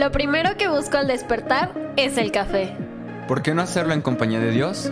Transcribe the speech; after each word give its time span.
Lo 0.00 0.10
primero 0.10 0.56
que 0.56 0.66
busco 0.66 0.96
al 0.96 1.08
despertar 1.08 1.74
es 1.98 2.16
el 2.16 2.32
café. 2.32 2.74
¿Por 3.28 3.42
qué 3.42 3.52
no 3.52 3.60
hacerlo 3.60 3.92
en 3.92 4.00
compañía 4.00 4.40
de 4.40 4.50
Dios? 4.50 4.90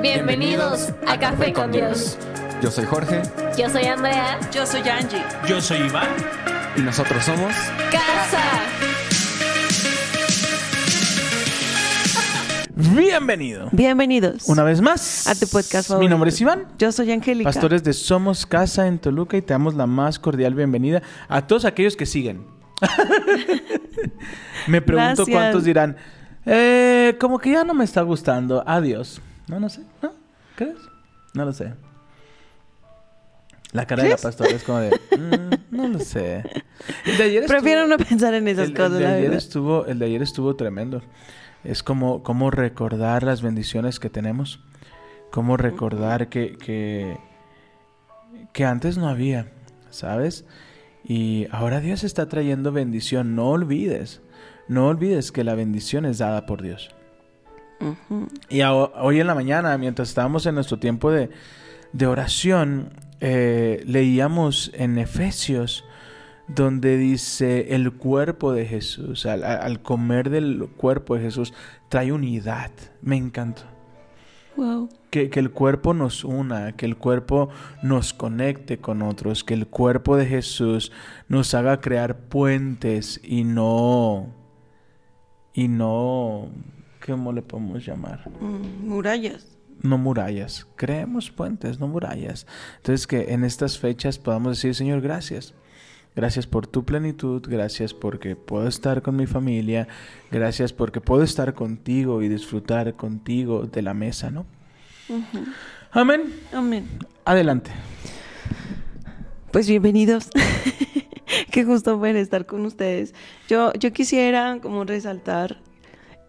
Bienvenidos, 0.00 0.94
a, 1.06 1.18
Café 1.18 1.52
con 1.52 1.72
Dios. 1.72 2.16
Yo 2.62 2.70
soy 2.70 2.86
Jorge 2.86 3.20
Yo 3.58 3.68
soy 3.68 3.84
Andrea. 3.84 4.40
Yo 4.50 4.64
soy 4.64 4.80
Angie. 4.88 5.22
Yo 5.46 5.60
soy 5.60 5.80
Iván. 5.80 6.08
y 6.74 6.80
nosotros 6.80 7.22
somos... 7.22 7.52
Casa. 7.92 8.42
Bienvenido. 12.74 13.68
Bienvenidos 13.72 14.48
Una 14.48 14.62
vez 14.62 14.80
más 14.80 15.26
a 15.26 15.34
tu 15.34 15.46
podcast 15.48 15.90
Mi 15.98 16.08
nombre 16.08 16.30
es 16.30 16.40
Iván. 16.40 16.64
Yo 16.78 16.92
soy 16.92 17.12
Angélica. 17.12 17.50
Pastores 17.50 17.84
de 17.84 17.92
Somos 17.92 18.46
Casa 18.46 18.86
en 18.86 19.00
Toluca 19.00 19.36
y 19.36 19.42
te 19.42 19.52
damos 19.52 19.74
la 19.74 19.86
más 19.86 20.18
cordial 20.18 20.54
bienvenida 20.54 21.02
a 21.28 21.46
todos 21.46 21.66
aquellos 21.66 21.94
que 21.94 22.06
siguen. 22.06 22.55
me 24.66 24.80
pregunto 24.82 25.24
Gracias. 25.24 25.28
cuántos 25.28 25.64
dirán, 25.64 25.96
eh, 26.44 27.16
como 27.20 27.38
que 27.38 27.52
ya 27.52 27.64
no 27.64 27.74
me 27.74 27.84
está 27.84 28.02
gustando. 28.02 28.62
Adiós. 28.66 29.20
No, 29.48 29.60
no 29.60 29.68
sé. 29.68 29.82
¿No? 30.02 30.12
¿Crees? 30.56 30.76
No 31.34 31.44
lo 31.44 31.52
sé. 31.52 31.74
La 33.72 33.84
cara 33.86 34.04
de 34.04 34.10
la 34.10 34.16
pastora 34.16 34.50
es 34.50 34.62
como 34.62 34.78
de, 34.78 34.90
"Mm, 35.18 35.74
no 35.76 35.88
lo 35.88 35.98
sé. 35.98 36.44
El 37.04 37.16
de 37.18 37.24
ayer 37.24 37.42
estuvo- 37.42 37.58
Prefiero 37.58 37.86
no 37.86 37.98
pensar 37.98 38.32
en 38.34 38.48
esas 38.48 38.66
el, 38.66 38.70
el 38.70 38.76
cosas, 38.76 38.98
de 38.98 39.06
ayer 39.06 39.20
verdad. 39.22 39.36
estuvo, 39.38 39.86
el 39.86 39.98
de 39.98 40.06
ayer 40.06 40.22
estuvo 40.22 40.56
tremendo. 40.56 41.02
Es 41.64 41.82
como, 41.82 42.22
como 42.22 42.50
recordar 42.50 43.22
las 43.24 43.42
bendiciones 43.42 43.98
que 44.00 44.08
tenemos. 44.08 44.60
Como 45.30 45.56
recordar 45.56 46.28
que, 46.28 46.56
que, 46.56 47.18
que 48.52 48.64
antes 48.64 48.96
no 48.96 49.08
había, 49.08 49.48
¿sabes? 49.90 50.44
Y 51.08 51.46
ahora 51.52 51.80
Dios 51.80 52.02
está 52.04 52.28
trayendo 52.28 52.72
bendición. 52.72 53.36
No 53.36 53.50
olvides, 53.50 54.20
no 54.68 54.88
olvides 54.88 55.30
que 55.30 55.44
la 55.44 55.54
bendición 55.54 56.04
es 56.04 56.18
dada 56.18 56.46
por 56.46 56.62
Dios. 56.62 56.90
Y 58.48 58.62
a- 58.62 58.72
hoy 58.74 59.20
en 59.20 59.26
la 59.26 59.34
mañana, 59.34 59.76
mientras 59.78 60.08
estábamos 60.08 60.46
en 60.46 60.54
nuestro 60.56 60.78
tiempo 60.78 61.10
de, 61.10 61.30
de 61.92 62.06
oración, 62.06 62.90
eh, 63.20 63.82
leíamos 63.86 64.70
en 64.74 64.98
Efesios 64.98 65.84
donde 66.48 66.96
dice 66.96 67.74
el 67.74 67.92
cuerpo 67.92 68.52
de 68.52 68.66
Jesús, 68.66 69.26
al, 69.26 69.44
al- 69.44 69.82
comer 69.82 70.30
del 70.30 70.68
cuerpo 70.76 71.16
de 71.16 71.22
Jesús, 71.22 71.52
trae 71.88 72.12
unidad. 72.12 72.70
Me 73.02 73.16
encanta. 73.16 73.62
Wow. 74.56 74.88
Que, 75.10 75.30
que 75.30 75.40
el 75.40 75.50
cuerpo 75.50 75.94
nos 75.94 76.24
una, 76.24 76.72
que 76.72 76.86
el 76.86 76.96
cuerpo 76.96 77.50
nos 77.82 78.12
conecte 78.12 78.78
con 78.78 79.02
otros, 79.02 79.44
que 79.44 79.54
el 79.54 79.66
cuerpo 79.66 80.16
de 80.16 80.26
Jesús 80.26 80.92
nos 81.28 81.54
haga 81.54 81.80
crear 81.80 82.18
puentes 82.18 83.20
y 83.22 83.44
no, 83.44 84.34
y 85.52 85.68
no, 85.68 86.48
¿cómo 87.04 87.32
le 87.32 87.42
podemos 87.42 87.84
llamar? 87.84 88.28
Mm, 88.40 88.88
murallas. 88.88 89.56
no 89.82 89.98
murallas. 89.98 90.66
Creemos 90.76 91.30
puentes, 91.30 91.78
no 91.78 91.86
murallas. 91.86 92.46
Entonces 92.78 93.06
que 93.06 93.32
en 93.32 93.44
estas 93.44 93.78
fechas 93.78 94.18
podamos 94.18 94.56
decir, 94.56 94.74
Señor, 94.74 95.00
gracias. 95.00 95.54
Gracias 96.16 96.46
por 96.46 96.66
tu 96.66 96.84
plenitud, 96.84 97.42
gracias 97.46 97.92
porque 97.92 98.36
puedo 98.36 98.66
estar 98.66 99.02
con 99.02 99.16
mi 99.16 99.26
familia, 99.26 99.86
gracias 100.30 100.72
porque 100.72 101.02
puedo 101.02 101.22
estar 101.22 101.52
contigo 101.52 102.22
y 102.22 102.28
disfrutar 102.28 102.94
contigo 102.94 103.66
de 103.66 103.82
la 103.82 103.92
mesa, 103.92 104.30
¿no? 104.30 104.46
Amén. 105.90 106.22
Amén. 106.54 106.88
Adelante. 107.26 107.70
Pues 109.50 109.68
bienvenidos. 109.68 110.30
Qué 111.50 111.64
gusto 111.64 111.98
poder 111.98 112.16
estar 112.16 112.46
con 112.46 112.64
ustedes. 112.64 113.14
Yo, 113.46 113.74
yo 113.74 113.92
quisiera 113.92 114.58
como 114.62 114.84
resaltar 114.84 115.58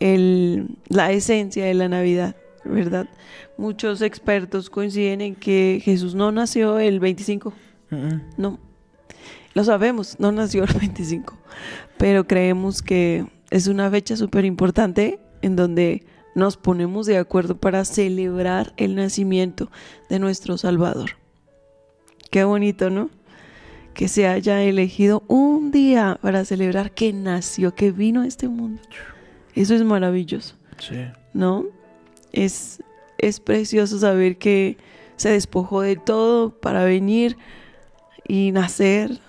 el, 0.01 0.77
la 0.89 1.13
esencia 1.13 1.65
de 1.65 1.73
la 1.73 1.87
Navidad, 1.87 2.35
¿verdad? 2.65 3.07
Muchos 3.57 4.01
expertos 4.01 4.69
coinciden 4.69 5.21
en 5.21 5.35
que 5.35 5.81
Jesús 5.81 6.13
no 6.13 6.33
nació 6.33 6.77
el 6.77 6.99
25, 6.99 7.53
Mm, 7.89 7.95
mm. 7.95 8.21
no. 8.37 8.59
Lo 9.57 9.63
sabemos, 9.63 10.19
no 10.19 10.31
nació 10.31 10.65
el 10.65 10.73
25, 10.79 11.35
pero 11.97 12.27
creemos 12.27 12.83
que 12.83 13.25
es 13.49 13.65
una 13.65 13.89
fecha 13.89 14.15
súper 14.15 14.45
importante 14.45 15.17
en 15.41 15.55
donde 15.55 16.03
nos 16.35 16.57
ponemos 16.57 17.07
de 17.07 17.17
acuerdo 17.17 17.57
para 17.57 17.83
celebrar 17.83 18.71
el 18.77 18.93
nacimiento 18.93 19.71
de 20.11 20.19
nuestro 20.19 20.59
Salvador. 20.59 21.13
Qué 22.29 22.43
bonito, 22.43 22.91
¿no? 22.91 23.09
Que 23.95 24.07
se 24.07 24.27
haya 24.27 24.61
elegido 24.61 25.23
un 25.27 25.71
día 25.71 26.19
para 26.21 26.45
celebrar 26.45 26.91
que 26.91 27.11
nació, 27.11 27.73
que 27.73 27.91
vino 27.91 28.21
a 28.21 28.27
este 28.27 28.47
mundo. 28.49 28.83
Eso 29.55 29.73
es 29.73 29.83
maravilloso, 29.83 30.53
Sí. 30.77 30.97
¿no? 31.33 31.65
Es, 32.31 32.83
es 33.17 33.39
precioso 33.39 33.97
saber 33.97 34.37
que 34.37 34.77
se 35.15 35.29
despojó 35.31 35.81
de 35.81 35.95
todo 35.95 36.51
para 36.51 36.83
venir 36.83 37.37
y 38.27 38.51
nacer. 38.51 39.19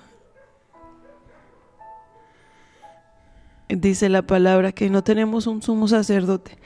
Dice 3.68 4.08
la 4.08 4.22
palabra 4.22 4.72
que 4.72 4.90
no 4.90 5.04
tenemos 5.04 5.46
un 5.46 5.62
sumo 5.62 5.88
sacerdote 5.88 6.58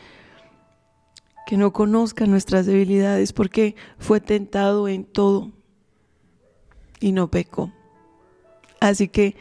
que 1.47 1.57
no 1.57 1.73
conozca 1.73 2.27
nuestras 2.27 2.67
debilidades 2.67 3.33
porque 3.33 3.77
fue 3.99 4.21
tentado 4.21 4.89
en 4.89 5.05
todo 5.05 5.51
y 7.01 7.13
no 7.13 7.31
pecó. 7.31 7.73
Así 8.81 9.09
que 9.09 9.37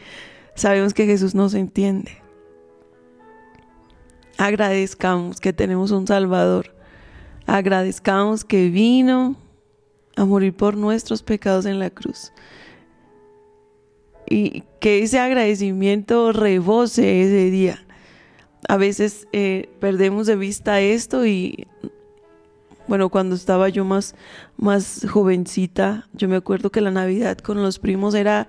sabemos 0.54 0.94
que 0.94 1.06
Jesús 1.06 1.34
nos 1.34 1.54
entiende. 1.54 2.18
Agradezcamos 4.36 5.40
que 5.40 5.52
tenemos 5.52 5.90
un 5.90 6.06
Salvador. 6.06 6.74
Agradezcamos 7.46 8.44
que 8.44 8.68
vino 8.68 9.36
a 10.16 10.24
morir 10.24 10.54
por 10.54 10.76
nuestros 10.76 11.22
pecados 11.22 11.66
en 11.66 11.78
la 11.78 11.90
cruz. 11.90 12.32
Y 14.28 14.64
que 14.80 15.02
ese 15.02 15.18
agradecimiento 15.18 16.32
rebose 16.32 17.22
ese 17.22 17.50
día. 17.50 17.84
A 18.68 18.76
veces 18.76 19.26
eh, 19.32 19.68
perdemos 19.80 20.26
de 20.26 20.36
vista 20.36 20.80
esto 20.80 21.26
y 21.26 21.66
bueno, 22.86 23.08
cuando 23.08 23.34
estaba 23.34 23.68
yo 23.68 23.84
más, 23.84 24.14
más 24.56 25.06
jovencita, 25.08 26.08
yo 26.12 26.28
me 26.28 26.36
acuerdo 26.36 26.70
que 26.70 26.80
la 26.80 26.90
Navidad 26.90 27.38
con 27.38 27.62
los 27.62 27.78
primos 27.78 28.14
era 28.14 28.48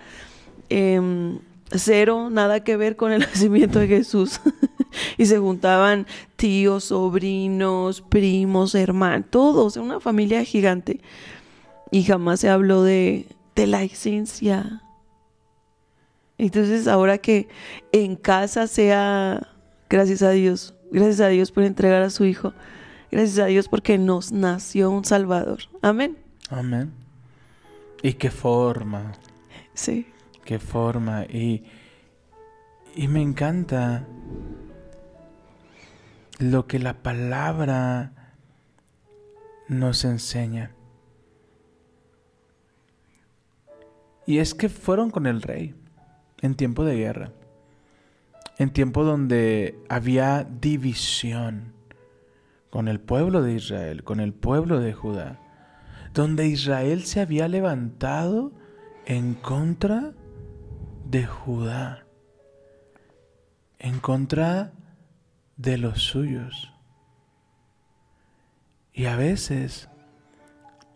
em, 0.69 1.39
cero, 1.71 2.29
nada 2.29 2.63
que 2.63 2.77
ver 2.77 2.95
con 2.95 3.11
el 3.11 3.19
nacimiento 3.33 3.79
de 3.79 3.87
Jesús. 3.87 4.39
y 5.17 5.25
se 5.25 5.39
juntaban 5.39 6.07
tíos, 6.35 6.85
sobrinos, 6.85 8.01
primos, 8.01 8.75
hermanos, 8.75 9.27
todos, 9.29 9.77
una 9.77 9.99
familia 9.99 10.43
gigante. 10.43 10.99
Y 11.91 12.03
jamás 12.03 12.39
se 12.39 12.49
habló 12.49 12.83
de, 12.83 13.27
de 13.55 13.67
la 13.67 13.83
esencia. 13.83 14.82
Entonces, 16.37 16.87
ahora 16.87 17.17
que 17.17 17.47
en 17.91 18.15
casa 18.15 18.67
sea, 18.67 19.47
gracias 19.89 20.21
a 20.21 20.31
Dios, 20.31 20.75
gracias 20.91 21.21
a 21.21 21.27
Dios 21.27 21.51
por 21.51 21.63
entregar 21.63 22.01
a 22.01 22.09
su 22.09 22.25
hijo, 22.25 22.53
gracias 23.11 23.39
a 23.39 23.45
Dios 23.45 23.67
porque 23.69 23.97
nos 23.97 24.31
nació 24.31 24.89
un 24.89 25.05
Salvador. 25.05 25.59
Amén. 25.81 26.17
Amén. 26.49 26.91
Y 28.01 28.13
qué 28.13 28.31
forma. 28.31 29.13
Sí. 29.73 30.07
qué 30.43 30.59
forma. 30.59 31.23
Y, 31.25 31.63
y 32.95 33.07
me 33.07 33.21
encanta 33.21 34.05
lo 36.39 36.67
que 36.67 36.79
la 36.79 37.01
palabra 37.01 38.11
nos 39.67 40.03
enseña. 40.03 40.71
Y 44.25 44.39
es 44.39 44.53
que 44.53 44.69
fueron 44.69 45.09
con 45.09 45.27
el 45.27 45.41
rey 45.41 45.75
en 46.43 46.55
tiempo 46.55 46.83
de 46.83 46.97
guerra, 46.97 47.31
en 48.57 48.69
tiempo 48.69 49.05
donde 49.05 49.79
había 49.87 50.43
división 50.43 51.73
con 52.69 52.89
el 52.89 52.99
pueblo 52.99 53.41
de 53.41 53.53
Israel, 53.53 54.03
con 54.03 54.19
el 54.19 54.33
pueblo 54.33 54.81
de 54.81 54.93
Judá, 54.93 55.39
donde 56.13 56.47
Israel 56.47 57.05
se 57.05 57.21
había 57.21 57.47
levantado 57.47 58.51
en 59.05 59.35
contra 59.35 60.11
de 61.05 61.25
Judá, 61.25 62.05
en 63.79 63.99
contra 63.99 64.73
de 65.55 65.77
los 65.77 66.03
suyos. 66.03 66.73
Y 68.91 69.05
a 69.05 69.15
veces 69.15 69.87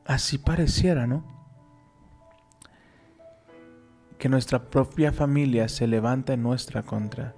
así 0.05 0.37
pareciera, 0.37 1.07
¿no? 1.07 1.36
Que 4.17 4.29
nuestra 4.29 4.69
propia 4.69 5.11
familia 5.11 5.69
se 5.69 5.87
levanta 5.87 6.33
en 6.33 6.43
nuestra 6.43 6.83
contra, 6.83 7.35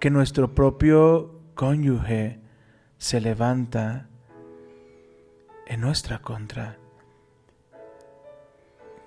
que 0.00 0.10
nuestro 0.10 0.54
propio 0.54 1.40
cónyuge 1.54 2.40
se 2.96 3.20
levanta 3.20 4.08
en 5.66 5.80
nuestra 5.80 6.20
contra 6.20 6.78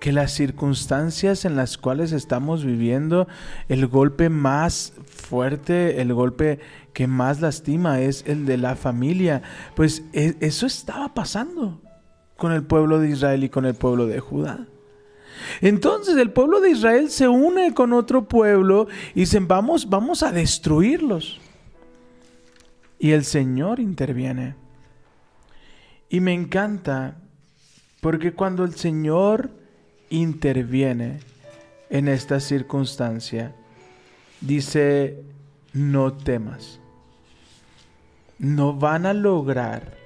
que 0.02 0.10
las 0.10 0.32
circunstancias 0.32 1.44
en 1.44 1.54
las 1.54 1.78
cuales 1.78 2.10
estamos 2.10 2.64
viviendo, 2.64 3.28
el 3.68 3.86
golpe 3.86 4.30
más 4.30 4.94
fuerte, 5.06 6.00
el 6.00 6.12
golpe 6.12 6.58
que 6.92 7.06
más 7.06 7.40
lastima 7.40 8.00
es 8.00 8.24
el 8.26 8.44
de 8.44 8.56
la 8.56 8.74
familia. 8.74 9.42
Pues 9.76 10.02
e- 10.12 10.34
eso 10.40 10.66
estaba 10.66 11.14
pasando 11.14 11.80
con 12.36 12.50
el 12.50 12.64
pueblo 12.64 12.98
de 12.98 13.10
Israel 13.10 13.44
y 13.44 13.48
con 13.48 13.64
el 13.64 13.74
pueblo 13.74 14.08
de 14.08 14.18
Judá. 14.18 14.66
Entonces 15.60 16.16
el 16.16 16.30
pueblo 16.30 16.60
de 16.60 16.70
Israel 16.70 17.10
se 17.10 17.28
une 17.28 17.74
con 17.74 17.92
otro 17.92 18.28
pueblo 18.28 18.88
y 19.14 19.20
dicen, 19.20 19.48
vamos, 19.48 19.88
vamos 19.88 20.22
a 20.22 20.32
destruirlos. 20.32 21.40
Y 22.98 23.12
el 23.12 23.24
Señor 23.24 23.80
interviene. 23.80 24.54
Y 26.08 26.20
me 26.20 26.34
encanta 26.34 27.16
porque 28.00 28.32
cuando 28.32 28.64
el 28.64 28.74
Señor 28.74 29.50
interviene 30.10 31.20
en 31.88 32.08
esta 32.08 32.40
circunstancia, 32.40 33.54
dice, 34.40 35.22
no 35.72 36.12
temas. 36.12 36.80
No 38.38 38.74
van 38.74 39.06
a 39.06 39.14
lograr 39.14 39.96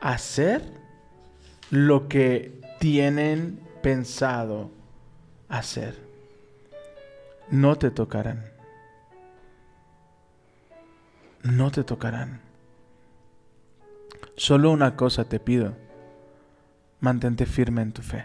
hacer 0.00 0.62
lo 1.70 2.08
que 2.08 2.60
tienen 2.78 3.58
pensado 3.84 4.70
hacer. 5.46 5.94
No 7.50 7.76
te 7.76 7.90
tocarán. 7.90 8.42
No 11.42 11.70
te 11.70 11.84
tocarán. 11.84 12.40
Solo 14.36 14.70
una 14.70 14.96
cosa 14.96 15.28
te 15.28 15.38
pido. 15.38 15.76
Mantente 17.00 17.44
firme 17.44 17.82
en 17.82 17.92
tu 17.92 18.00
fe. 18.00 18.24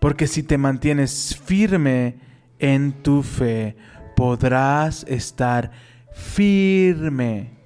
Porque 0.00 0.26
si 0.26 0.42
te 0.42 0.56
mantienes 0.56 1.36
firme 1.36 2.18
en 2.58 3.02
tu 3.02 3.22
fe, 3.22 3.76
podrás 4.16 5.04
estar 5.06 5.70
firme 6.14 7.58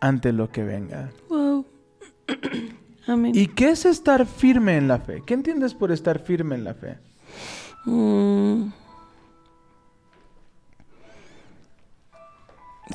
ante 0.00 0.32
lo 0.32 0.48
que 0.48 0.62
venga. 0.62 1.10
Wow. 1.28 1.66
Amén. 3.06 3.32
¿Y 3.34 3.46
qué 3.48 3.70
es 3.70 3.86
estar 3.86 4.26
firme 4.26 4.76
en 4.76 4.88
la 4.88 4.98
fe? 4.98 5.22
¿Qué 5.24 5.34
entiendes 5.34 5.74
por 5.74 5.92
estar 5.92 6.18
firme 6.18 6.56
en 6.56 6.64
la 6.64 6.74
fe? 6.74 6.98
Mm. 7.84 8.72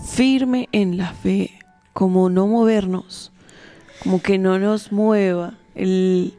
Firme 0.06 0.68
en 0.72 0.98
la 0.98 1.14
fe, 1.14 1.52
como 1.94 2.30
no 2.30 2.48
movernos, 2.48 3.32
como 4.04 4.22
que 4.22 4.38
no 4.38 4.60
nos 4.60 4.92
mueva 4.92 5.54
el 5.76 6.34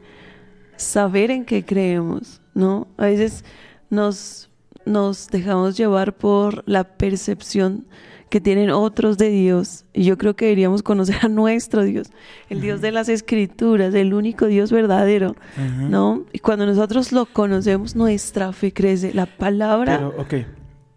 saber 0.75 1.31
en 1.31 1.45
qué 1.45 1.65
creemos, 1.65 2.41
¿no? 2.53 2.87
A 2.97 3.05
veces 3.05 3.43
nos, 3.89 4.49
nos 4.85 5.27
dejamos 5.29 5.77
llevar 5.77 6.13
por 6.15 6.63
la 6.67 6.83
percepción 6.83 7.85
que 8.29 8.41
tienen 8.41 8.71
otros 8.71 9.17
de 9.19 9.29
Dios. 9.29 9.85
Y 9.93 10.03
yo 10.05 10.17
creo 10.17 10.35
que 10.35 10.45
deberíamos 10.45 10.81
conocer 10.81 11.17
a 11.21 11.27
nuestro 11.27 11.83
Dios, 11.83 12.09
el 12.49 12.61
Dios 12.61 12.81
de 12.81 12.91
las 12.91 13.07
Escrituras, 13.07 13.93
el 13.93 14.13
único 14.13 14.47
Dios 14.47 14.71
verdadero, 14.71 15.35
¿no? 15.57 16.25
Y 16.33 16.39
cuando 16.39 16.65
nosotros 16.65 17.11
lo 17.11 17.25
conocemos, 17.27 17.95
nuestra 17.95 18.51
fe 18.51 18.73
crece. 18.73 19.13
La 19.13 19.27
palabra, 19.27 19.97
Pero, 19.97 20.15
ok. 20.17 20.33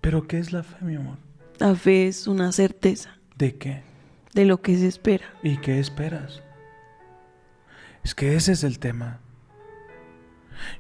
¿Pero 0.01 0.27
qué 0.27 0.39
es 0.39 0.53
la 0.53 0.63
fe, 0.63 0.77
mi 0.85 0.95
amor? 0.97 1.17
la 1.59 1.75
fe 1.75 2.07
es 2.07 2.27
una 2.27 2.53
certeza 2.53 3.19
¿De 3.37 3.57
qué? 3.57 3.83
de 4.35 4.45
lo 4.45 4.61
que 4.61 4.77
se 4.77 4.87
espera. 4.87 5.25
¿Y 5.43 5.57
qué 5.59 5.79
esperas? 5.79 6.43
Es 8.05 8.15
que 8.15 8.37
ese 8.37 8.53
es 8.53 8.63
el 8.65 8.79
tema. 8.79 9.21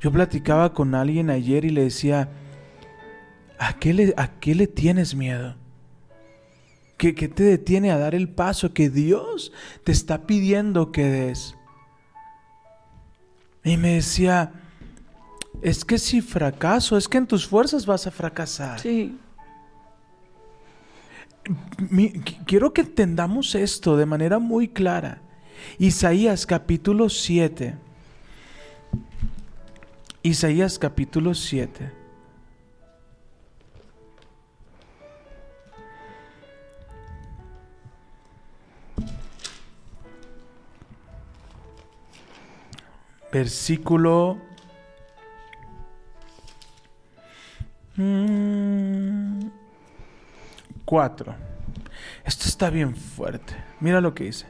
Yo 0.01 0.11
platicaba 0.13 0.73
con 0.73 0.95
alguien 0.95 1.29
ayer 1.31 1.65
y 1.65 1.71
le 1.71 1.85
decía, 1.85 2.29
¿a 3.59 3.79
qué 3.79 3.93
le, 3.95 4.15
a 4.17 4.39
qué 4.41 4.55
le 4.55 4.67
tienes 4.67 5.15
miedo? 5.15 5.57
¿Qué, 6.97 7.15
qué 7.15 7.29
te 7.29 7.43
detiene 7.45 7.91
a 7.91 7.99
dar 7.99 8.15
el 8.15 8.29
paso 8.29 8.73
que 8.73 8.89
Dios 8.89 9.53
te 9.85 9.93
está 9.93 10.27
pidiendo 10.27 10.93
que 10.93 11.05
des? 11.05 11.55
Y 13.65 13.77
me 13.77 13.95
decía, 13.95 14.53
es 15.61 15.85
que 15.85 15.99
si 15.99 16.21
fracaso, 16.23 16.97
es 16.97 17.09
que 17.09 17.19
en 17.19 17.27
tus 17.27 17.47
fuerzas 17.47 17.85
vas 17.85 18.07
a 18.07 18.11
fracasar. 18.11 18.81
Sí. 18.81 19.19
Mi- 21.91 22.13
quiero 22.13 22.73
que 22.73 22.81
entendamos 22.81 23.55
esto 23.55 23.97
de 23.97 24.07
manera 24.07 24.39
muy 24.39 24.69
clara. 24.69 25.21
Isaías 25.79 26.47
capítulo 26.47 27.09
7. 27.09 27.77
Isaías 30.23 30.79
capítulo 30.79 31.35
7. 31.35 31.93
Versículo 43.39 44.39
4. 50.87 51.35
Esto 52.25 52.45
está 52.47 52.71
bien 52.71 52.97
fuerte. 52.97 53.55
Mira 53.81 54.01
lo 54.01 54.15
que 54.15 54.25
dice. 54.25 54.47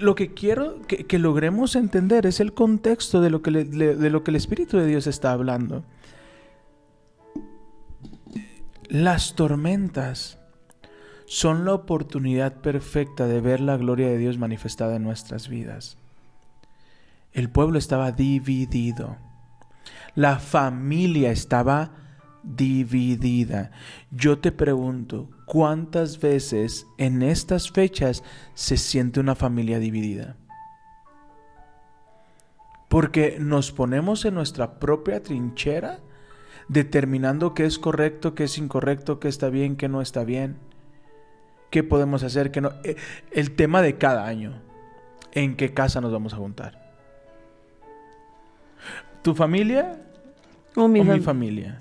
Lo 0.00 0.14
que 0.14 0.32
quiero 0.32 0.80
que, 0.86 1.18
logremos 1.18 1.76
entender 1.76 2.24
es 2.24 2.40
el 2.40 2.54
contexto 2.54 3.20
de 3.20 3.28
lo 3.28 3.42
que 3.42 3.50
el 3.50 4.36
Espíritu 4.36 4.78
de 4.78 4.86
Dios 4.86 5.06
está 5.06 5.32
hablando. 5.32 5.84
Las 8.88 9.34
tormentas 9.34 10.38
son 11.26 11.66
la 11.66 11.74
oportunidad 11.74 12.54
perfecta 12.62 13.26
de 13.26 13.42
ver 13.42 13.60
la 13.60 13.76
gloria 13.76 14.08
de 14.08 14.16
Dios 14.16 14.38
manifestada 14.38 14.96
en 14.96 15.02
nuestras 15.02 15.50
vidas. 15.50 15.99
El 17.32 17.50
pueblo 17.50 17.78
estaba 17.78 18.12
dividido. 18.12 19.16
La 20.14 20.38
familia 20.38 21.30
estaba 21.30 21.92
dividida. 22.42 23.70
Yo 24.10 24.38
te 24.38 24.52
pregunto, 24.52 25.30
¿cuántas 25.46 26.20
veces 26.20 26.86
en 26.98 27.22
estas 27.22 27.70
fechas 27.70 28.24
se 28.54 28.76
siente 28.76 29.20
una 29.20 29.34
familia 29.34 29.78
dividida? 29.78 30.36
Porque 32.88 33.36
nos 33.38 33.70
ponemos 33.70 34.24
en 34.24 34.34
nuestra 34.34 34.80
propia 34.80 35.22
trinchera 35.22 36.00
determinando 36.68 37.54
qué 37.54 37.64
es 37.64 37.78
correcto, 37.78 38.34
qué 38.34 38.44
es 38.44 38.58
incorrecto, 38.58 39.20
qué 39.20 39.28
está 39.28 39.48
bien, 39.48 39.76
qué 39.76 39.88
no 39.88 40.00
está 40.00 40.24
bien, 40.24 40.56
qué 41.70 41.84
podemos 41.84 42.22
hacer, 42.24 42.50
qué 42.50 42.60
no. 42.60 42.72
Eh, 42.84 42.96
El 43.30 43.54
tema 43.54 43.82
de 43.82 43.96
cada 43.96 44.26
año, 44.26 44.60
¿en 45.32 45.56
qué 45.56 45.72
casa 45.72 46.00
nos 46.00 46.12
vamos 46.12 46.34
a 46.34 46.38
juntar? 46.38 46.79
¿Tu 49.22 49.34
familia 49.34 49.98
O 50.76 50.88
mi 50.88 51.00
o 51.00 51.04
mi 51.04 51.10
fam- 51.18 51.22
familia. 51.22 51.80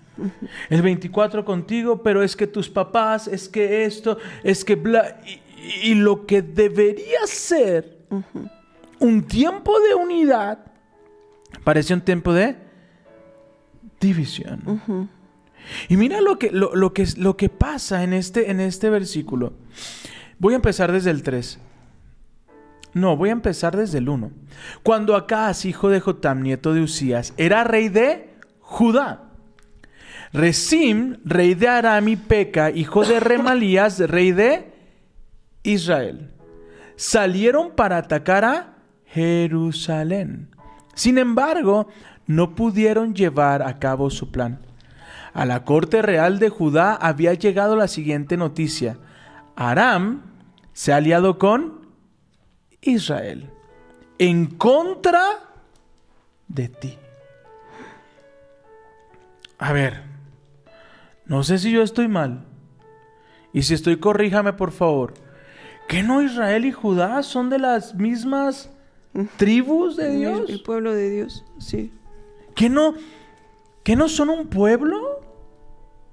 El 0.70 0.82
24 0.82 1.46
contigo, 1.46 2.02
pero 2.04 2.22
es 2.24 2.36
que 2.36 2.46
tus 2.48 2.70
papás, 2.70 3.28
es 3.28 3.48
que 3.48 3.86
esto, 3.86 4.18
es 4.44 4.66
que 4.66 4.76
bla. 4.76 5.22
Y, 5.26 5.92
y 5.92 5.96
lo 5.96 6.26
que 6.26 6.42
debería 6.42 7.26
ser 7.26 8.00
un 9.00 9.24
tiempo 9.24 9.80
de 9.80 9.96
unidad 9.96 10.60
parece 11.64 11.94
un 11.94 12.02
tiempo 12.02 12.34
de 12.34 12.58
división. 14.00 14.80
Y 15.88 15.98
mira 15.98 16.20
lo 16.22 16.38
que, 16.40 16.52
lo, 16.52 16.76
lo 16.76 16.94
que, 16.94 17.06
lo 17.18 17.38
que 17.38 17.50
pasa 17.50 18.04
en 18.04 18.14
este, 18.14 18.50
en 18.52 18.60
este 18.60 18.90
versículo. 18.90 19.54
Voy 20.40 20.54
a 20.54 20.56
empezar 20.58 20.92
desde 20.92 21.12
el 21.12 21.22
3. 21.24 21.60
No, 22.94 23.16
voy 23.16 23.30
a 23.30 23.34
empezar 23.34 23.78
desde 23.78 24.00
el 24.00 24.10
1. 24.10 24.32
Cuando 24.84 25.16
Acaz, 25.16 25.66
hijo 25.66 25.90
de 25.90 26.00
Jotam, 26.00 26.42
nieto 26.42 26.74
de 26.74 26.82
Usías, 26.82 27.34
era 27.38 27.64
rey 27.64 27.90
de 27.90 28.30
Judá. 28.60 29.24
Resim, 30.34 31.18
rey 31.26 31.56
de 31.56 31.68
Aram 31.68 32.08
y 32.08 32.16
Peca, 32.16 32.70
hijo 32.72 33.04
de 33.04 33.20
Remalías, 33.20 34.00
rey 34.00 34.32
de 34.32 34.72
Israel. 35.64 36.32
Salieron 36.96 37.72
para 37.76 37.98
atacar 37.98 38.46
a 38.46 38.74
Jerusalén. 39.06 40.50
Sin 40.94 41.18
embargo, 41.18 41.88
no 42.28 42.56
pudieron 42.56 43.16
llevar 43.16 43.64
a 43.64 43.80
cabo 43.80 44.10
su 44.10 44.32
plan. 44.32 44.60
A 45.34 45.46
la 45.46 45.64
corte 45.64 46.02
real 46.02 46.40
de 46.40 46.50
Judá 46.50 46.94
había 46.94 47.34
llegado 47.34 47.76
la 47.76 47.88
siguiente 47.88 48.38
noticia. 48.38 48.98
Aram 49.56 50.22
se 50.74 50.94
ha 50.94 50.98
aliado 50.98 51.38
con 51.40 51.79
Israel 52.82 53.50
en 54.18 54.46
contra 54.46 55.22
de 56.48 56.68
ti. 56.68 56.98
A 59.58 59.74
ver, 59.74 60.04
no 61.26 61.44
sé 61.44 61.58
si 61.58 61.72
yo 61.72 61.82
estoy 61.82 62.08
mal. 62.08 62.46
Y 63.54 63.64
si 63.64 63.74
estoy, 63.74 63.98
corríjame 63.98 64.54
por 64.54 64.72
favor. 64.72 65.14
¿Que 65.88 66.04
no 66.04 66.22
Israel 66.22 66.66
y 66.66 66.72
Judá 66.72 67.24
son 67.24 67.50
de 67.50 67.60
las 67.60 67.96
mismas 67.96 68.70
tribus 69.38 69.96
de 69.98 70.12
el, 70.12 70.20
Dios? 70.20 70.50
el 70.50 70.62
pueblo 70.62 70.94
de 70.94 71.10
Dios, 71.10 71.44
sí. 71.58 71.92
¿Que 72.56 72.70
no, 72.70 72.94
que 73.84 73.96
no 73.96 74.08
son 74.08 74.30
un 74.30 74.48
pueblo? 74.48 75.22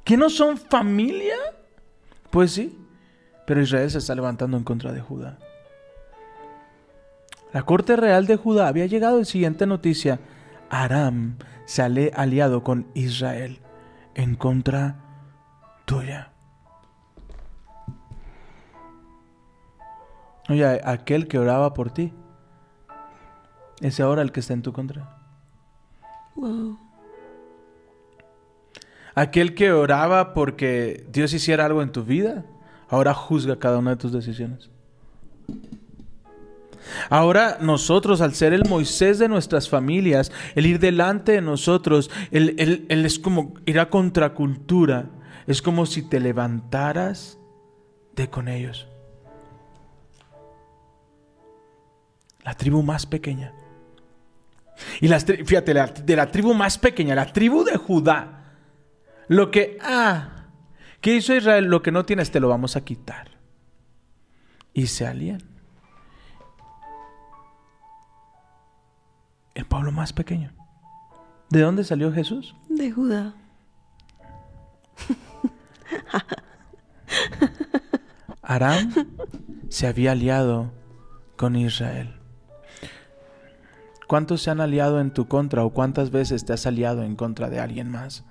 ¿Que 0.02 0.16
no 0.16 0.30
son 0.30 0.56
familia? 0.56 1.36
Pues 2.30 2.52
sí, 2.52 2.78
pero 3.46 3.60
Israel 3.60 3.90
se 3.90 3.98
está 3.98 4.14
levantando 4.14 4.56
en 4.56 4.64
contra 4.64 4.92
de 4.92 5.00
Judá. 5.00 5.38
La 7.56 7.62
corte 7.62 7.96
real 7.96 8.26
de 8.26 8.36
Judá 8.36 8.68
había 8.68 8.84
llegado 8.84 9.18
el 9.18 9.24
siguiente 9.24 9.66
noticia. 9.66 10.20
Aram 10.68 11.38
se 11.64 11.80
ha 11.80 11.86
aliado 11.86 12.62
con 12.62 12.86
Israel 12.92 13.60
en 14.14 14.34
contra 14.34 14.96
tuya. 15.86 16.32
Oye, 20.50 20.82
aquel 20.84 21.28
que 21.28 21.38
oraba 21.38 21.72
por 21.72 21.90
ti, 21.90 22.12
es 23.80 24.00
ahora 24.00 24.20
el 24.20 24.32
que 24.32 24.40
está 24.40 24.52
en 24.52 24.60
tu 24.60 24.74
contra. 24.74 25.16
Wow. 26.34 26.78
Aquel 29.14 29.54
que 29.54 29.72
oraba 29.72 30.34
porque 30.34 31.06
Dios 31.10 31.32
hiciera 31.32 31.64
algo 31.64 31.80
en 31.80 31.90
tu 31.90 32.04
vida, 32.04 32.44
ahora 32.90 33.14
juzga 33.14 33.58
cada 33.58 33.78
una 33.78 33.92
de 33.92 33.96
tus 33.96 34.12
decisiones. 34.12 34.68
Ahora 37.10 37.58
nosotros, 37.60 38.20
al 38.20 38.34
ser 38.34 38.52
el 38.52 38.68
Moisés 38.68 39.18
de 39.18 39.28
nuestras 39.28 39.68
familias, 39.68 40.32
el 40.54 40.66
ir 40.66 40.78
delante 40.78 41.32
de 41.32 41.40
nosotros, 41.40 42.10
él, 42.30 42.54
él 42.88 43.04
es 43.04 43.18
como 43.18 43.54
ir 43.66 43.80
a 43.80 43.90
contracultura. 43.90 45.06
Es 45.46 45.62
como 45.62 45.86
si 45.86 46.02
te 46.02 46.18
levantaras 46.20 47.38
de 48.14 48.28
con 48.28 48.48
ellos. 48.48 48.88
La 52.42 52.54
tribu 52.54 52.82
más 52.82 53.06
pequeña. 53.06 53.52
Y 55.00 55.08
las, 55.08 55.24
fíjate, 55.24 55.74
de 55.74 56.16
la 56.16 56.30
tribu 56.30 56.54
más 56.54 56.78
pequeña, 56.78 57.14
la 57.14 57.32
tribu 57.32 57.64
de 57.64 57.76
Judá. 57.76 58.54
Lo 59.28 59.50
que, 59.50 59.78
ah, 59.80 60.46
¿qué 61.00 61.16
hizo 61.16 61.34
Israel? 61.34 61.64
Lo 61.64 61.82
que 61.82 61.92
no 61.92 62.04
tienes 62.04 62.30
te 62.30 62.40
lo 62.40 62.48
vamos 62.48 62.76
a 62.76 62.84
quitar. 62.84 63.30
Y 64.72 64.88
se 64.88 65.06
alían. 65.06 65.55
El 69.56 69.64
pueblo 69.64 69.90
más 69.90 70.12
pequeño. 70.12 70.52
¿De 71.48 71.62
dónde 71.62 71.82
salió 71.82 72.12
Jesús? 72.12 72.54
De 72.68 72.92
Judá. 72.92 73.32
Aram 78.42 78.92
se 79.70 79.86
había 79.86 80.12
aliado 80.12 80.72
con 81.36 81.56
Israel. 81.56 82.20
¿Cuántos 84.06 84.42
se 84.42 84.50
han 84.50 84.60
aliado 84.60 85.00
en 85.00 85.10
tu 85.10 85.26
contra 85.26 85.64
o 85.64 85.70
cuántas 85.70 86.10
veces 86.10 86.44
te 86.44 86.52
has 86.52 86.66
aliado 86.66 87.02
en 87.02 87.16
contra 87.16 87.48
de 87.48 87.58
alguien 87.58 87.90
más? 87.90 88.26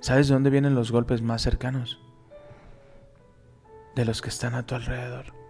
¿Sabes 0.00 0.26
de 0.26 0.34
dónde 0.34 0.50
vienen 0.50 0.74
los 0.74 0.90
golpes 0.90 1.22
más 1.22 1.40
cercanos? 1.40 2.00
De 3.94 4.04
los 4.04 4.20
que 4.20 4.30
están 4.30 4.56
a 4.56 4.66
tu 4.66 4.74
alrededor. 4.74 5.43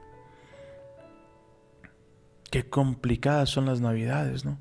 Qué 2.54 2.68
complicadas 2.68 3.50
son 3.50 3.66
las 3.66 3.80
navidades, 3.80 4.44
¿no? 4.44 4.60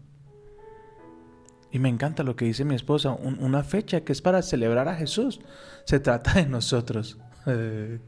Y 1.72 1.78
me 1.78 1.90
encanta 1.90 2.24
lo 2.24 2.36
que 2.36 2.46
dice 2.46 2.66
mi 2.66 2.74
esposa, 2.74 3.12
una 3.12 3.62
fecha 3.62 4.02
que 4.02 4.14
es 4.14 4.20
para 4.20 4.42
celebrar 4.42 4.88
a 4.88 4.96
Jesús. 4.96 5.42
Se 5.86 6.00
trata 6.00 6.34
de 6.34 6.48
nosotros, 6.48 7.20
de 7.46 8.02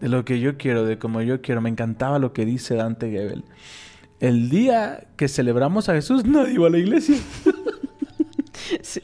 lo 0.00 0.24
que 0.24 0.40
yo 0.40 0.56
quiero, 0.56 0.86
de 0.86 0.98
como 0.98 1.20
yo 1.20 1.42
quiero. 1.42 1.60
Me 1.60 1.68
encantaba 1.68 2.18
lo 2.18 2.32
que 2.32 2.46
dice 2.46 2.76
Dante 2.76 3.10
Gebel 3.10 3.44
el 4.20 4.48
día 4.48 5.06
que 5.16 5.28
celebramos 5.28 5.90
a 5.90 5.94
Jesús, 5.94 6.24
nadie 6.24 6.54
iba 6.54 6.68
a 6.68 6.70
la 6.70 6.78
iglesia. 6.78 7.18
sí, 8.80 9.02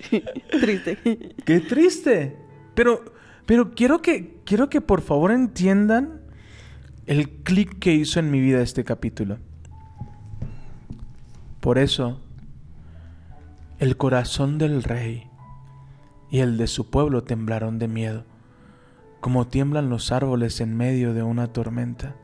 triste. 0.61 0.99
Qué 1.44 1.61
triste. 1.61 2.37
Pero, 2.75 3.04
pero 3.44 3.75
quiero 3.75 4.00
que, 4.00 4.40
quiero 4.46 4.70
que 4.70 4.80
por 4.80 5.02
favor 5.02 5.30
entiendan 5.30 6.23
el 7.06 7.28
clic 7.28 7.78
que 7.78 7.92
hizo 7.92 8.18
en 8.18 8.30
mi 8.30 8.40
vida 8.40 8.62
este 8.62 8.82
capítulo. 8.82 9.38
Por 11.66 11.78
eso, 11.78 12.20
el 13.80 13.96
corazón 13.96 14.56
del 14.56 14.85
rey 14.85 15.28
y 16.30 16.38
el 16.38 16.58
de 16.58 16.68
su 16.68 16.90
pueblo 16.90 17.25
temblaron 17.25 17.80
de 17.80 17.88
miedo, 17.88 18.23
como 19.18 19.49
tiemblan 19.49 19.90
los 19.90 20.12
árboles 20.12 20.61
en 20.61 20.76
medio 20.76 21.12
de 21.12 21.25
una 21.25 21.49
tormenta. 21.49 22.14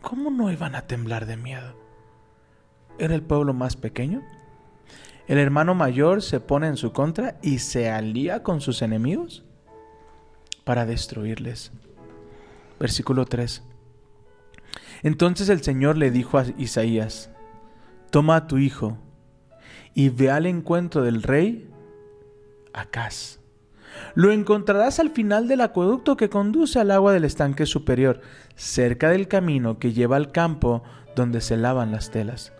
¿cómo 0.00 0.30
no 0.30 0.50
iban 0.50 0.74
a 0.74 0.86
temblar 0.86 1.26
de 1.26 1.36
miedo? 1.36 1.74
¿Era 2.98 3.14
el 3.14 3.22
pueblo 3.22 3.52
más 3.52 3.76
pequeño? 3.76 4.22
¿El 5.28 5.36
hermano 5.36 5.74
mayor 5.74 6.22
se 6.22 6.40
pone 6.40 6.68
en 6.68 6.78
su 6.78 6.94
contra 6.94 7.36
y 7.42 7.58
se 7.58 7.90
alía 7.90 8.42
con 8.42 8.62
sus 8.62 8.80
enemigos 8.80 9.44
para 10.64 10.86
destruirles? 10.86 11.70
Versículo 12.80 13.26
3. 13.26 13.62
Entonces 15.02 15.48
el 15.48 15.62
Señor 15.62 15.96
le 15.96 16.10
dijo 16.10 16.38
a 16.38 16.46
Isaías, 16.58 17.30
toma 18.10 18.36
a 18.36 18.46
tu 18.46 18.58
hijo 18.58 18.98
y 19.94 20.08
ve 20.08 20.30
al 20.30 20.46
encuentro 20.46 21.02
del 21.02 21.22
rey 21.22 21.70
Acaz 22.72 23.40
lo 24.14 24.30
encontrarás 24.30 24.98
al 24.98 25.10
final 25.10 25.48
del 25.48 25.60
acueducto 25.60 26.16
que 26.16 26.30
conduce 26.30 26.78
al 26.78 26.90
agua 26.90 27.12
del 27.12 27.24
estanque 27.24 27.66
superior, 27.66 28.20
cerca 28.54 29.10
del 29.10 29.28
camino 29.28 29.78
que 29.78 29.92
lleva 29.92 30.16
al 30.16 30.32
campo 30.32 30.82
donde 31.14 31.40
se 31.40 31.56
lavan 31.56 31.92
las 31.92 32.10
telas. 32.10 32.52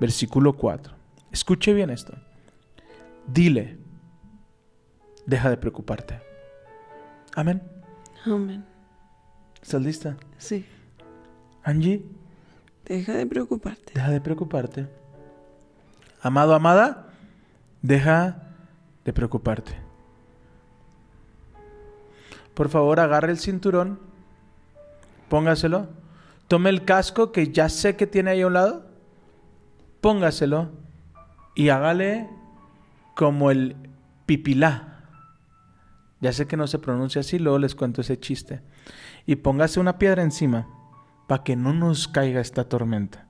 Versículo 0.00 0.54
4. 0.54 0.94
Escuche 1.32 1.72
bien 1.72 1.90
esto. 1.90 2.14
Dile, 3.26 3.78
deja 5.26 5.50
de 5.50 5.56
preocuparte. 5.56 6.20
Amén. 7.34 7.62
Amén. 8.26 8.64
¿Estás 9.62 9.82
lista? 9.82 10.16
Sí. 10.38 10.64
Angie. 11.64 12.04
Deja 12.84 13.14
de 13.14 13.26
preocuparte. 13.26 13.92
Deja 13.94 14.10
de 14.10 14.20
preocuparte. 14.20 14.86
Amado, 16.20 16.54
amada, 16.54 17.08
deja 17.82 18.52
de 19.04 19.12
preocuparte. 19.12 19.72
Por 22.52 22.68
favor, 22.68 23.00
agarre 23.00 23.32
el 23.32 23.38
cinturón, 23.38 23.98
póngaselo, 25.28 25.88
tome 26.46 26.70
el 26.70 26.84
casco 26.84 27.32
que 27.32 27.50
ya 27.50 27.68
sé 27.68 27.96
que 27.96 28.06
tiene 28.06 28.30
ahí 28.30 28.42
a 28.42 28.46
un 28.46 28.52
lado, 28.52 28.86
póngaselo 30.00 30.70
y 31.54 31.70
hágale 31.70 32.28
como 33.16 33.50
el 33.50 33.76
pipilá. 34.26 34.90
Ya 36.20 36.32
sé 36.32 36.46
que 36.46 36.56
no 36.56 36.66
se 36.66 36.78
pronuncia 36.78 37.20
así, 37.20 37.38
luego 37.38 37.58
les 37.58 37.74
cuento 37.74 38.02
ese 38.02 38.18
chiste. 38.18 38.60
Y 39.26 39.36
póngase 39.36 39.80
una 39.80 39.98
piedra 39.98 40.22
encima 40.22 40.68
para 41.26 41.44
que 41.44 41.56
no 41.56 41.72
nos 41.72 42.08
caiga 42.08 42.40
esta 42.40 42.68
tormenta. 42.68 43.26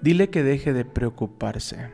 Dile 0.00 0.30
que 0.30 0.42
deje 0.42 0.72
de 0.72 0.84
preocuparse, 0.84 1.90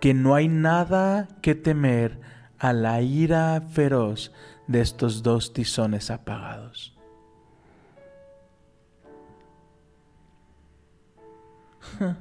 que 0.00 0.14
no 0.14 0.34
hay 0.34 0.48
nada 0.48 1.28
que 1.42 1.54
temer 1.54 2.20
a 2.58 2.72
la 2.72 3.00
ira 3.00 3.60
feroz 3.72 4.32
de 4.66 4.80
estos 4.80 5.22
dos 5.22 5.52
tizones 5.52 6.10
apagados. 6.10 6.96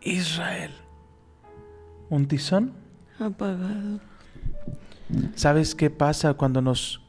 Israel. 0.00 0.72
¿Un 2.08 2.26
tizón? 2.26 2.72
Apagado. 3.18 4.00
¿Sabes 5.34 5.74
qué 5.74 5.90
pasa 5.90 6.34
cuando 6.34 6.62
nos 6.62 7.02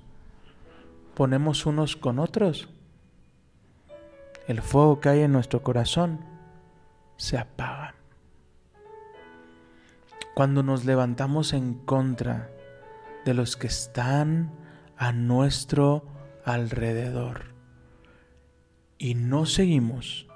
ponemos 1.18 1.66
unos 1.66 1.96
con 1.96 2.20
otros? 2.20 2.70
El 4.48 4.62
fuego 4.62 5.02
que 5.02 5.10
hay 5.10 5.22
en 5.22 5.32
nuestro 5.32 5.64
corazón 5.64 6.20
se 7.16 7.40
apaga. 7.40 7.96
Cuando 10.36 10.62
nos 10.62 10.86
levantamos 10.86 11.54
en 11.54 11.74
contra 11.74 12.52
de 13.26 13.34
los 13.34 13.58
que 13.58 13.66
están 13.66 14.52
a 14.96 15.12
nuestro 15.12 16.06
alrededor 16.46 17.46
y 19.00 19.16
no 19.16 19.48
seguimos 19.48 20.28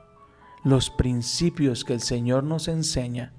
los 0.64 0.90
principios 0.90 1.86
que 1.86 1.94
el 1.94 2.02
Señor 2.02 2.44
nos 2.44 2.68
enseña, 2.68 3.34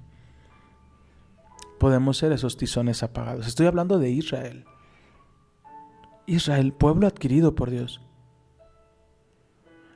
podemos 1.81 2.19
ser 2.19 2.31
esos 2.31 2.57
tizones 2.57 3.03
apagados. 3.03 3.49
Estoy 3.49 3.67
hablando 3.67 3.99
de 3.99 4.11
Israel. 4.11 4.65
Israel, 6.27 6.73
pueblo 6.73 7.07
adquirido 7.07 7.55
por 7.55 7.71
Dios. 7.71 8.01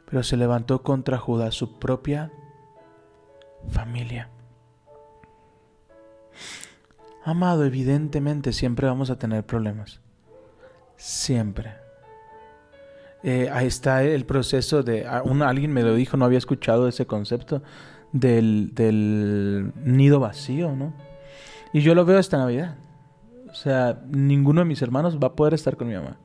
Pero 0.08 0.22
se 0.22 0.36
levantó 0.36 0.82
contra 0.82 1.18
Judá, 1.18 1.50
su 1.50 1.78
propia 1.78 2.30
familia. 3.70 4.28
Amado, 7.24 7.64
evidentemente 7.64 8.52
siempre 8.52 8.86
vamos 8.86 9.10
a 9.10 9.18
tener 9.18 9.44
problemas. 9.44 10.00
Siempre. 10.96 11.74
eh, 13.22 13.50
ahí 13.52 13.66
está 13.66 14.04
el 14.04 14.24
proceso 14.24 14.82
de... 14.84 15.06
a- 15.06 15.22
un- 15.22 15.42
alguien 15.42 15.72
me 15.72 15.82
lo 15.82 15.94
dijo, 15.94 16.16
no 16.16 16.24
había 16.24 16.38
escuchado 16.38 16.86
ese 16.86 17.06
concepto 17.06 17.62
del, 18.12 18.72
del 18.74 19.72
nido 19.82 20.20
vacío, 20.20 20.70
¿no? 20.76 20.92
Y 21.72 21.80
yo 21.80 21.94
lo 21.96 22.04
veo 22.04 22.18
esta 22.20 22.38
Navidad. 22.38 22.76
O 23.56 23.58
sea, 23.58 24.02
ninguno 24.10 24.60
de 24.60 24.66
mis 24.66 24.82
hermanos 24.82 25.18
va 25.18 25.28
a 25.28 25.32
poder 25.32 25.54
estar 25.54 25.78
con 25.78 25.88
mi 25.88 25.94
mamá. 25.94 26.18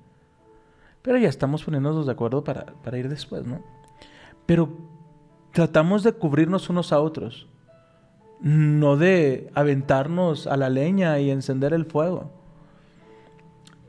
Pero 1.01 1.17
ya 1.17 1.29
estamos 1.29 1.63
poniéndonos 1.63 2.05
de 2.05 2.11
acuerdo 2.11 2.43
para, 2.43 2.65
para 2.83 2.97
ir 2.97 3.07
después, 3.07 3.47
¿no? 3.47 3.61
Pero 4.45 4.67
tratamos 5.53 6.03
de 6.03 6.11
cubrirnos 6.11 6.69
unos 6.69 6.91
a 6.91 6.99
otros. 6.99 7.47
No 8.41 8.97
de 8.97 9.49
aventarnos 9.55 10.45
a 10.45 10.57
la 10.57 10.69
leña 10.69 11.19
y 11.19 11.31
encender 11.31 11.71
el 11.71 11.85
fuego. 11.85 12.31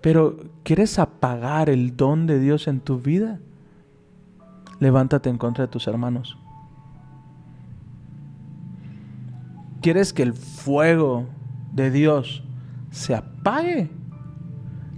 Pero, 0.00 0.36
¿quieres 0.62 1.00
apagar 1.00 1.68
el 1.68 1.96
don 1.96 2.28
de 2.28 2.38
Dios 2.38 2.68
en 2.68 2.78
tu 2.78 3.00
vida? 3.00 3.40
Levántate 4.78 5.30
en 5.30 5.38
contra 5.38 5.64
de 5.66 5.68
tus 5.68 5.88
hermanos. 5.88 6.38
¿Quieres 9.80 10.12
que 10.12 10.22
el 10.22 10.32
fuego 10.32 11.26
de 11.72 11.90
Dios 11.90 12.44
se 12.92 13.14
apague? 13.14 13.90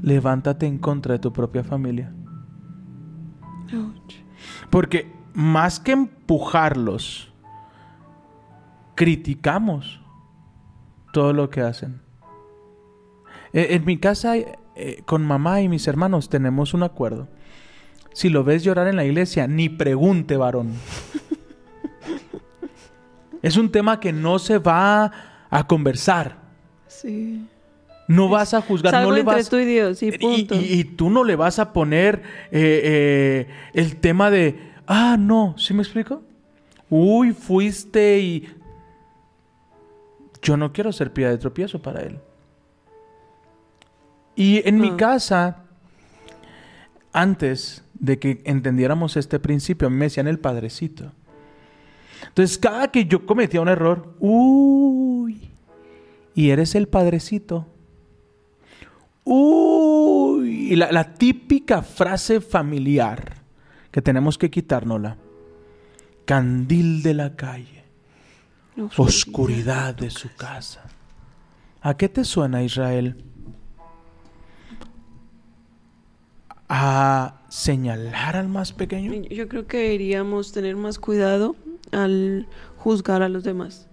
Levántate 0.03 0.67
en 0.67 0.77
contra 0.79 1.15
de 1.15 1.21
tu 1.21 1.33
propia 1.33 1.65
familia. 1.65 2.13
Ouch. 3.73 4.17
Porque 4.69 5.11
más 5.33 5.81
que 5.81 5.93
empujarlos, 5.93 7.33
criticamos 8.95 10.01
todo 11.13 11.33
lo 11.33 11.49
que 11.49 11.63
hacen. 11.63 12.03
Eh, 13.53 13.69
En 13.71 13.85
mi 13.87 13.97
casa, 13.99 14.37
eh, 14.37 15.03
con 15.07 15.25
mamá 15.25 15.63
y 15.63 15.69
mis 15.69 15.87
hermanos, 15.89 16.29
tenemos 16.29 16.75
un 16.75 16.83
acuerdo. 16.83 17.29
Si 18.13 18.29
lo 18.29 18.45
ves 18.45 18.63
llorar 18.63 18.89
en 18.89 18.97
la 18.97 19.05
iglesia, 19.05 19.47
ni 19.47 19.69
pregunte, 19.69 20.37
varón. 20.37 20.73
es 23.43 23.57
un 23.57 23.71
tema 23.71 24.01
que 24.01 24.13
no 24.13 24.39
se 24.39 24.59
va 24.59 25.11
a 25.51 25.67
conversar. 25.67 26.37
Sí. 26.87 27.49
No 28.07 28.29
vas 28.29 28.53
a 28.53 28.61
juzgar, 28.61 28.93
no 29.03 29.13
le 29.13 29.21
entre 29.21 29.37
vas... 29.37 29.49
tú 29.49 29.57
y 29.57 29.65
Dios, 29.65 30.03
y 30.03 30.13
punto. 30.13 30.55
Y, 30.55 30.59
y 30.59 30.85
tú 30.85 31.09
no 31.09 31.25
le 31.25 31.37
vas 31.37 31.59
a 31.59 31.73
poner 31.73 32.23
eh, 32.51 32.81
eh, 32.85 33.49
el 33.73 33.97
tema 33.97 34.31
de, 34.31 34.73
ah, 34.87 35.17
no, 35.19 35.55
¿sí 35.57 35.73
me 35.73 35.83
explico? 35.83 36.23
Uy, 36.91 37.33
fuiste 37.33 38.19
y... 38.21 38.49
Yo 40.43 40.59
no 40.59 40.73
quiero 40.75 40.93
ser 40.93 41.13
piedra 41.13 41.33
de 41.33 41.39
tropiezo 41.39 41.81
para 41.81 42.03
él. 42.03 42.19
Y 44.37 44.69
en 44.69 44.79
mi 44.79 44.91
No. 44.91 44.97
casa, 44.99 45.65
antes 47.13 47.85
de 47.95 48.19
que 48.19 48.43
entendiéramos 48.45 49.17
este 49.17 49.39
principio, 49.39 49.89
a 49.89 49.91
mí 49.91 49.97
me 49.97 50.07
decían 50.07 50.29
el 50.29 50.39
padrecito. 50.39 51.13
Entonces, 52.29 52.59
cada 52.59 52.89
que 52.91 53.07
yo 53.07 53.25
cometía 53.25 53.61
un 53.63 53.69
error, 53.69 54.15
uy, 54.19 55.51
y 56.35 56.51
eres 56.51 56.75
el 56.75 56.89
padrecito. 56.89 57.67
Uy, 59.25 60.73
y 60.73 60.77
la, 60.77 60.93
la 60.93 61.15
típica 61.15 61.83
frase 61.83 62.41
familiar 62.41 63.35
que 63.91 64.03
tenemos 64.03 64.37
que 64.37 64.51
quitárnosla. 64.51 65.17
Candil 66.25 67.03
de 67.03 67.15
la 67.15 67.37
calle, 67.37 67.85
oscuridad 68.97 69.95
de 69.95 70.11
su 70.11 70.35
casa. 70.35 70.85
¿A 71.81 71.97
qué 71.97 72.09
te 72.09 72.25
suena 72.25 72.63
Israel? 72.63 73.23
¿A 76.69 77.43
señalar 77.49 78.37
al 78.37 78.49
más 78.49 78.73
pequeño? 78.73 79.13
Yo 79.31 79.49
creo 79.49 79.67
que 79.67 79.77
deberíamos 79.77 80.53
tener 80.53 80.77
más 80.77 80.99
cuidado 80.99 81.57
al 81.93 82.49
juzgar 82.79 83.23
a 83.23 83.29
los 83.29 83.45
demás. 83.45 83.87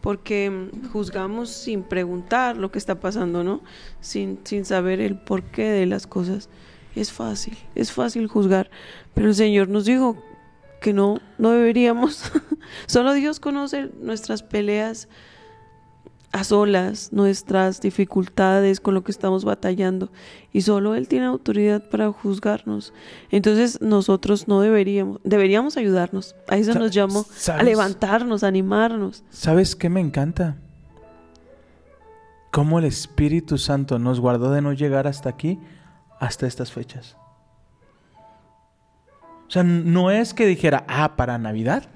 Porque 0.00 0.70
juzgamos 0.92 1.50
sin 1.50 1.82
preguntar 1.82 2.56
lo 2.56 2.70
que 2.70 2.78
está 2.78 3.00
pasando, 3.00 3.44
¿no? 3.44 3.60
Sin, 4.00 4.40
sin 4.44 4.64
saber 4.64 5.00
el 5.00 5.18
porqué 5.18 5.68
de 5.68 5.86
las 5.86 6.06
cosas. 6.06 6.48
Es 6.96 7.12
fácil, 7.12 7.56
es 7.74 7.92
fácil 7.92 8.26
juzgar. 8.26 8.70
Pero 9.14 9.28
el 9.28 9.34
Señor 9.34 9.68
nos 9.68 9.84
dijo 9.84 10.16
que 10.80 10.92
no, 10.92 11.20
no 11.38 11.50
deberíamos. 11.50 12.32
Solo 12.86 13.12
Dios 13.12 13.40
conoce 13.40 13.90
nuestras 14.00 14.42
peleas 14.42 15.08
a 16.32 16.44
solas, 16.44 17.12
nuestras 17.12 17.80
dificultades 17.80 18.80
con 18.80 18.94
lo 18.94 19.02
que 19.02 19.10
estamos 19.10 19.44
batallando. 19.44 20.12
Y 20.52 20.62
solo 20.62 20.94
Él 20.94 21.08
tiene 21.08 21.26
autoridad 21.26 21.88
para 21.88 22.10
juzgarnos. 22.12 22.92
Entonces 23.30 23.80
nosotros 23.80 24.46
no 24.46 24.60
deberíamos, 24.60 25.20
deberíamos 25.24 25.76
ayudarnos. 25.76 26.36
A 26.48 26.56
eso 26.56 26.74
nos 26.74 26.92
llamó, 26.92 27.26
a 27.52 27.62
levantarnos, 27.62 28.44
a 28.44 28.48
animarnos. 28.48 29.24
¿Sabes 29.30 29.74
qué 29.74 29.88
me 29.88 30.00
encanta? 30.00 30.56
Cómo 32.52 32.78
el 32.78 32.84
Espíritu 32.84 33.58
Santo 33.58 33.98
nos 33.98 34.20
guardó 34.20 34.52
de 34.52 34.62
no 34.62 34.72
llegar 34.72 35.06
hasta 35.06 35.30
aquí, 35.30 35.58
hasta 36.20 36.46
estas 36.46 36.72
fechas. 36.72 37.16
O 39.48 39.52
sea, 39.52 39.64
no 39.64 40.12
es 40.12 40.32
que 40.32 40.46
dijera, 40.46 40.84
ah, 40.86 41.16
para 41.16 41.38
Navidad 41.38 41.88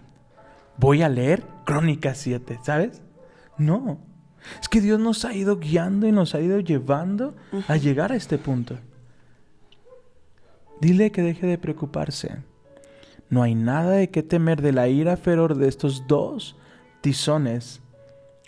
voy 0.76 1.02
a 1.02 1.08
leer 1.08 1.44
Crónicas 1.64 2.18
7, 2.18 2.58
¿sabes? 2.64 3.00
No. 3.58 4.13
Es 4.60 4.68
que 4.68 4.80
Dios 4.80 5.00
nos 5.00 5.24
ha 5.24 5.34
ido 5.34 5.58
guiando 5.58 6.06
y 6.06 6.12
nos 6.12 6.34
ha 6.34 6.40
ido 6.40 6.60
llevando 6.60 7.34
a 7.68 7.76
llegar 7.76 8.12
a 8.12 8.16
este 8.16 8.38
punto. 8.38 8.78
Dile 10.80 11.12
que 11.12 11.22
deje 11.22 11.46
de 11.46 11.58
preocuparse. 11.58 12.36
No 13.30 13.42
hay 13.42 13.54
nada 13.54 13.92
de 13.92 14.10
qué 14.10 14.22
temer 14.22 14.60
de 14.60 14.72
la 14.72 14.88
ira 14.88 15.16
feroz 15.16 15.56
de 15.58 15.68
estos 15.68 16.06
dos 16.06 16.56
tizones 17.00 17.80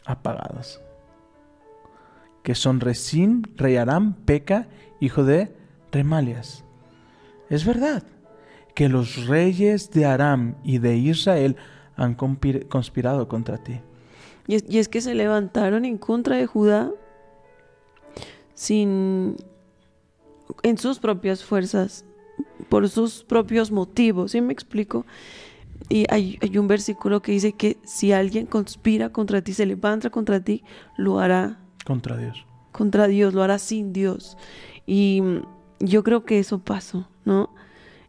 apagados. 0.04 0.80
Que 2.42 2.54
son 2.54 2.80
Resín, 2.80 3.42
rey 3.56 3.76
Aram, 3.76 4.14
Peca, 4.24 4.68
hijo 5.00 5.24
de 5.24 5.54
Remalias. 5.92 6.64
Es 7.48 7.64
verdad 7.64 8.02
que 8.74 8.88
los 8.88 9.26
reyes 9.26 9.90
de 9.90 10.04
Aram 10.04 10.56
y 10.62 10.78
de 10.78 10.96
Israel 10.96 11.56
han 11.96 12.14
conspirado 12.14 13.26
contra 13.28 13.56
ti. 13.56 13.80
Y 14.46 14.56
es, 14.56 14.64
y 14.68 14.78
es 14.78 14.88
que 14.88 15.00
se 15.00 15.14
levantaron 15.14 15.84
en 15.84 15.98
contra 15.98 16.36
de 16.36 16.46
Judá 16.46 16.90
sin 18.54 19.36
en 20.62 20.78
sus 20.78 20.98
propias 20.98 21.44
fuerzas, 21.44 22.04
por 22.68 22.88
sus 22.88 23.24
propios 23.24 23.70
motivos, 23.70 24.32
¿sí 24.32 24.40
me 24.40 24.52
explico? 24.52 25.04
Y 25.88 26.06
hay, 26.10 26.38
hay 26.40 26.58
un 26.58 26.66
versículo 26.66 27.22
que 27.22 27.32
dice 27.32 27.52
que 27.52 27.76
si 27.84 28.12
alguien 28.12 28.46
conspira 28.46 29.10
contra 29.10 29.42
ti, 29.42 29.52
se 29.52 29.66
levanta 29.66 30.10
contra 30.10 30.40
ti, 30.40 30.62
lo 30.96 31.18
hará 31.20 31.60
Contra 31.84 32.16
Dios. 32.16 32.44
contra 32.72 33.06
Dios, 33.06 33.34
lo 33.34 33.42
hará 33.42 33.58
sin 33.58 33.92
Dios. 33.92 34.36
Y 34.86 35.22
yo 35.78 36.02
creo 36.02 36.24
que 36.24 36.38
eso 36.38 36.58
pasó, 36.58 37.08
¿no? 37.24 37.50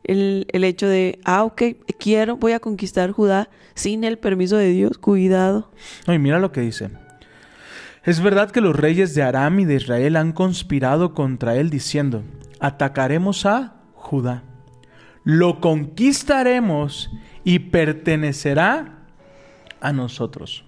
El, 0.08 0.48
el 0.52 0.64
hecho 0.64 0.88
de, 0.88 1.20
ah, 1.26 1.44
ok, 1.44 1.62
quiero, 2.00 2.38
voy 2.38 2.54
a 2.54 2.60
conquistar 2.60 3.12
Judá 3.12 3.50
sin 3.76 4.04
el 4.04 4.18
permiso 4.18 4.58
de 4.58 4.70
Dios, 4.70 4.98
cuidado. 4.98 5.70
No, 6.08 6.14
y 6.14 6.20
mira 6.20 6.40
lo 6.40 6.52
que 6.52 6.62
dice. 6.62 6.90
Es 8.04 8.22
verdad 8.22 8.52
que 8.52 8.62
los 8.62 8.74
reyes 8.74 9.14
de 9.16 9.24
Aram 9.24 9.60
y 9.60 9.66
de 9.66 9.76
Israel 9.76 10.16
han 10.16 10.32
conspirado 10.32 11.14
contra 11.14 11.58
él 11.58 11.70
diciendo, 11.70 12.24
atacaremos 12.62 13.46
a 13.46 13.76
Judá, 13.96 14.44
lo 15.26 15.60
conquistaremos 15.60 17.12
y 17.44 17.60
pertenecerá 17.60 19.00
a 19.82 19.92
nosotros. 19.92 20.64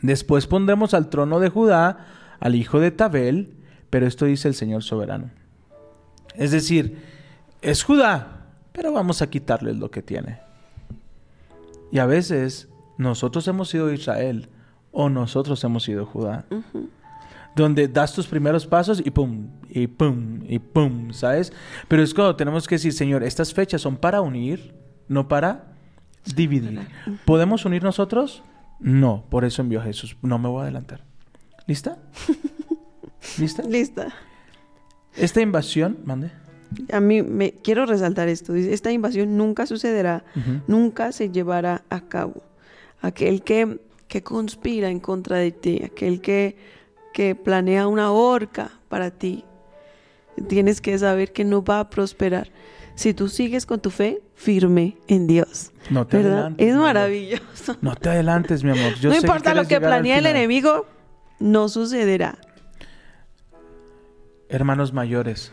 Después 0.00 0.46
pondremos 0.46 0.94
al 0.94 1.10
trono 1.10 1.40
de 1.40 1.50
Judá 1.50 2.06
al 2.40 2.54
hijo 2.54 2.80
de 2.80 2.90
Tabel, 2.90 3.58
pero 3.90 4.06
esto 4.06 4.24
dice 4.24 4.48
el 4.48 4.54
Señor 4.54 4.82
soberano. 4.82 5.30
Es 6.36 6.52
decir, 6.52 7.02
es 7.62 7.82
Judá, 7.82 8.46
pero 8.72 8.92
vamos 8.92 9.22
a 9.22 9.30
quitarle 9.30 9.74
lo 9.74 9.90
que 9.90 10.02
tiene. 10.02 10.40
Y 11.92 11.98
a 11.98 12.06
veces 12.06 12.68
nosotros 12.98 13.46
hemos 13.48 13.68
sido 13.68 13.92
Israel 13.92 14.48
o 14.92 15.08
nosotros 15.08 15.62
hemos 15.64 15.84
sido 15.84 16.06
Judá. 16.06 16.44
Donde 17.56 17.88
das 17.88 18.14
tus 18.14 18.26
primeros 18.26 18.66
pasos 18.66 19.02
y 19.04 19.10
pum, 19.10 19.48
y 19.68 19.86
pum, 19.86 20.40
y 20.48 20.58
pum, 20.58 21.12
¿sabes? 21.12 21.52
Pero 21.88 22.02
es 22.02 22.14
cuando 22.14 22.36
tenemos 22.36 22.68
que 22.68 22.76
decir, 22.76 22.92
Señor, 22.92 23.24
estas 23.24 23.52
fechas 23.52 23.80
son 23.80 23.96
para 23.96 24.20
unir, 24.20 24.74
no 25.08 25.26
para 25.26 25.72
dividir. 26.34 26.86
¿Podemos 27.24 27.64
unir 27.64 27.82
nosotros? 27.82 28.42
No, 28.78 29.24
por 29.28 29.44
eso 29.44 29.62
envió 29.62 29.80
a 29.80 29.84
Jesús. 29.84 30.16
No 30.22 30.38
me 30.38 30.48
voy 30.48 30.60
a 30.60 30.62
adelantar. 30.62 31.04
¿Lista? 31.66 31.98
¿Lista? 33.38 33.62
Lista. 33.64 34.08
Esta 35.16 35.40
invasión, 35.40 35.98
mande. 36.04 36.30
A 36.92 37.00
mí 37.00 37.22
me 37.22 37.52
quiero 37.52 37.86
resaltar 37.86 38.28
esto. 38.28 38.52
Dice, 38.52 38.72
esta 38.72 38.92
invasión 38.92 39.36
nunca 39.36 39.66
sucederá, 39.66 40.24
nunca 40.66 41.12
se 41.12 41.30
llevará 41.30 41.82
a 41.90 42.00
cabo. 42.02 42.42
Aquel 43.00 43.42
que, 43.42 43.80
que 44.08 44.22
conspira 44.22 44.88
en 44.90 45.00
contra 45.00 45.36
de 45.38 45.50
ti, 45.52 45.82
aquel 45.84 46.20
que, 46.20 46.56
que 47.12 47.34
planea 47.34 47.86
una 47.88 48.12
horca 48.12 48.70
para 48.88 49.10
ti. 49.10 49.44
tienes 50.48 50.80
que 50.80 50.98
saber 50.98 51.32
que 51.32 51.44
no 51.44 51.62
va 51.62 51.80
a 51.80 51.90
prosperar. 51.90 52.50
Si 52.94 53.14
tú 53.14 53.28
sigues 53.28 53.64
con 53.66 53.80
tu 53.80 53.90
fe 53.90 54.20
firme 54.34 54.96
en 55.08 55.26
Dios. 55.26 55.72
No 55.90 56.06
te 56.06 56.18
¿Verdad? 56.18 56.38
adelantes, 56.38 56.68
Es 56.68 56.76
maravilloso. 56.76 57.76
No 57.80 57.94
te 57.96 58.08
adelantes, 58.10 58.62
mi 58.64 58.70
amor. 58.70 58.94
Yo 59.00 59.08
no 59.08 59.14
sé 59.14 59.20
que 59.20 59.26
importa 59.26 59.54
lo 59.54 59.66
que 59.66 59.80
planee 59.80 60.18
el 60.18 60.26
enemigo, 60.26 60.86
no 61.38 61.68
sucederá. 61.68 62.36
Hermanos 64.48 64.92
mayores, 64.92 65.52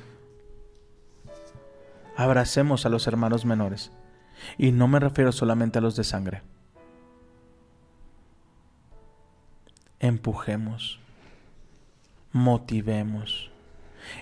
abracemos 2.17 2.86
a 2.86 2.89
los 2.89 3.08
hermanos 3.08 3.45
menores. 3.45 3.91
Y 4.58 4.71
no 4.71 4.88
me 4.88 4.99
refiero 4.99 5.32
solamente 5.32 5.77
a 5.77 5.82
los 5.82 5.95
de 5.95 6.03
sangre. 6.03 6.41
Empujemos, 9.99 10.99
motivemos, 12.32 13.51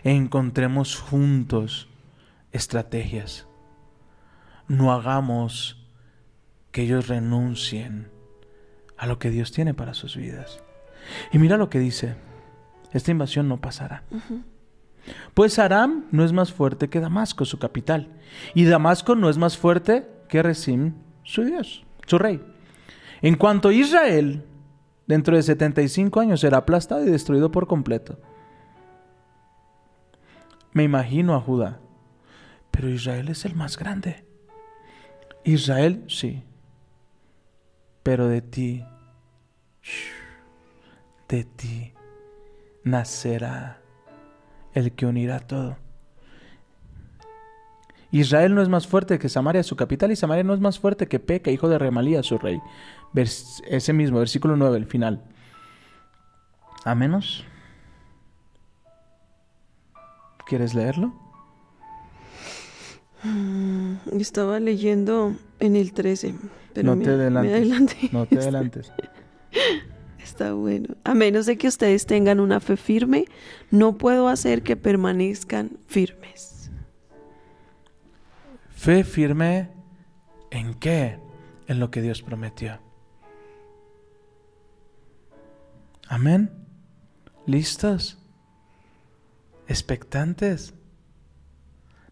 encontremos 0.04 1.00
juntos 1.00 1.88
estrategias. 2.52 3.48
No 4.68 4.94
hagamos 4.94 5.86
que 6.72 6.84
ellos 6.84 7.08
renuncien 7.08 8.12
a 8.98 9.08
lo 9.08 9.20
que 9.20 9.30
Dios 9.30 9.52
tiene 9.52 9.74
para 9.74 9.94
sus 9.94 10.16
vidas. 10.16 10.60
Y 11.32 11.38
mira 11.38 11.58
lo 11.58 11.70
que 11.70 11.80
dice, 11.80 12.16
esta 12.92 13.12
invasión 13.12 13.48
no 13.48 13.62
pasará. 13.62 14.04
Pues 15.34 15.60
Aram 15.60 16.06
no 16.12 16.24
es 16.24 16.34
más 16.34 16.54
fuerte 16.54 16.90
que 16.90 17.00
Damasco, 17.00 17.46
su 17.46 17.60
capital. 17.60 18.10
Y 18.54 18.66
Damasco 18.66 19.16
no 19.16 19.30
es 19.30 19.38
más 19.38 19.58
fuerte 19.58 20.08
que 20.30 20.42
Rezim, 20.42 20.94
su 21.24 21.44
Dios, 21.44 21.86
su 22.06 22.18
rey. 22.18 22.42
En 23.22 23.36
cuanto 23.36 23.70
a 23.70 23.74
Israel, 23.74 24.46
dentro 25.08 25.36
de 25.36 25.44
75 25.44 26.20
años 26.20 26.42
será 26.42 26.58
aplastado 26.58 27.04
y 27.06 27.12
destruido 27.12 27.52
por 27.52 27.68
completo. 27.68 28.20
Me 30.74 30.84
imagino 30.84 31.36
a 31.36 31.42
Judá, 31.42 31.80
pero 32.72 32.90
Israel 32.90 33.30
es 33.30 33.46
el 33.46 33.56
más 33.56 33.78
grande. 33.78 34.26
Israel, 35.44 36.04
sí, 36.08 36.44
pero 38.04 38.28
de 38.28 38.42
ti, 38.42 38.84
de 41.30 41.44
ti 41.44 41.94
nacerá 42.84 43.80
el 44.76 44.92
que 44.92 45.06
unirá 45.06 45.40
todo. 45.40 45.78
Israel 48.12 48.54
no 48.56 48.62
es 48.62 48.70
más 48.70 48.88
fuerte 48.88 49.20
que 49.20 49.28
Samaria, 49.28 49.64
su 49.64 49.76
capital, 49.76 50.12
y 50.12 50.16
Samaria 50.16 50.44
no 50.44 50.54
es 50.54 50.60
más 50.62 50.80
fuerte 50.80 51.08
que 51.08 51.20
Peca, 51.20 51.52
hijo 51.52 51.68
de 51.68 51.78
Remalía, 51.80 52.24
su 52.24 52.38
rey. 52.38 52.62
Vers- 53.14 53.62
ese 53.68 53.92
mismo, 53.92 54.20
versículo 54.20 54.56
9, 54.56 54.78
el 54.78 54.86
final. 54.86 55.22
A 56.86 56.96
menos. 56.96 57.44
¿Quieres 60.48 60.76
leerlo? 60.76 61.14
Estaba 64.14 64.60
leyendo 64.60 65.34
en 65.60 65.76
el 65.76 65.94
13, 65.94 66.36
pero 66.74 66.96
no 66.96 67.02
te 67.02 67.10
me 67.10 67.14
adelantes. 67.50 68.14
No 68.14 68.26
te 68.28 68.38
adelantes. 68.38 68.94
Está 70.26 70.54
bueno. 70.54 70.96
A 71.04 71.14
menos 71.14 71.46
de 71.46 71.56
que 71.56 71.68
ustedes 71.68 72.08
tengan 72.08 72.40
una 72.40 72.60
fe 72.60 72.78
firme, 72.78 73.26
no 73.70 74.00
puedo 74.00 74.28
hacer 74.28 74.64
que 74.64 74.76
permanezcan 74.76 75.78
firmes. 75.86 76.72
Fe 78.70 79.04
firme 79.04 79.70
en 80.50 80.74
qué? 80.74 81.20
En 81.68 81.80
lo 81.80 81.92
que 81.92 82.02
Dios 82.02 82.24
prometió. 82.24 82.80
Amén. 86.08 86.50
¿Listos? 87.46 88.18
¿Expectantes? 89.68 90.74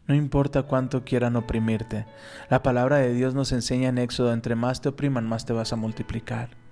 No 0.05 0.13
importa 0.13 0.61
cuánto 0.61 1.03
quieran 1.03 1.35
oprimirte. 1.35 2.05
La 2.51 2.61
palabra 2.61 2.97
de 2.97 3.15
Dios 3.15 3.33
nos 3.33 3.51
enseña 3.53 3.89
en 3.89 3.97
Éxodo, 3.97 4.33
entre 4.33 4.53
más 4.53 4.81
te 4.81 4.89
opriman, 4.89 5.27
más 5.27 5.47
te 5.47 5.53
vas 5.53 5.73
a 5.73 5.77
multiplicar. 5.77 6.62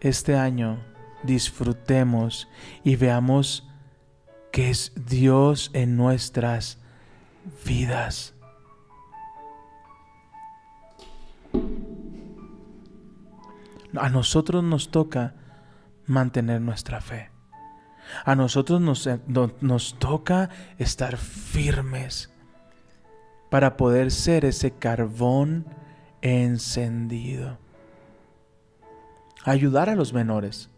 Este 0.00 0.36
año 0.36 0.78
disfrutemos 1.22 2.48
y 2.82 2.96
veamos 2.96 3.68
que 4.50 4.70
es 4.70 4.92
Dios 5.06 5.70
en 5.74 5.96
nuestras 5.96 6.78
vidas. 7.64 8.34
A 13.96 14.08
nosotros 14.08 14.64
nos 14.64 14.90
toca 14.90 15.34
mantener 16.06 16.60
nuestra 16.60 17.00
fe. 17.00 17.30
A 18.24 18.34
nosotros 18.34 18.80
nos, 18.80 19.06
eh, 19.06 19.20
no- 19.26 19.52
nos 19.60 19.98
toca 19.98 20.48
estar 20.78 21.16
firmes 21.16 22.32
para 23.50 23.76
poder 23.76 24.10
ser 24.10 24.44
ese 24.44 24.72
carbón 24.72 25.66
encendido. 26.22 27.58
Ayudar 29.44 29.88
a 29.88 29.94
los 29.94 30.12
menores, 30.12 30.70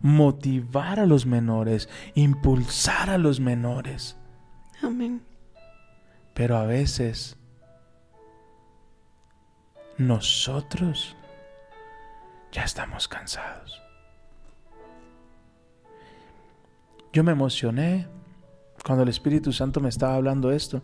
motivar 0.00 1.00
a 1.00 1.06
los 1.06 1.26
menores, 1.26 1.88
impulsar 2.14 3.10
a 3.10 3.18
los 3.18 3.40
menores. 3.40 4.16
Amén. 4.82 5.22
Pero 6.34 6.56
a 6.56 6.64
veces 6.64 7.36
nosotros 9.98 11.16
ya 12.52 12.64
estamos 12.64 13.08
cansados. 13.08 13.82
Yo 17.12 17.24
me 17.24 17.32
emocioné 17.32 18.06
cuando 18.84 19.02
el 19.02 19.08
Espíritu 19.08 19.52
Santo 19.52 19.80
me 19.80 19.88
estaba 19.88 20.14
hablando 20.14 20.52
esto, 20.52 20.82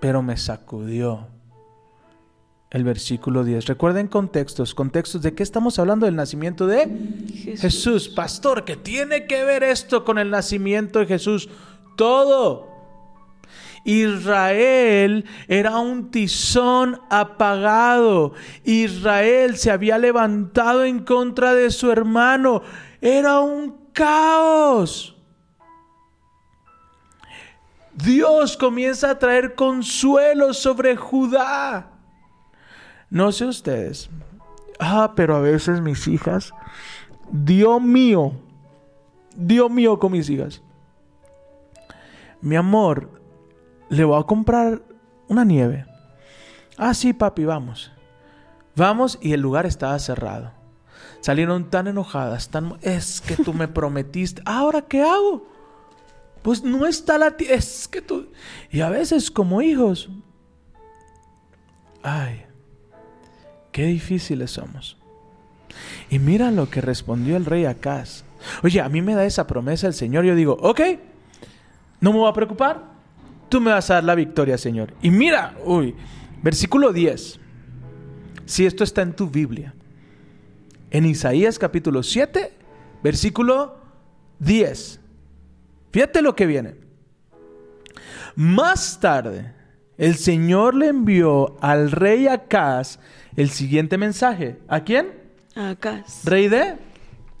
pero 0.00 0.22
me 0.22 0.36
sacudió 0.36 1.28
el 2.72 2.84
versículo 2.84 3.44
10. 3.44 3.66
Recuerden 3.66 4.08
contextos, 4.08 4.74
contextos 4.74 5.20
de 5.20 5.34
qué 5.34 5.42
estamos 5.42 5.78
hablando 5.78 6.06
del 6.06 6.16
nacimiento 6.16 6.66
de 6.66 6.88
Jesús, 7.58 8.08
pastor, 8.08 8.64
¿qué 8.64 8.76
tiene 8.76 9.26
que 9.26 9.44
ver 9.44 9.62
esto 9.62 10.06
con 10.06 10.18
el 10.18 10.30
nacimiento 10.30 10.98
de 10.98 11.06
Jesús? 11.06 11.50
Todo. 11.96 12.72
Israel 13.84 15.26
era 15.48 15.78
un 15.78 16.10
tizón 16.10 16.98
apagado. 17.10 18.32
Israel 18.64 19.58
se 19.58 19.70
había 19.70 19.98
levantado 19.98 20.84
en 20.84 21.00
contra 21.00 21.54
de 21.54 21.70
su 21.70 21.90
hermano. 21.90 22.62
Era 23.02 23.40
un 23.40 23.90
caos. 23.92 25.14
Dios 27.92 28.56
comienza 28.56 29.10
a 29.10 29.18
traer 29.18 29.54
consuelo 29.54 30.54
sobre 30.54 30.96
Judá. 30.96 31.91
No 33.12 33.30
sé 33.30 33.44
ustedes. 33.44 34.08
Ah, 34.80 35.12
pero 35.14 35.36
a 35.36 35.40
veces 35.40 35.82
mis 35.82 36.08
hijas. 36.08 36.54
Dios 37.30 37.82
mío. 37.82 38.32
Dios 39.36 39.70
mío 39.70 39.98
con 39.98 40.12
mis 40.12 40.30
hijas. 40.30 40.62
Mi 42.40 42.56
amor, 42.56 43.10
le 43.90 44.04
voy 44.04 44.18
a 44.18 44.24
comprar 44.24 44.80
una 45.28 45.44
nieve. 45.44 45.84
Ah, 46.78 46.94
sí, 46.94 47.12
papi, 47.12 47.44
vamos. 47.44 47.92
Vamos 48.76 49.18
y 49.20 49.34
el 49.34 49.42
lugar 49.42 49.66
estaba 49.66 49.98
cerrado. 49.98 50.50
Salieron 51.20 51.68
tan 51.68 51.88
enojadas, 51.88 52.48
tan... 52.48 52.78
Es 52.80 53.20
que 53.20 53.36
tú 53.36 53.52
me 53.52 53.68
prometiste. 53.78 54.40
¿Ahora 54.46 54.80
qué 54.80 55.02
hago? 55.02 55.46
Pues 56.40 56.64
no 56.64 56.86
está 56.86 57.18
la. 57.18 57.36
Es 57.38 57.88
que 57.88 58.00
tú... 58.00 58.32
Y 58.70 58.80
a 58.80 58.88
veces 58.88 59.30
como 59.30 59.60
hijos... 59.60 60.08
Ay, 62.02 62.46
qué 63.72 63.86
difíciles 63.86 64.52
somos. 64.52 64.96
Y 66.10 66.18
mira 66.18 66.50
lo 66.50 66.70
que 66.70 66.80
respondió 66.80 67.36
el 67.36 67.44
rey 67.44 67.64
Acaz. 67.64 68.24
Oye, 68.62 68.80
a 68.80 68.88
mí 68.88 69.02
me 69.02 69.14
da 69.14 69.24
esa 69.24 69.46
promesa 69.46 69.86
el 69.86 69.94
Señor. 69.94 70.24
Yo 70.24 70.34
digo, 70.34 70.56
ok, 70.60 70.80
no 72.00 72.12
me 72.12 72.18
voy 72.18 72.30
a 72.30 72.34
preocupar. 72.34 72.92
Tú 73.48 73.60
me 73.60 73.70
vas 73.70 73.90
a 73.90 73.94
dar 73.94 74.04
la 74.04 74.14
victoria, 74.14 74.58
Señor. 74.58 74.94
Y 75.02 75.10
mira, 75.10 75.56
uy, 75.64 75.94
versículo 76.42 76.92
10. 76.92 77.38
Si 78.44 78.66
esto 78.66 78.84
está 78.84 79.02
en 79.02 79.14
tu 79.14 79.28
Biblia. 79.28 79.74
En 80.90 81.06
Isaías 81.06 81.58
capítulo 81.58 82.02
7, 82.02 82.52
versículo 83.02 83.78
10. 84.40 85.00
Fíjate 85.90 86.22
lo 86.22 86.34
que 86.34 86.46
viene. 86.46 86.74
Más 88.34 88.98
tarde, 89.00 89.54
el 89.98 90.14
Señor 90.16 90.74
le 90.74 90.88
envió 90.88 91.56
al 91.60 91.90
rey 91.90 92.26
Acaz 92.28 92.98
el 93.36 93.50
siguiente 93.50 93.98
mensaje. 93.98 94.58
¿A 94.68 94.80
quién? 94.80 95.12
Acá. 95.54 96.04
Rey 96.24 96.48
de, 96.48 96.76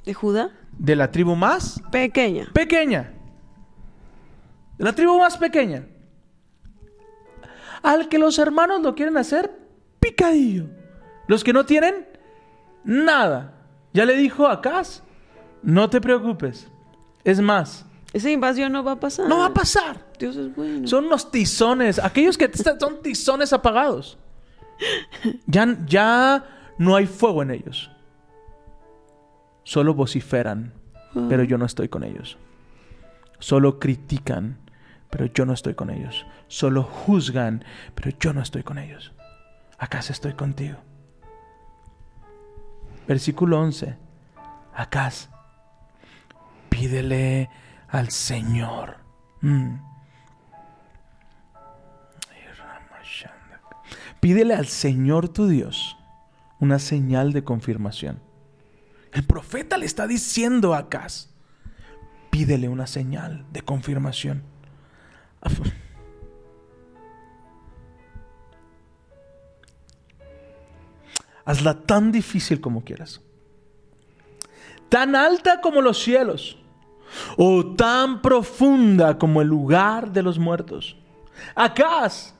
¿De 0.04 0.14
Judá? 0.14 0.50
de 0.78 0.96
la 0.96 1.10
tribu 1.10 1.34
más 1.36 1.82
Pequeña. 1.90 2.48
pequeña. 2.52 3.12
De 4.78 4.84
la 4.84 4.92
tribu 4.94 5.18
más 5.18 5.36
pequeña. 5.36 5.86
Al 7.82 8.08
que 8.08 8.18
los 8.18 8.38
hermanos 8.38 8.80
lo 8.82 8.94
quieren 8.94 9.16
hacer 9.16 9.50
picadillo. 9.98 10.66
Los 11.26 11.42
que 11.44 11.52
no 11.52 11.64
tienen 11.66 12.06
nada. 12.84 13.54
Ya 13.92 14.04
le 14.04 14.16
dijo 14.16 14.46
a 14.46 14.52
Acaz, 14.54 15.02
no 15.62 15.90
te 15.90 16.00
preocupes. 16.00 16.68
Es 17.24 17.40
más, 17.40 17.86
Esa 18.12 18.30
invasión 18.30 18.72
no 18.72 18.84
va 18.84 18.92
a 18.92 19.00
pasar. 19.00 19.28
no 19.28 19.38
va 19.38 19.46
a 19.46 19.54
pasar. 19.54 19.96
Dios 20.18 20.36
es 20.36 20.54
bueno. 20.54 20.86
Son 20.86 21.06
unos 21.06 21.30
tizones. 21.30 21.98
Aquellos 21.98 22.36
que 22.36 22.44
están- 22.44 22.78
son 22.78 23.02
tizones 23.02 23.52
apagados. 23.52 24.18
Ya, 25.46 25.78
ya 25.86 26.44
no 26.78 26.96
hay 26.96 27.06
fuego 27.06 27.42
en 27.42 27.52
ellos. 27.52 27.90
Solo 29.64 29.94
vociferan, 29.94 30.72
pero 31.28 31.44
yo 31.44 31.56
no 31.56 31.64
estoy 31.64 31.88
con 31.88 32.02
ellos. 32.04 32.36
Solo 33.38 33.78
critican, 33.78 34.58
pero 35.10 35.26
yo 35.26 35.46
no 35.46 35.52
estoy 35.52 35.74
con 35.74 35.88
ellos. 35.90 36.26
Solo 36.48 36.82
juzgan, 36.82 37.64
pero 37.94 38.10
yo 38.18 38.32
no 38.32 38.42
estoy 38.42 38.62
con 38.62 38.78
ellos. 38.78 39.12
¿Acaso 39.78 40.12
estoy 40.12 40.34
contigo? 40.34 40.76
Versículo 43.06 43.60
11. 43.60 43.96
Acá 44.74 45.10
pídele 46.68 47.50
al 47.92 48.10
Señor. 48.10 48.96
Mm. 49.42 49.76
Pídele 54.18 54.54
al 54.54 54.66
Señor 54.66 55.28
tu 55.28 55.46
Dios 55.46 55.96
una 56.58 56.78
señal 56.78 57.32
de 57.32 57.44
confirmación. 57.44 58.20
El 59.12 59.24
profeta 59.24 59.76
le 59.76 59.84
está 59.84 60.06
diciendo 60.06 60.74
a 60.74 60.88
pídele 62.30 62.68
una 62.68 62.86
señal 62.86 63.44
de 63.52 63.62
confirmación. 63.62 64.42
Hazla 71.44 71.82
tan 71.82 72.12
difícil 72.12 72.60
como 72.60 72.84
quieras. 72.84 73.20
Tan 74.88 75.16
alta 75.16 75.60
como 75.60 75.82
los 75.82 76.00
cielos. 76.00 76.61
O 77.36 77.74
tan 77.74 78.22
profunda 78.22 79.18
como 79.18 79.42
el 79.42 79.48
lugar 79.48 80.12
de 80.12 80.22
los 80.22 80.38
muertos. 80.38 80.96
Acaz, 81.54 82.34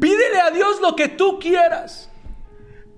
pídele 0.00 0.40
a 0.40 0.50
Dios 0.50 0.80
lo 0.80 0.96
que 0.96 1.08
tú 1.08 1.38
quieras. 1.38 2.10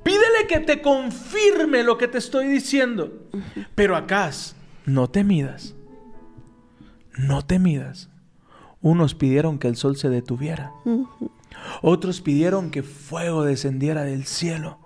Pídele 0.03 0.47
que 0.49 0.61
te 0.61 0.83
confirme 0.83 1.83
lo 1.83 1.97
que 1.97 2.09
te 2.09 2.19
estoy 2.19 2.47
diciendo. 2.47 3.27
Pero 3.75 3.97
Acaz, 3.97 4.55
no 4.85 5.09
te 5.09 5.25
midas. 5.25 5.75
No 7.17 7.43
te 7.43 7.59
midas. 7.59 8.11
Unos 8.83 9.15
pidieron 9.15 9.59
que 9.59 9.69
el 9.69 9.77
sol 9.77 9.97
se 9.97 10.11
detuviera. 10.11 10.73
Otros 11.81 12.21
pidieron 12.21 12.71
que 12.71 12.83
fuego 12.83 13.45
descendiera 13.45 14.05
del 14.05 14.27
cielo. 14.27 14.79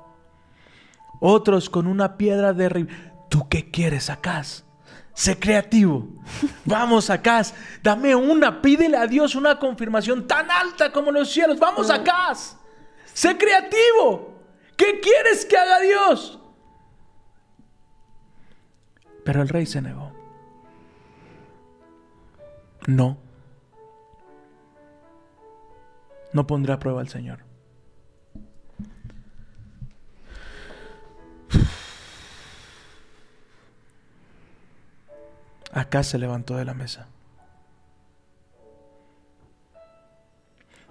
Otros 1.21 1.69
con 1.69 1.89
una 1.89 2.17
piedra 2.17 2.53
de 2.53 2.87
¿Tú 3.29 3.49
qué 3.49 3.71
quieres, 3.71 4.09
Acaz? 4.09 4.68
Sé 5.19 5.37
creativo. 5.37 6.07
Vamos, 6.65 7.11
Acaz. 7.11 7.53
Dame 7.83 8.15
una. 8.15 8.63
Pídele 8.63 8.97
a 8.97 9.05
Dios 9.05 9.35
una 9.35 9.59
confirmación 9.59 10.29
tan 10.29 10.49
alta 10.49 10.93
como 10.93 11.11
los 11.11 11.29
cielos. 11.29 11.59
Vamos, 11.59 11.91
Acaz. 11.91 12.57
Sé 13.15 13.37
creativo. 13.37 14.41
¿Qué 14.77 15.01
quieres 15.01 15.45
que 15.45 15.57
haga 15.59 15.81
Dios? 15.81 16.39
Pero 19.25 19.43
el 19.43 19.49
rey 19.49 19.67
se 19.67 19.83
negó. 19.83 20.13
No. 22.87 23.19
No 26.33 26.47
pondré 26.47 26.75
a 26.75 26.79
prueba 26.79 27.01
al 27.01 27.09
Señor. 27.09 27.48
Acá 35.73 36.03
se 36.03 36.19
levantó 36.19 36.57
de 36.57 36.65
la 36.65 36.75
mesa. 36.75 37.09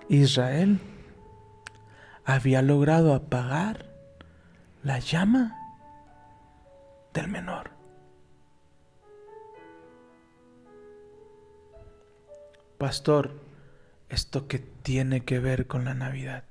Israel 0.09 0.79
había 2.25 2.61
logrado 2.61 3.13
apagar 3.13 3.85
la 4.83 4.99
llama 4.99 5.55
del 7.13 7.27
menor. 7.27 7.71
Pastor, 12.77 13.31
¿esto 14.09 14.47
qué 14.47 14.59
tiene 14.59 15.25
que 15.25 15.39
ver 15.39 15.67
con 15.67 15.83
la 15.83 15.93
Navidad? 15.93 16.43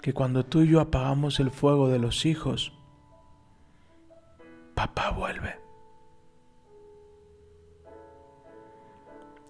Que 0.00 0.12
cuando 0.12 0.44
tú 0.44 0.62
y 0.62 0.68
yo 0.68 0.80
apagamos 0.80 1.40
el 1.40 1.50
fuego 1.50 1.88
de 1.88 1.98
los 1.98 2.24
hijos, 2.26 2.72
papá 4.74 5.10
vuelve. 5.10 5.58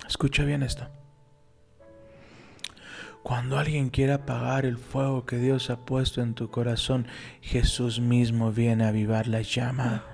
Escucha 0.06 0.44
bien 0.44 0.62
esto. 0.62 0.86
Cuando 3.22 3.56
alguien 3.56 3.90
quiere 3.90 4.14
apagar 4.14 4.66
el 4.66 4.78
fuego 4.78 5.24
que 5.26 5.36
Dios 5.36 5.70
ha 5.70 5.84
puesto 5.84 6.22
en 6.22 6.34
tu 6.34 6.50
corazón, 6.50 7.06
Jesús 7.40 8.00
mismo 8.00 8.50
viene 8.50 8.84
a 8.84 8.88
avivar 8.88 9.28
la 9.28 9.42
llama. 9.42 10.04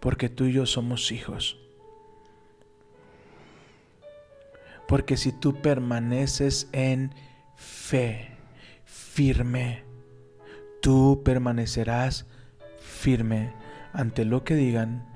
Porque 0.00 0.28
tú 0.28 0.44
y 0.44 0.52
yo 0.52 0.66
somos 0.66 1.10
hijos. 1.12 1.58
Porque 4.86 5.16
si 5.16 5.32
tú 5.32 5.62
permaneces 5.62 6.68
en 6.72 7.14
fe, 7.56 8.36
firme, 8.84 9.84
tú 10.82 11.22
permanecerás 11.24 12.26
firme 12.80 13.52
ante 13.92 14.24
lo 14.24 14.42
que 14.42 14.54
digan, 14.54 15.06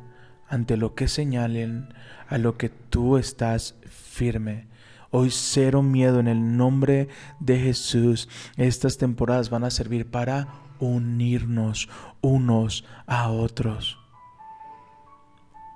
ante 0.48 0.76
lo 0.76 0.94
que 0.94 1.08
señalen, 1.08 1.92
a 2.28 2.38
lo 2.38 2.56
que 2.56 2.68
tú 2.68 3.16
estás 3.16 3.76
firme. 3.86 4.68
Hoy 5.10 5.30
cero 5.30 5.82
miedo 5.82 6.20
en 6.20 6.28
el 6.28 6.56
nombre 6.56 7.08
de 7.40 7.58
Jesús. 7.58 8.28
Estas 8.56 8.98
temporadas 8.98 9.50
van 9.50 9.64
a 9.64 9.70
servir 9.70 10.10
para 10.10 10.48
unirnos 10.80 11.88
unos 12.20 12.84
a 13.06 13.30
otros. 13.30 13.98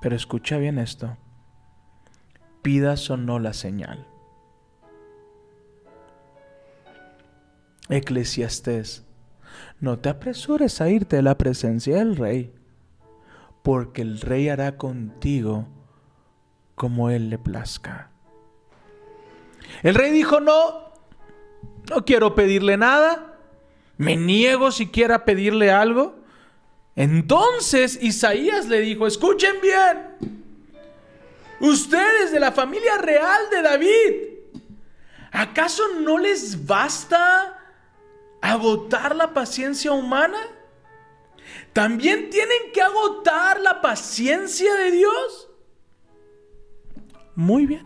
Pero 0.01 0.17
escucha 0.17 0.59
bien 0.59 0.79
esto. 0.79 1.17
Pidas 2.63 3.09
o 3.11 3.17
no 3.17 3.39
la 3.39 3.53
señal. 3.53 4.07
Eclesiastés, 7.89 9.08
no 9.81 9.99
te 9.99 10.09
apresures 10.09 10.81
a 10.81 10.91
irte 10.91 11.17
de 11.17 11.23
la 11.23 11.39
presencia 11.39 11.97
del 11.97 12.17
rey, 12.17 12.53
porque 13.63 14.03
el 14.03 14.21
rey 14.21 14.49
hará 14.49 14.77
contigo 14.77 15.69
como 16.75 17.11
él 17.11 17.31
le 17.31 17.39
plazca. 17.39 18.11
El 19.83 19.95
rey 19.95 20.13
dijo, 20.13 20.41
no, 20.41 20.93
no 21.91 22.05
quiero 22.05 22.35
pedirle 22.35 22.77
nada, 22.77 23.39
me 23.97 24.17
niego 24.17 24.71
siquiera 24.71 25.17
a 25.17 25.25
pedirle 25.25 25.71
algo. 25.71 26.17
Entonces 26.97 27.99
Isaías 28.03 28.67
le 28.67 28.81
dijo, 28.81 29.07
escuchen 29.07 29.57
bien, 29.61 30.39
ustedes 31.61 32.33
de 32.33 32.41
la 32.41 32.53
familia 32.53 32.99
real 32.99 33.51
de 33.51 33.63
David, 33.63 34.63
¿acaso 35.31 35.83
no 36.01 36.19
les 36.19 36.67
basta 36.67 37.58
agotar 38.41 39.17
la 39.17 39.35
paciencia 39.35 39.93
humana? 39.93 40.39
¿También 41.73 42.31
tienen 42.31 42.73
que 42.73 42.83
agotar 42.83 43.61
la 43.61 43.81
paciencia 43.81 44.75
de 44.75 44.91
Dios? 44.91 45.49
Muy 47.35 47.67
bien. 47.67 47.85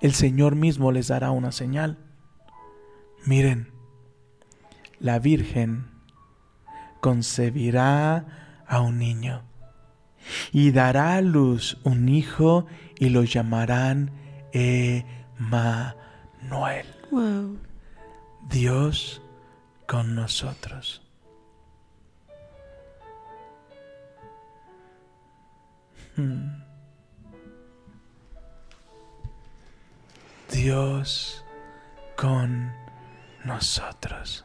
El 0.00 0.14
Señor 0.14 0.54
mismo 0.54 0.92
les 0.92 1.08
dará 1.08 1.30
una 1.30 1.52
señal. 1.52 1.98
Miren, 3.24 3.72
la 4.98 5.18
Virgen 5.18 5.90
concebirá 7.00 8.62
a 8.66 8.80
un 8.80 8.98
niño 8.98 9.42
y 10.52 10.70
dará 10.70 11.16
a 11.16 11.20
luz 11.20 11.78
un 11.84 12.08
hijo 12.08 12.66
y 12.98 13.08
lo 13.08 13.24
llamarán 13.24 14.12
Emmanuel. 14.52 15.94
Wow. 17.10 17.69
Dios 18.48 19.22
con 19.86 20.14
nosotros. 20.14 21.02
Hmm. 26.16 26.62
Dios 30.50 31.44
con 32.16 32.72
nosotros. 33.44 34.44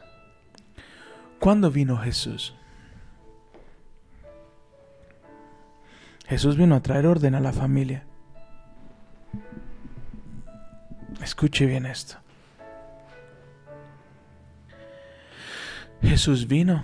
¿Cuándo 1.38 1.70
vino 1.70 1.98
Jesús? 1.98 2.54
Jesús 6.28 6.56
vino 6.56 6.74
a 6.74 6.80
traer 6.80 7.06
orden 7.06 7.34
a 7.34 7.40
la 7.40 7.52
familia. 7.52 8.04
Escuche 11.22 11.66
bien 11.66 11.86
esto. 11.86 12.16
Jesús 16.02 16.46
vino 16.46 16.82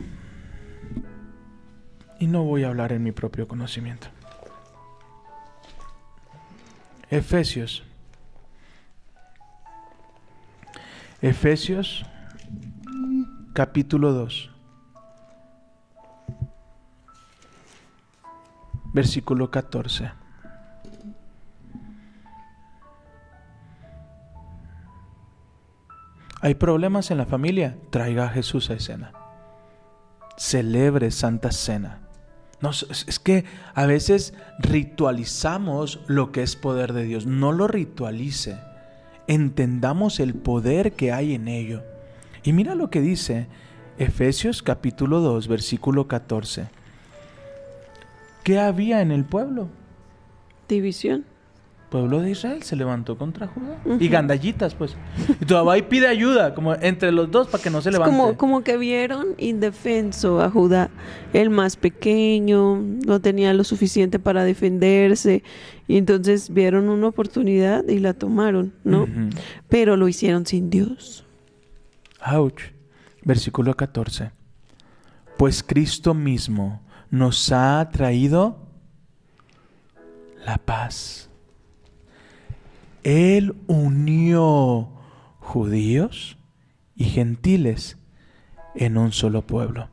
Y 2.19 2.27
no 2.27 2.45
voy 2.45 2.65
a 2.65 2.69
hablar 2.69 2.93
en 2.93 3.03
mi 3.03 3.13
propio 3.13 3.49
conocimiento. 3.49 4.09
Efesios. 7.11 7.83
Efesios 11.21 12.07
capítulo 13.53 14.13
2. 14.13 14.51
Versículo 18.95 19.51
14. 19.51 20.22
¿Hay 26.43 26.57
problemas 26.57 27.13
en 27.13 27.19
la 27.19 27.25
familia? 27.25 27.79
Traiga 27.91 28.25
a 28.25 28.29
Jesús 28.29 28.69
a 28.69 28.75
escena. 28.75 29.13
Celebre 30.37 31.13
Santa 31.13 31.53
Cena. 31.53 32.01
No, 32.61 32.71
es 32.71 33.21
que 33.21 33.45
a 33.75 33.87
veces 33.87 34.35
ritualizamos 34.59 36.01
lo 36.09 36.33
que 36.33 36.43
es 36.43 36.57
poder 36.57 36.95
de 36.95 37.05
Dios. 37.05 37.27
No 37.27 37.53
lo 37.53 37.69
ritualice. 37.69 38.59
Entendamos 39.29 40.19
el 40.19 40.35
poder 40.35 40.95
que 40.95 41.13
hay 41.13 41.35
en 41.35 41.47
ello. 41.47 41.85
Y 42.43 42.53
mira 42.53 42.75
lo 42.75 42.91
que 42.91 43.01
dice 43.01 43.47
Efesios 43.99 44.65
capítulo 44.65 45.21
2, 45.21 45.47
versículo 45.47 46.09
14. 46.09 46.67
¿Qué 48.43 48.59
había 48.59 49.01
en 49.01 49.13
el 49.13 49.25
pueblo? 49.25 49.69
División 50.69 51.25
pueblo 51.93 52.23
de 52.23 52.31
Israel 52.31 52.63
se 52.63 52.75
levantó 52.75 53.19
contra 53.19 53.47
Judá. 53.47 53.79
Y 54.01 54.09
gandallitas, 54.09 54.75
pues. 54.75 54.97
Y 55.43 55.45
todavía 55.45 55.87
pide 55.87 56.09
ayuda, 56.09 56.55
como 56.55 56.75
entre 56.75 57.13
los 57.13 57.31
dos, 57.31 57.49
para 57.49 57.63
que 57.63 57.69
no 57.69 57.83
se 57.83 57.91
levante. 57.91 58.17
Como, 58.17 58.39
como 58.39 58.65
que 58.65 58.79
vieron 58.79 59.35
indefenso 59.37 60.41
a 60.41 60.49
Judá. 60.49 60.89
El 61.35 61.51
más 61.51 61.77
pequeño, 61.77 62.77
no 62.77 63.21
tenía 63.21 63.53
lo 63.53 63.63
suficiente 63.63 64.19
para 64.19 64.43
defenderse. 64.43 65.45
Y 65.87 65.99
entonces 65.99 66.49
vieron 66.49 66.89
una 66.89 67.09
oportunidad 67.09 67.87
y 67.87 67.99
la 67.99 68.15
tomaron, 68.15 68.73
¿no? 68.85 69.07
Pero 69.69 69.99
lo 69.99 70.09
hicieron 70.09 70.47
sin 70.47 70.71
Dios. 70.71 71.27
Ouch. 72.25 72.63
Versículo 73.23 73.75
14. 73.75 74.31
Pues 75.37 75.63
Cristo 75.63 76.15
mismo 76.15 76.81
nos 77.11 77.53
ha 77.53 77.87
traído 77.93 78.57
la 80.47 80.57
paz 80.57 81.29
él 83.05 83.55
unió 83.67 84.89
judíos 85.41 86.37
y 86.95 87.05
gentiles 87.05 87.99
en 88.75 88.97
un 88.97 89.13
solo 89.13 89.43
pueblo, 89.47 89.89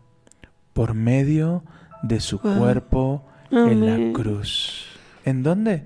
por 0.74 0.93
medio 0.93 1.63
de 2.04 2.19
su 2.19 2.39
cuerpo 2.39 3.26
en 3.52 3.86
la 3.86 4.13
cruz. 4.13 4.86
¿En 5.26 5.43
dónde? 5.43 5.86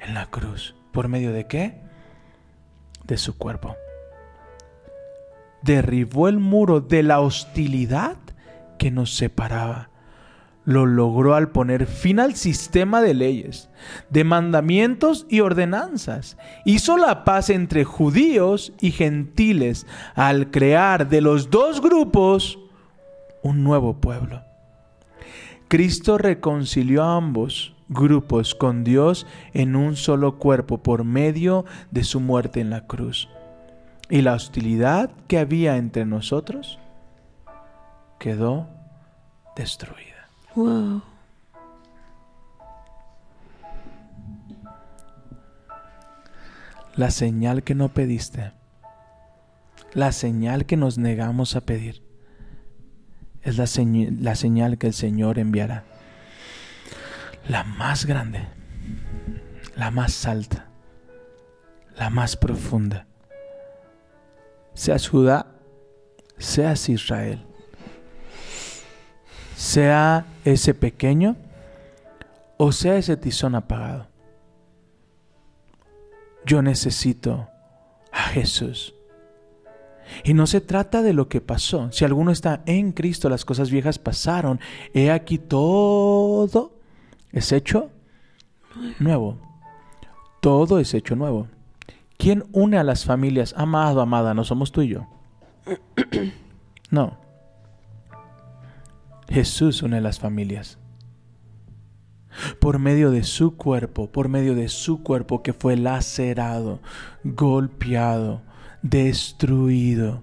En 0.00 0.14
la 0.14 0.26
cruz. 0.26 0.74
¿Por 0.92 1.08
medio 1.08 1.32
de 1.32 1.46
qué? 1.46 1.80
De 3.04 3.16
su 3.16 3.36
cuerpo. 3.36 3.76
Derribó 5.62 6.28
el 6.28 6.38
muro 6.38 6.80
de 6.80 7.02
la 7.02 7.20
hostilidad 7.20 8.16
que 8.78 8.90
nos 8.90 9.14
separaba 9.14 9.91
lo 10.64 10.86
logró 10.86 11.34
al 11.34 11.50
poner 11.50 11.86
fin 11.86 12.20
al 12.20 12.34
sistema 12.34 13.00
de 13.00 13.14
leyes, 13.14 13.68
de 14.10 14.24
mandamientos 14.24 15.26
y 15.28 15.40
ordenanzas. 15.40 16.36
Hizo 16.64 16.96
la 16.96 17.24
paz 17.24 17.50
entre 17.50 17.84
judíos 17.84 18.72
y 18.80 18.92
gentiles 18.92 19.86
al 20.14 20.50
crear 20.50 21.08
de 21.08 21.20
los 21.20 21.50
dos 21.50 21.80
grupos 21.80 22.58
un 23.42 23.64
nuevo 23.64 24.00
pueblo. 24.00 24.42
Cristo 25.68 26.18
reconcilió 26.18 27.02
a 27.02 27.16
ambos 27.16 27.74
grupos 27.88 28.54
con 28.54 28.84
Dios 28.84 29.26
en 29.52 29.76
un 29.76 29.96
solo 29.96 30.38
cuerpo 30.38 30.82
por 30.82 31.04
medio 31.04 31.64
de 31.90 32.04
su 32.04 32.20
muerte 32.20 32.60
en 32.60 32.70
la 32.70 32.86
cruz. 32.86 33.28
Y 34.08 34.22
la 34.22 34.34
hostilidad 34.34 35.10
que 35.28 35.38
había 35.38 35.76
entre 35.76 36.04
nosotros 36.04 36.78
quedó 38.18 38.68
destruida. 39.56 40.11
Wow. 40.54 41.02
La 46.94 47.10
señal 47.10 47.62
que 47.62 47.74
no 47.74 47.88
pediste, 47.88 48.52
la 49.94 50.12
señal 50.12 50.66
que 50.66 50.76
nos 50.76 50.98
negamos 50.98 51.56
a 51.56 51.62
pedir, 51.62 52.02
es 53.40 53.56
la, 53.56 53.64
la 54.20 54.34
señal 54.34 54.76
que 54.76 54.88
el 54.88 54.92
Señor 54.92 55.38
enviará. 55.38 55.84
La 57.48 57.64
más 57.64 58.04
grande, 58.04 58.46
la 59.74 59.90
más 59.90 60.26
alta, 60.26 60.68
la 61.96 62.10
más 62.10 62.36
profunda. 62.36 63.06
Seas 64.74 65.08
Judá, 65.08 65.46
seas 66.36 66.88
Israel 66.88 67.46
sea 69.56 70.26
ese 70.44 70.74
pequeño 70.74 71.36
o 72.56 72.70
sea 72.70 72.96
ese 72.96 73.16
tizón 73.16 73.54
apagado. 73.54 74.06
Yo 76.44 76.62
necesito 76.62 77.48
a 78.12 78.22
Jesús. 78.24 78.94
Y 80.24 80.34
no 80.34 80.46
se 80.46 80.60
trata 80.60 81.02
de 81.02 81.12
lo 81.12 81.28
que 81.28 81.40
pasó. 81.40 81.90
Si 81.90 82.04
alguno 82.04 82.30
está 82.30 82.62
en 82.66 82.92
Cristo, 82.92 83.28
las 83.28 83.44
cosas 83.44 83.70
viejas 83.70 83.98
pasaron. 83.98 84.60
He 84.94 85.10
aquí 85.10 85.38
todo 85.38 86.72
es 87.32 87.50
hecho 87.52 87.90
nuevo. 88.98 89.38
Todo 90.40 90.78
es 90.78 90.94
hecho 90.94 91.16
nuevo. 91.16 91.48
¿Quién 92.18 92.44
une 92.52 92.78
a 92.78 92.84
las 92.84 93.04
familias? 93.04 93.54
Amado, 93.56 94.00
amada, 94.00 94.34
no 94.34 94.44
somos 94.44 94.70
tú 94.70 94.82
y 94.82 94.88
yo. 94.88 95.06
No. 96.90 97.16
Jesús 99.32 99.82
une 99.82 100.00
las 100.02 100.20
familias. 100.20 100.78
Por 102.60 102.78
medio 102.78 103.10
de 103.10 103.24
su 103.24 103.56
cuerpo, 103.56 104.10
por 104.12 104.28
medio 104.28 104.54
de 104.54 104.68
su 104.68 105.02
cuerpo 105.02 105.42
que 105.42 105.54
fue 105.54 105.76
lacerado, 105.76 106.80
golpeado, 107.24 108.42
destruido. 108.82 110.22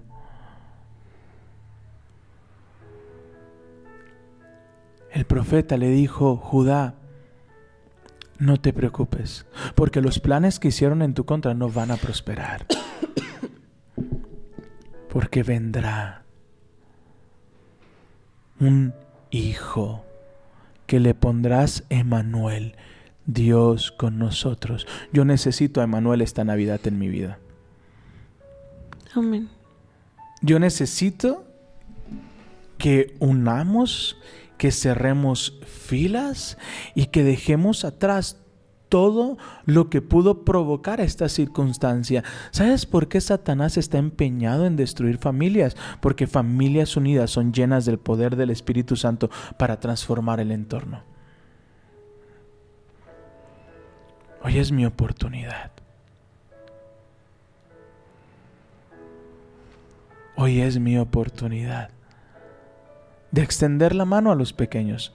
El 5.10 5.24
profeta 5.24 5.76
le 5.76 5.88
dijo, 5.90 6.36
Judá, 6.36 6.94
no 8.38 8.60
te 8.60 8.72
preocupes, 8.72 9.44
porque 9.74 10.00
los 10.00 10.20
planes 10.20 10.60
que 10.60 10.68
hicieron 10.68 11.02
en 11.02 11.14
tu 11.14 11.24
contra 11.24 11.52
no 11.52 11.68
van 11.68 11.90
a 11.90 11.96
prosperar. 11.96 12.64
Porque 15.08 15.42
vendrá 15.42 16.19
un 18.60 18.94
hijo 19.30 20.04
que 20.86 21.00
le 21.00 21.14
pondrás 21.14 21.84
Emanuel, 21.88 22.76
Dios 23.26 23.92
con 23.92 24.18
nosotros. 24.18 24.86
Yo 25.12 25.24
necesito 25.24 25.80
a 25.80 25.84
Emanuel 25.84 26.20
esta 26.20 26.44
Navidad 26.44 26.80
en 26.84 26.98
mi 26.98 27.08
vida. 27.08 27.38
Amén. 29.14 29.48
Yo 30.42 30.58
necesito 30.58 31.44
que 32.78 33.14
unamos, 33.18 34.16
que 34.58 34.72
cerremos 34.72 35.58
filas 35.66 36.58
y 36.94 37.06
que 37.06 37.22
dejemos 37.24 37.84
atrás 37.84 38.39
todo 38.90 39.38
lo 39.64 39.88
que 39.88 40.02
pudo 40.02 40.44
provocar 40.44 41.00
esta 41.00 41.30
circunstancia. 41.30 42.22
¿Sabes 42.50 42.84
por 42.84 43.08
qué 43.08 43.20
Satanás 43.22 43.78
está 43.78 43.96
empeñado 43.96 44.66
en 44.66 44.76
destruir 44.76 45.16
familias? 45.16 45.76
Porque 46.02 46.26
familias 46.26 46.96
unidas 46.96 47.30
son 47.30 47.54
llenas 47.54 47.86
del 47.86 47.98
poder 47.98 48.36
del 48.36 48.50
Espíritu 48.50 48.96
Santo 48.96 49.30
para 49.56 49.80
transformar 49.80 50.40
el 50.40 50.50
entorno. 50.50 51.02
Hoy 54.42 54.58
es 54.58 54.72
mi 54.72 54.84
oportunidad. 54.84 55.70
Hoy 60.36 60.60
es 60.60 60.78
mi 60.78 60.98
oportunidad 60.98 61.90
de 63.30 63.42
extender 63.42 63.94
la 63.94 64.04
mano 64.04 64.32
a 64.32 64.34
los 64.34 64.52
pequeños, 64.52 65.14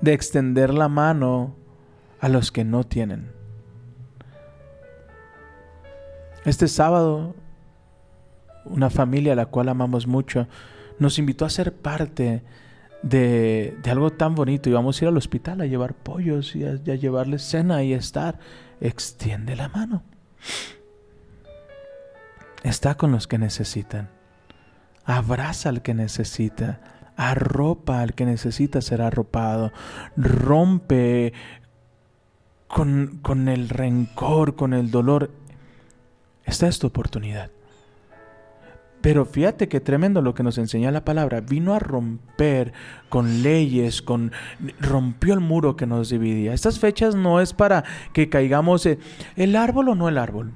de 0.00 0.14
extender 0.14 0.74
la 0.74 0.88
mano 0.88 1.54
a 2.20 2.28
los 2.28 2.52
que 2.52 2.64
no 2.64 2.84
tienen. 2.84 3.30
Este 6.44 6.68
sábado, 6.68 7.34
una 8.64 8.90
familia 8.90 9.32
a 9.32 9.36
la 9.36 9.46
cual 9.46 9.68
amamos 9.68 10.06
mucho 10.06 10.46
nos 10.98 11.18
invitó 11.18 11.44
a 11.44 11.50
ser 11.50 11.74
parte 11.74 12.42
de, 13.02 13.76
algo 13.90 14.12
tan 14.12 14.34
bonito. 14.34 14.70
Íbamos 14.70 15.00
a 15.00 15.04
ir 15.04 15.08
al 15.08 15.16
hospital 15.16 15.60
a 15.60 15.66
llevar 15.66 15.94
pollos 15.94 16.54
y 16.56 16.64
a, 16.64 16.70
a 16.70 16.94
llevarles 16.94 17.42
cena 17.42 17.82
y 17.82 17.92
estar. 17.92 18.38
Extiende 18.80 19.56
la 19.56 19.68
mano. 19.68 20.02
Está 22.62 22.96
con 22.96 23.12
los 23.12 23.26
que 23.26 23.38
necesitan. 23.38 24.10
Abraza 25.04 25.68
al 25.68 25.82
que 25.82 25.94
necesita. 25.94 26.80
arropa 27.16 28.02
al 28.02 28.14
que 28.14 28.26
necesita 28.26 28.82
ser 28.82 29.00
arropado, 29.00 29.72
rompe 30.16 31.32
con, 32.68 33.18
con 33.22 33.48
el 33.48 33.68
rencor, 33.68 34.56
con 34.56 34.74
el 34.74 34.90
dolor. 34.90 35.30
Esta 36.44 36.68
es 36.68 36.78
tu 36.78 36.86
oportunidad. 36.86 37.50
Pero 39.06 39.24
fíjate 39.24 39.68
que 39.68 39.78
tremendo 39.78 40.20
lo 40.20 40.34
que 40.34 40.42
nos 40.42 40.58
enseña 40.58 40.90
la 40.90 41.04
palabra. 41.04 41.40
Vino 41.40 41.74
a 41.74 41.78
romper 41.78 42.72
con 43.08 43.42
leyes, 43.42 44.02
con 44.02 44.32
rompió 44.80 45.34
el 45.34 45.38
muro 45.38 45.76
que 45.76 45.86
nos 45.86 46.08
dividía. 46.08 46.54
Estas 46.54 46.80
fechas 46.80 47.14
no 47.14 47.40
es 47.40 47.52
para 47.52 47.84
que 48.12 48.28
caigamos 48.28 48.84
en 48.86 48.98
el 49.36 49.54
árbol 49.54 49.90
o 49.90 49.94
no 49.94 50.08
el 50.08 50.18
árbol. 50.18 50.52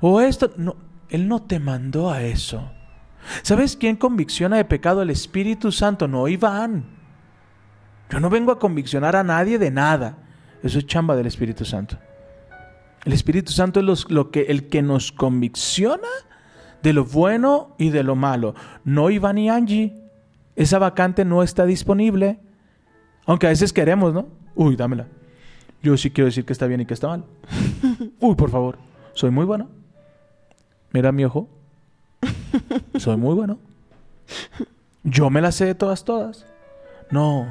O 0.00 0.22
esto, 0.22 0.52
no, 0.56 0.76
él 1.10 1.28
no 1.28 1.42
te 1.42 1.58
mandó 1.58 2.10
a 2.10 2.22
eso. 2.22 2.70
¿Sabes 3.42 3.76
quién 3.76 3.96
convicciona 3.96 4.56
de 4.56 4.64
pecado? 4.64 5.02
El 5.02 5.10
Espíritu 5.10 5.70
Santo, 5.70 6.08
no 6.08 6.28
Iván. 6.28 6.84
Yo 8.08 8.20
no 8.20 8.30
vengo 8.30 8.52
a 8.52 8.58
conviccionar 8.58 9.16
a 9.16 9.22
nadie 9.22 9.58
de 9.58 9.70
nada. 9.70 10.16
Eso 10.62 10.78
es 10.78 10.86
chamba 10.86 11.16
del 11.16 11.26
Espíritu 11.26 11.64
Santo. 11.64 11.96
El 13.04 13.12
Espíritu 13.12 13.52
Santo 13.52 13.80
es 13.80 14.10
lo 14.10 14.30
que, 14.30 14.42
el 14.42 14.68
que 14.68 14.82
nos 14.82 15.12
convicciona 15.12 16.08
de 16.82 16.92
lo 16.92 17.04
bueno 17.04 17.74
y 17.78 17.90
de 17.90 18.02
lo 18.02 18.14
malo. 18.14 18.54
No 18.84 19.10
Iván 19.10 19.38
y 19.38 19.48
Angie. 19.48 19.94
Esa 20.56 20.78
vacante 20.78 21.24
no 21.24 21.42
está 21.42 21.64
disponible. 21.64 22.38
Aunque 23.26 23.46
a 23.46 23.50
veces 23.50 23.72
queremos, 23.72 24.12
¿no? 24.12 24.28
Uy, 24.54 24.76
dámela. 24.76 25.06
Yo 25.82 25.96
sí 25.96 26.10
quiero 26.10 26.26
decir 26.26 26.44
que 26.44 26.52
está 26.52 26.66
bien 26.66 26.82
y 26.82 26.86
que 26.86 26.94
está 26.94 27.08
mal. 27.08 27.24
Uy, 28.20 28.34
por 28.34 28.50
favor. 28.50 28.78
Soy 29.14 29.30
muy 29.30 29.46
bueno. 29.46 29.68
Mira 30.92 31.12
mi 31.12 31.24
ojo. 31.24 31.48
Soy 32.98 33.16
muy 33.16 33.34
bueno. 33.34 33.58
Yo 35.02 35.30
me 35.30 35.40
la 35.40 35.52
sé 35.52 35.64
de 35.64 35.74
todas, 35.74 36.04
todas. 36.04 36.46
No. 37.10 37.46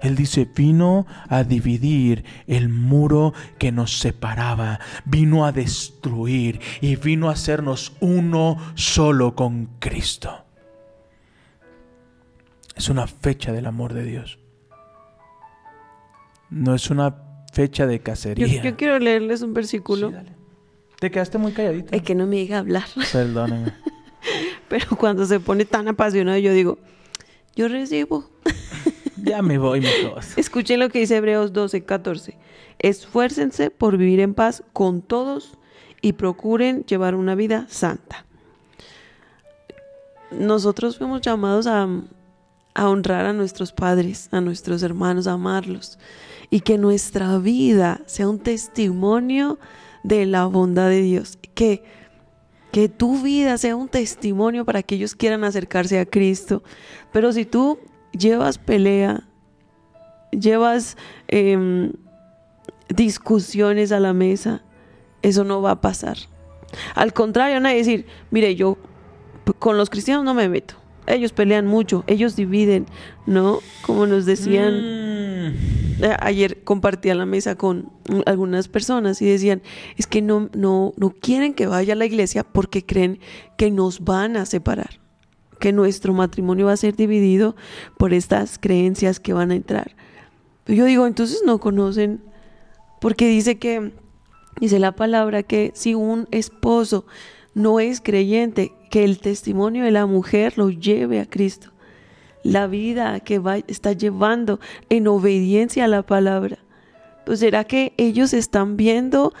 Él 0.00 0.16
dice, 0.16 0.48
vino 0.54 1.06
a 1.28 1.44
dividir 1.44 2.24
el 2.46 2.68
muro 2.68 3.34
que 3.58 3.72
nos 3.72 3.98
separaba, 3.98 4.80
vino 5.04 5.44
a 5.44 5.52
destruir 5.52 6.60
y 6.80 6.96
vino 6.96 7.28
a 7.28 7.32
hacernos 7.32 7.92
uno 8.00 8.56
solo 8.74 9.34
con 9.34 9.66
Cristo. 9.78 10.44
Es 12.76 12.88
una 12.88 13.06
fecha 13.06 13.52
del 13.52 13.66
amor 13.66 13.92
de 13.92 14.04
Dios. 14.04 14.38
No 16.50 16.74
es 16.74 16.90
una 16.90 17.14
fecha 17.52 17.86
de 17.86 18.00
cacería. 18.00 18.62
Yo, 18.62 18.76
quiero 18.76 18.98
leerles 18.98 19.42
un 19.42 19.54
versículo. 19.54 20.12
Te 20.98 21.10
quedaste 21.10 21.38
muy 21.38 21.52
calladita. 21.52 21.96
Es 21.96 22.02
que 22.02 22.14
no 22.14 22.26
me 22.26 22.36
diga 22.36 22.58
hablar. 22.58 22.84
Perdóneme. 23.12 23.72
Pero 24.68 24.96
cuando 24.96 25.26
se 25.26 25.40
pone 25.40 25.64
tan 25.64 25.88
apasionado, 25.88 26.38
yo 26.38 26.52
digo, 26.52 26.78
yo 27.54 27.68
recibo. 27.68 28.30
ya 29.22 29.42
me 29.42 29.58
voy. 29.58 29.86
Escuchen 30.36 30.80
lo 30.80 30.88
que 30.88 31.00
dice 31.00 31.16
Hebreos 31.16 31.52
12, 31.52 31.84
14. 31.84 32.36
Esfuércense 32.78 33.70
por 33.70 33.96
vivir 33.96 34.20
en 34.20 34.34
paz 34.34 34.62
con 34.72 35.02
todos 35.02 35.58
y 36.00 36.14
procuren 36.14 36.84
llevar 36.84 37.14
una 37.14 37.34
vida 37.34 37.66
santa. 37.68 38.26
Nosotros 40.30 40.98
fuimos 40.98 41.20
llamados 41.20 41.66
a, 41.66 41.88
a 42.74 42.88
honrar 42.88 43.26
a 43.26 43.32
nuestros 43.32 43.72
padres, 43.72 44.28
a 44.32 44.40
nuestros 44.40 44.82
hermanos, 44.82 45.26
a 45.26 45.32
amarlos. 45.32 45.98
Y 46.50 46.60
que 46.60 46.78
nuestra 46.78 47.38
vida 47.38 48.00
sea 48.06 48.28
un 48.28 48.38
testimonio 48.38 49.58
de 50.02 50.26
la 50.26 50.46
bondad 50.46 50.88
de 50.88 51.02
Dios. 51.02 51.38
Que 51.54 51.82
que 52.72 52.88
tu 52.88 53.22
vida 53.22 53.58
sea 53.58 53.76
un 53.76 53.88
testimonio 53.88 54.64
para 54.64 54.82
que 54.82 54.94
ellos 54.94 55.14
quieran 55.14 55.44
acercarse 55.44 56.00
a 56.00 56.06
Cristo. 56.06 56.62
Pero 57.12 57.30
si 57.32 57.44
tú 57.44 57.78
llevas 58.16 58.58
pelea, 58.58 59.24
llevas 60.30 60.96
em, 61.28 61.92
discusiones 62.88 63.92
a 63.92 64.00
la 64.00 64.12
mesa, 64.12 64.62
eso 65.22 65.44
no 65.44 65.62
va 65.62 65.72
a 65.72 65.80
pasar. 65.80 66.16
Al 66.94 67.12
contrario, 67.12 67.56
van 67.56 67.66
a 67.66 67.70
decir, 67.70 68.06
mire, 68.30 68.54
yo 68.54 68.78
con 69.58 69.76
los 69.76 69.90
cristianos 69.90 70.24
no 70.24 70.34
me 70.34 70.48
meto. 70.48 70.74
Ellos 71.06 71.32
pelean 71.32 71.66
mucho, 71.66 72.04
ellos 72.06 72.36
dividen, 72.36 72.86
¿no? 73.26 73.58
Como 73.84 74.06
nos 74.06 74.24
decían. 74.24 75.48
Mm. 75.48 75.82
Eh, 76.02 76.16
ayer 76.18 76.64
compartí 76.64 77.10
a 77.10 77.14
la 77.14 77.26
mesa 77.26 77.54
con 77.54 77.92
algunas 78.26 78.66
personas 78.66 79.22
y 79.22 79.26
decían, 79.26 79.62
es 79.96 80.08
que 80.08 80.20
no, 80.20 80.50
no, 80.52 80.92
no 80.96 81.10
quieren 81.10 81.54
que 81.54 81.66
vaya 81.68 81.92
a 81.92 81.96
la 81.96 82.06
iglesia 82.06 82.42
porque 82.42 82.84
creen 82.84 83.20
que 83.56 83.70
nos 83.70 84.00
van 84.00 84.36
a 84.36 84.44
separar, 84.44 85.00
que 85.62 85.72
nuestro 85.72 86.12
matrimonio 86.12 86.66
va 86.66 86.72
a 86.72 86.76
ser 86.76 86.96
dividido 86.96 87.54
por 87.96 88.12
estas 88.12 88.58
creencias 88.58 89.20
que 89.20 89.32
van 89.32 89.52
a 89.52 89.54
entrar. 89.54 89.94
Yo 90.66 90.86
digo, 90.86 91.06
entonces 91.06 91.44
no 91.46 91.60
conocen, 91.60 92.20
porque 93.00 93.28
dice 93.28 93.60
que, 93.60 93.92
dice 94.60 94.80
la 94.80 94.96
palabra 94.96 95.44
que 95.44 95.70
si 95.76 95.94
un 95.94 96.26
esposo 96.32 97.06
no 97.54 97.78
es 97.78 98.00
creyente, 98.00 98.72
que 98.90 99.04
el 99.04 99.20
testimonio 99.20 99.84
de 99.84 99.92
la 99.92 100.06
mujer 100.06 100.58
lo 100.58 100.70
lleve 100.70 101.20
a 101.20 101.30
Cristo 101.30 101.70
la 102.42 102.66
vida 102.66 103.20
que 103.20 103.38
va, 103.38 103.58
está 103.58 103.92
llevando 103.92 104.58
en 104.88 105.06
obediencia 105.06 105.84
a 105.84 105.88
la 105.88 106.02
palabra. 106.02 106.58
Pues 107.24 107.38
será 107.38 107.62
que 107.62 107.94
ellos 107.98 108.32
están 108.32 108.76
viendo 108.76 109.32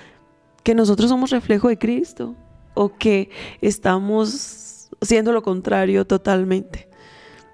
que 0.62 0.76
nosotros 0.76 1.10
somos 1.10 1.30
reflejo 1.30 1.66
de 1.66 1.78
Cristo 1.78 2.36
o 2.74 2.96
que 2.96 3.28
estamos 3.60 4.71
haciendo 5.02 5.32
lo 5.32 5.42
contrario 5.42 6.06
totalmente. 6.06 6.88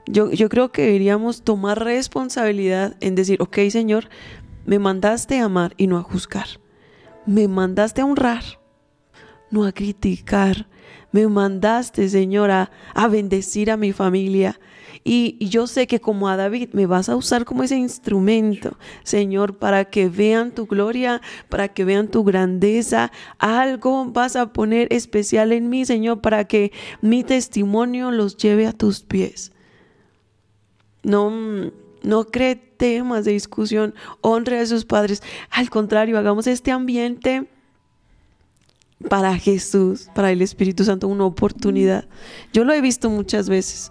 Yo, 0.07 0.31
yo 0.31 0.49
creo 0.49 0.71
que 0.71 0.83
deberíamos 0.83 1.43
tomar 1.43 1.83
responsabilidad 1.83 2.97
en 3.01 3.15
decir, 3.15 3.43
ok 3.43 3.59
Señor, 3.71 4.09
me 4.65 4.79
mandaste 4.79 5.41
a 5.41 5.47
amar 5.47 5.75
y 5.77 5.87
no 5.87 5.99
a 5.99 6.03
juzgar. 6.03 6.47
Me 7.27 7.49
mandaste 7.49 8.01
a 8.01 8.07
honrar, 8.07 8.45
no 9.51 9.65
a 9.65 9.73
criticar. 9.73 10.69
Me 11.11 11.27
mandaste, 11.27 12.09
Señor, 12.09 12.51
a 12.51 12.71
bendecir 13.11 13.71
a 13.71 13.79
mi 13.79 13.93
familia 13.93 14.61
y, 15.11 15.39
yo 15.41 15.67
sé 15.67 15.87
que 15.87 16.01
como 16.01 16.29
a 16.29 16.37
David 16.37 16.69
me 16.75 16.85
vas 16.85 17.09
a 17.09 17.17
usar 17.17 17.47
como 17.47 17.63
ese 17.63 17.77
instrumento, 17.77 18.77
Señor, 19.05 19.57
para 19.57 19.87
que 19.87 20.11
vean 20.11 20.55
tu 20.55 20.67
gloria, 20.67 21.23
para 21.49 21.69
que 21.69 21.87
vean 21.87 22.09
tu 22.09 22.25
grandeza. 22.25 23.11
Algo 23.39 24.05
vas 24.05 24.37
a 24.37 24.53
poner 24.53 24.87
especial 24.93 25.53
en 25.53 25.71
mí, 25.71 25.87
Señor, 25.87 26.21
para 26.21 26.45
que 26.45 26.73
mi 27.01 27.25
testimonio 27.25 28.11
los 28.11 28.37
lleve 28.37 28.67
a 28.67 28.75
tus 28.75 29.01
pies. 29.01 29.53
No, 31.03 31.33
no 32.03 32.25
cree 32.27 32.57
temas 32.57 33.25
de 33.25 33.33
discusión, 33.33 33.95
honre 34.21 34.61
a 34.61 34.67
sus 34.67 34.85
padres. 34.85 35.23
Al 35.49 35.71
contrario, 35.71 36.19
hagamos 36.19 36.47
este 36.47 36.71
ambiente 36.71 37.49
para 39.09 39.39
Jesús, 39.39 40.11
para 40.15 40.31
el 40.33 40.43
Espíritu 40.43 40.85
Santo, 40.85 41.09
una 41.09 41.25
oportunidad. 41.25 42.07
Yo 42.53 42.65
lo 42.65 42.75
he 42.75 42.83
visto 42.83 43.09
muchas 43.09 43.49
veces. 43.49 43.91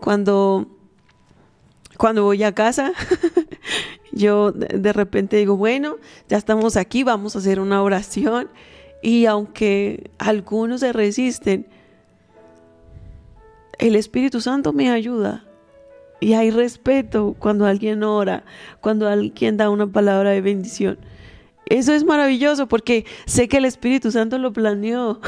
Cuando, 0.00 0.66
cuando 1.96 2.24
voy 2.24 2.42
a 2.42 2.54
casa, 2.54 2.92
yo 4.12 4.52
de 4.52 4.92
repente 4.92 5.36
digo, 5.36 5.56
bueno, 5.56 5.96
ya 6.28 6.36
estamos 6.36 6.76
aquí, 6.76 7.04
vamos 7.04 7.34
a 7.34 7.40
hacer 7.40 7.60
una 7.60 7.82
oración. 7.82 8.48
Y 9.02 9.26
aunque 9.26 10.10
algunos 10.18 10.80
se 10.80 10.92
resisten, 10.92 11.66
el 13.78 13.96
Espíritu 13.96 14.40
Santo 14.40 14.72
me 14.72 14.90
ayuda. 14.90 15.44
Y 16.20 16.32
hay 16.32 16.50
respeto 16.50 17.36
cuando 17.38 17.64
alguien 17.64 18.02
ora, 18.02 18.44
cuando 18.80 19.08
alguien 19.08 19.56
da 19.56 19.70
una 19.70 19.86
palabra 19.86 20.30
de 20.30 20.40
bendición. 20.40 20.98
Eso 21.66 21.92
es 21.92 22.02
maravilloso 22.02 22.66
porque 22.66 23.04
sé 23.26 23.46
que 23.46 23.58
el 23.58 23.66
Espíritu 23.66 24.10
Santo 24.10 24.38
lo 24.38 24.52
planeó. 24.52 25.20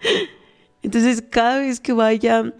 Entonces 0.82 1.22
cada 1.22 1.58
vez 1.58 1.78
que 1.78 1.92
vaya 1.92 2.52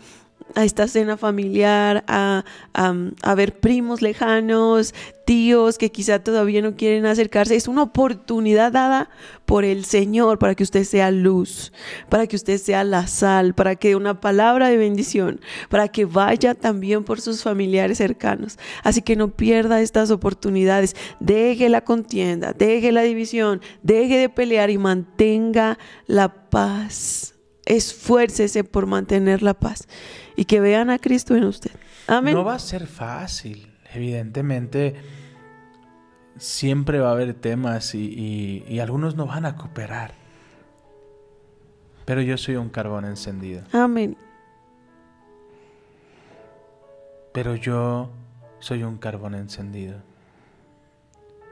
a 0.54 0.64
esta 0.64 0.88
cena 0.88 1.16
familiar, 1.16 2.04
a, 2.08 2.44
a, 2.72 3.34
ver 3.34 3.58
primos 3.60 4.02
lejanos, 4.02 4.94
tíos 5.24 5.78
que 5.78 5.90
quizá 5.90 6.18
todavía 6.20 6.62
no 6.62 6.74
quieren 6.74 7.06
acercarse. 7.06 7.54
Es 7.54 7.68
una 7.68 7.82
oportunidad 7.82 8.72
dada 8.72 9.10
por 9.44 9.64
el 9.64 9.84
Señor 9.84 10.38
para 10.38 10.54
que 10.54 10.62
usted 10.62 10.84
sea 10.84 11.10
luz, 11.10 11.72
para 12.08 12.26
que 12.26 12.36
usted 12.36 12.58
sea 12.58 12.84
la 12.84 13.06
sal, 13.06 13.54
para 13.54 13.76
que 13.76 13.94
una 13.94 14.20
palabra 14.20 14.68
de 14.68 14.76
bendición, 14.76 15.40
para 15.68 15.88
que 15.88 16.04
vaya 16.04 16.54
también 16.54 17.04
por 17.04 17.20
sus 17.20 17.42
familiares 17.42 17.98
cercanos. 17.98 18.58
Así 18.82 19.02
que 19.02 19.16
no 19.16 19.28
pierda 19.28 19.80
estas 19.80 20.10
oportunidades. 20.10 20.96
Deje 21.20 21.68
la 21.68 21.82
contienda, 21.82 22.52
deje 22.52 22.92
la 22.92 23.02
división, 23.02 23.60
deje 23.82 24.16
de 24.16 24.28
pelear 24.28 24.70
y 24.70 24.78
mantenga 24.78 25.78
la 26.06 26.48
paz. 26.48 27.34
Esfuércese 27.66 28.64
por 28.64 28.86
mantener 28.86 29.42
la 29.42 29.52
paz 29.52 29.86
y 30.38 30.44
que 30.44 30.60
vean 30.60 30.88
a 30.88 31.00
Cristo 31.00 31.34
en 31.34 31.42
usted. 31.42 31.72
Amén. 32.06 32.32
No 32.32 32.44
va 32.44 32.54
a 32.54 32.58
ser 32.60 32.86
fácil, 32.86 33.74
evidentemente. 33.92 34.94
Siempre 36.36 37.00
va 37.00 37.08
a 37.08 37.12
haber 37.12 37.34
temas 37.34 37.92
y, 37.96 38.78
algunos 38.80 39.16
no 39.16 39.26
van 39.26 39.46
a 39.46 39.56
cooperar. 39.56 40.12
Pero 42.04 42.22
yo 42.22 42.38
soy 42.38 42.54
un 42.54 42.68
carbón 42.68 43.04
encendido. 43.04 43.64
Amén. 43.72 44.16
Pero 47.32 47.56
yo 47.56 48.12
soy 48.60 48.84
un 48.84 48.96
carbón 48.96 49.34
encendido. 49.34 50.02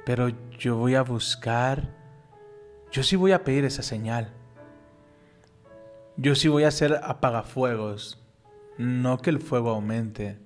Pero 0.05 0.28
yo 0.61 0.76
voy 0.76 0.95
a 0.95 1.03
buscar, 1.03 1.91
yo 2.93 3.03
sí 3.03 3.16
voy 3.16 3.32
a 3.32 3.43
pedir 3.43 3.64
esa 3.64 3.82
señal. 3.82 4.30
Yo 6.16 6.37
sí 6.37 6.47
voy 6.47 6.62
a 6.62 6.68
hacer 6.68 7.01
apagafuegos, 7.03 8.22
no 8.78 9.18
que 9.18 9.30
el 9.30 9.40
fuego 9.40 9.70
aumente. 9.70 10.38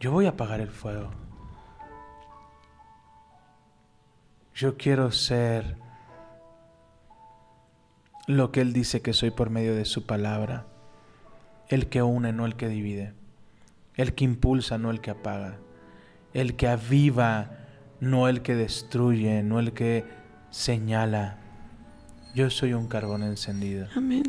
Yo 0.00 0.12
voy 0.12 0.26
a 0.26 0.30
apagar 0.30 0.60
el 0.60 0.70
fuego. 0.70 1.10
Yo 4.54 4.76
quiero 4.76 5.12
ser 5.12 5.76
lo 8.26 8.52
que 8.52 8.60
Él 8.60 8.72
dice 8.72 9.02
que 9.02 9.12
soy 9.12 9.30
por 9.30 9.50
medio 9.50 9.74
de 9.74 9.84
su 9.84 10.06
palabra. 10.06 10.66
El 11.68 11.88
que 11.88 12.02
une, 12.02 12.32
no 12.32 12.46
el 12.46 12.56
que 12.56 12.68
divide. 12.68 13.12
El 13.94 14.14
que 14.14 14.24
impulsa, 14.24 14.78
no 14.78 14.90
el 14.90 15.00
que 15.00 15.10
apaga. 15.10 15.58
El 16.34 16.56
que 16.56 16.68
aviva, 16.68 17.50
no 18.00 18.28
el 18.28 18.42
que 18.42 18.54
destruye, 18.54 19.42
no 19.42 19.58
el 19.58 19.72
que 19.72 20.04
señala. 20.50 21.38
Yo 22.34 22.50
soy 22.50 22.74
un 22.74 22.88
carbón 22.88 23.22
encendido. 23.22 23.88
Amén. 23.94 24.24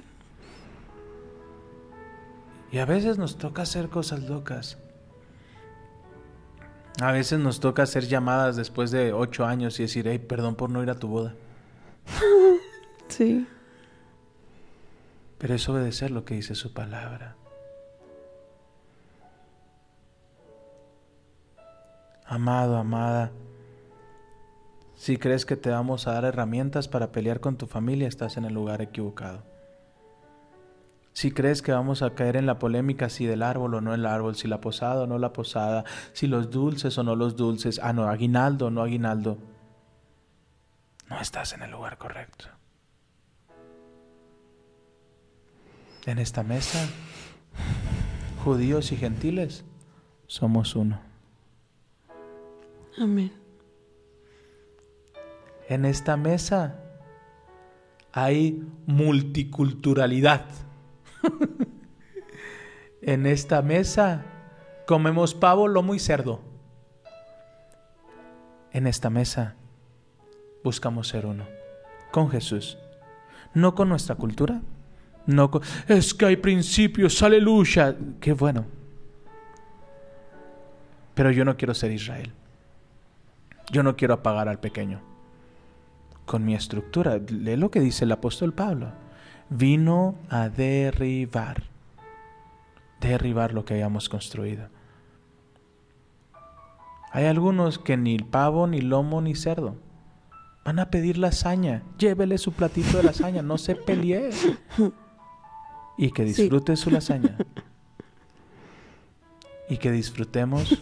Y 2.71 2.79
a 2.79 2.85
veces 2.85 3.17
nos 3.17 3.37
toca 3.37 3.61
hacer 3.61 3.89
cosas 3.89 4.23
locas. 4.23 4.77
A 7.01 7.11
veces 7.11 7.39
nos 7.39 7.59
toca 7.59 7.83
hacer 7.83 8.07
llamadas 8.07 8.55
después 8.55 8.91
de 8.91 9.13
ocho 9.13 9.45
años 9.45 9.79
y 9.79 9.83
decir, 9.83 10.07
hey, 10.07 10.19
perdón 10.19 10.55
por 10.55 10.69
no 10.69 10.81
ir 10.81 10.89
a 10.89 10.95
tu 10.95 11.07
boda. 11.07 11.35
Sí. 13.07 13.47
Pero 15.37 15.55
es 15.55 15.69
obedecer 15.69 16.11
lo 16.11 16.25
que 16.25 16.35
dice 16.35 16.55
su 16.55 16.73
palabra. 16.73 17.37
Amado, 22.25 22.75
amada, 22.75 23.31
si 24.97 25.17
crees 25.17 25.45
que 25.45 25.55
te 25.55 25.69
vamos 25.69 26.07
a 26.07 26.13
dar 26.13 26.25
herramientas 26.25 26.87
para 26.87 27.11
pelear 27.11 27.39
con 27.39 27.55
tu 27.55 27.67
familia, 27.67 28.07
estás 28.07 28.35
en 28.35 28.45
el 28.45 28.53
lugar 28.53 28.81
equivocado. 28.81 29.43
Si 31.17 31.31
crees 31.31 31.63
que 31.63 31.71
vamos 31.71 32.03
a 32.03 32.13
caer 32.13 32.35
en 32.35 32.45
la 32.45 32.59
polémica 32.59 33.09
si 33.09 33.25
del 33.25 33.41
árbol 33.41 33.73
o 33.73 33.81
no 33.81 33.95
el 33.95 34.05
árbol, 34.05 34.35
si 34.35 34.47
la 34.47 34.61
posada 34.61 35.01
o 35.01 35.07
no 35.07 35.17
la 35.17 35.33
posada, 35.33 35.83
si 36.13 36.27
los 36.27 36.51
dulces 36.51 36.95
o 36.99 37.01
no 37.01 37.15
los 37.15 37.35
dulces, 37.35 37.79
ah, 37.81 37.91
no, 37.91 38.07
aguinaldo 38.07 38.67
o 38.67 38.69
no 38.69 38.83
aguinaldo, 38.83 39.39
no 41.09 41.19
estás 41.19 41.53
en 41.53 41.63
el 41.63 41.71
lugar 41.71 41.97
correcto. 41.97 42.45
En 46.05 46.19
esta 46.19 46.43
mesa, 46.43 46.87
judíos 48.43 48.91
y 48.91 48.97
gentiles, 48.97 49.65
somos 50.27 50.75
uno. 50.75 50.99
Amén. 52.95 53.31
En 55.67 55.85
esta 55.85 56.15
mesa 56.15 56.79
hay 58.11 58.63
multiculturalidad. 58.85 60.66
en 63.01 63.25
esta 63.25 63.61
mesa 63.61 64.25
comemos 64.85 65.33
pavo, 65.33 65.67
lomo 65.67 65.95
y 65.95 65.99
cerdo. 65.99 66.41
En 68.71 68.87
esta 68.87 69.09
mesa 69.09 69.55
buscamos 70.63 71.07
ser 71.07 71.25
uno, 71.25 71.45
con 72.11 72.29
Jesús, 72.29 72.77
no 73.53 73.75
con 73.75 73.89
nuestra 73.89 74.15
cultura, 74.15 74.61
no 75.25 75.51
con... 75.51 75.61
Es 75.87 76.13
que 76.13 76.25
hay 76.25 76.37
principios, 76.37 77.21
aleluya, 77.23 77.95
qué 78.19 78.33
bueno. 78.33 78.65
Pero 81.13 81.31
yo 81.31 81.43
no 81.45 81.57
quiero 81.57 81.73
ser 81.73 81.91
Israel. 81.91 82.31
Yo 83.71 83.83
no 83.83 83.95
quiero 83.95 84.13
apagar 84.13 84.47
al 84.47 84.59
pequeño. 84.59 85.01
Con 86.25 86.45
mi 86.45 86.53
estructura, 86.53 87.17
lee 87.17 87.55
lo 87.55 87.71
que 87.71 87.79
dice 87.79 88.05
el 88.05 88.11
apóstol 88.11 88.53
Pablo. 88.53 88.91
Vino 89.49 90.15
a 90.29 90.49
derribar, 90.49 91.63
derribar 92.99 93.53
lo 93.53 93.65
que 93.65 93.75
habíamos 93.75 94.09
construido. 94.09 94.69
Hay 97.11 97.25
algunos 97.25 97.79
que 97.79 97.97
ni 97.97 98.19
pavo, 98.19 98.67
ni 98.67 98.81
lomo, 98.81 99.21
ni 99.21 99.35
cerdo. 99.35 99.75
Van 100.65 100.79
a 100.79 100.89
pedir 100.89 101.17
lasaña. 101.17 101.83
Llévele 101.97 102.37
su 102.37 102.51
platito 102.51 102.97
de 102.97 103.03
lasaña. 103.03 103.41
No 103.41 103.57
se 103.57 103.75
pelee. 103.75 104.31
Y 105.97 106.11
que 106.11 106.25
disfrute 106.25 106.75
su 106.75 106.91
lasaña. 106.91 107.37
Y 109.69 109.77
que 109.77 109.91
disfrutemos 109.91 110.77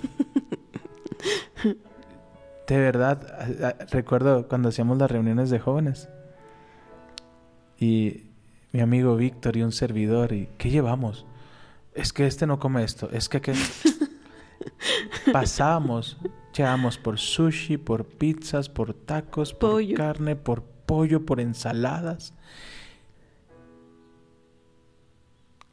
de 2.68 2.80
verdad, 2.80 3.88
recuerdo 3.92 4.48
cuando 4.48 4.70
hacíamos 4.70 4.98
las 4.98 5.12
reuniones 5.12 5.50
de 5.50 5.60
jóvenes 5.60 6.10
y 7.78 8.24
mi 8.76 8.82
amigo 8.82 9.16
Víctor 9.16 9.56
y 9.56 9.64
un 9.64 9.72
servidor, 9.72 10.34
y 10.34 10.50
¿qué 10.58 10.70
llevamos? 10.70 11.26
Es 11.94 12.12
que 12.12 12.28
este 12.28 12.46
no 12.46 12.60
come 12.60 12.84
esto, 12.84 13.10
es 13.10 13.30
que, 13.30 13.40
que... 13.40 13.54
pasábamos, 15.32 16.18
llevamos 16.54 16.98
por 16.98 17.18
sushi, 17.18 17.78
por 17.78 18.04
pizzas, 18.04 18.68
por 18.68 18.94
tacos, 18.94 19.54
por 19.54 19.82
carne, 19.94 20.36
por 20.36 20.62
pollo, 20.62 21.26
por 21.26 21.40
ensaladas. 21.40 22.34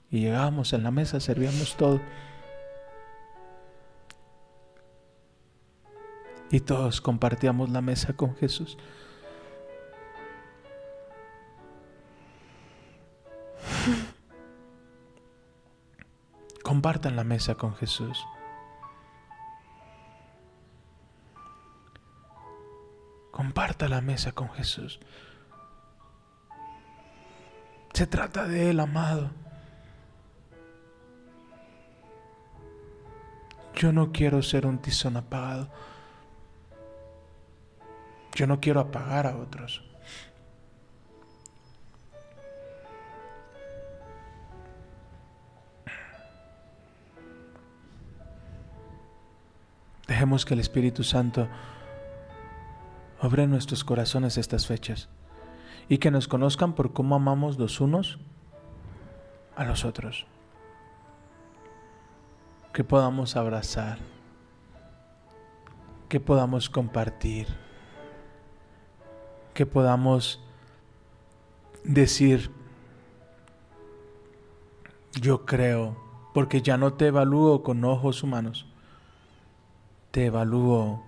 Y 0.09 0.21
llegábamos 0.21 0.73
en 0.73 0.85
la 0.85 0.93
mesa, 0.93 1.19
servíamos 1.19 1.77
todo. 1.77 2.01
y 6.53 6.61
todos 6.61 7.01
compartíamos 7.01 7.71
la 7.71 7.81
mesa 7.81 8.13
con 8.13 8.37
Jesús. 8.37 8.77
Compartan 16.73 17.17
la 17.17 17.23
mesa 17.23 17.55
con 17.55 17.75
Jesús. 17.75 18.27
Comparta 23.31 23.89
la 23.89 24.01
mesa 24.01 24.33
con 24.33 24.49
Jesús. 24.49 24.99
Se 27.93 28.07
trata 28.07 28.47
de 28.47 28.71
Él, 28.71 28.81
amado. 28.81 29.33
Yo 33.75 33.93
no 33.93 34.11
quiero 34.11 34.41
ser 34.41 34.65
un 34.65 34.79
tizón 34.79 35.19
apagado. 35.19 35.69
Yo 38.35 38.47
no 38.47 38.61
quiero 38.61 38.81
apagar 38.81 39.27
a 39.27 39.37
otros. 39.37 39.92
Dejemos 50.13 50.45
que 50.45 50.53
el 50.53 50.61
Espíritu 50.61 51.05
Santo 51.05 51.49
obre 53.23 53.45
en 53.45 53.51
nuestros 53.51 53.83
corazones 53.83 54.37
estas 54.37 54.67
fechas 54.67 55.09
y 55.89 55.97
que 55.97 56.11
nos 56.11 56.29
conozcan 56.29 56.75
por 56.75 56.93
cómo 56.93 57.15
amamos 57.15 57.59
los 57.59 57.81
unos 57.81 58.19
a 59.57 59.65
los 59.65 59.87
otros. 59.87 60.27
Que 62.75 62.85
podamos 62.85 63.37
abrazar, 63.37 64.01
que 66.11 66.21
podamos 66.21 66.69
compartir 66.69 67.47
que 69.55 69.65
podamos 69.65 70.45
decir, 71.85 72.51
yo 75.19 75.47
creo, 75.47 75.97
porque 76.35 76.61
ya 76.61 76.77
no 76.77 76.93
te 76.93 77.07
evalúo 77.07 77.63
con 77.63 77.83
ojos 77.87 78.23
humanos, 78.23 78.67
te 80.13 80.27
evalúo 80.27 81.03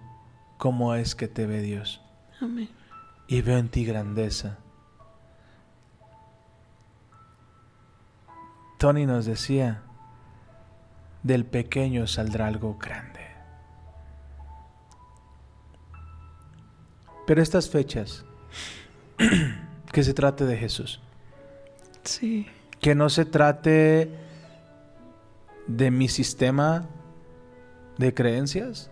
como 0.59 0.95
es 0.95 1.15
que 1.15 1.29
te 1.29 1.47
ve 1.47 1.61
Dios. 1.61 2.01
Amén. 2.41 2.69
Y 3.29 3.43
veo 3.43 3.59
en 3.59 3.69
ti 3.69 3.85
grandeza. 3.85 4.59
Tony 8.79 9.07
nos 9.07 9.25
decía, 9.25 9.83
del 11.23 11.47
pequeño 11.47 12.07
saldrá 12.07 12.47
algo 12.47 12.77
grande. 12.79 13.21
Pero 17.27 17.43
estas 17.43 17.71
fechas 17.71 18.25
que 19.93 20.03
se 20.03 20.13
trate 20.13 20.45
de 20.45 20.57
Jesús. 20.57 21.01
Sí. 22.05 22.47
Que 22.81 22.95
no 22.95 23.09
se 23.09 23.25
trate 23.25 24.11
de 25.67 25.91
mi 25.91 26.09
sistema 26.09 26.87
de 27.97 28.13
creencias. 28.13 28.91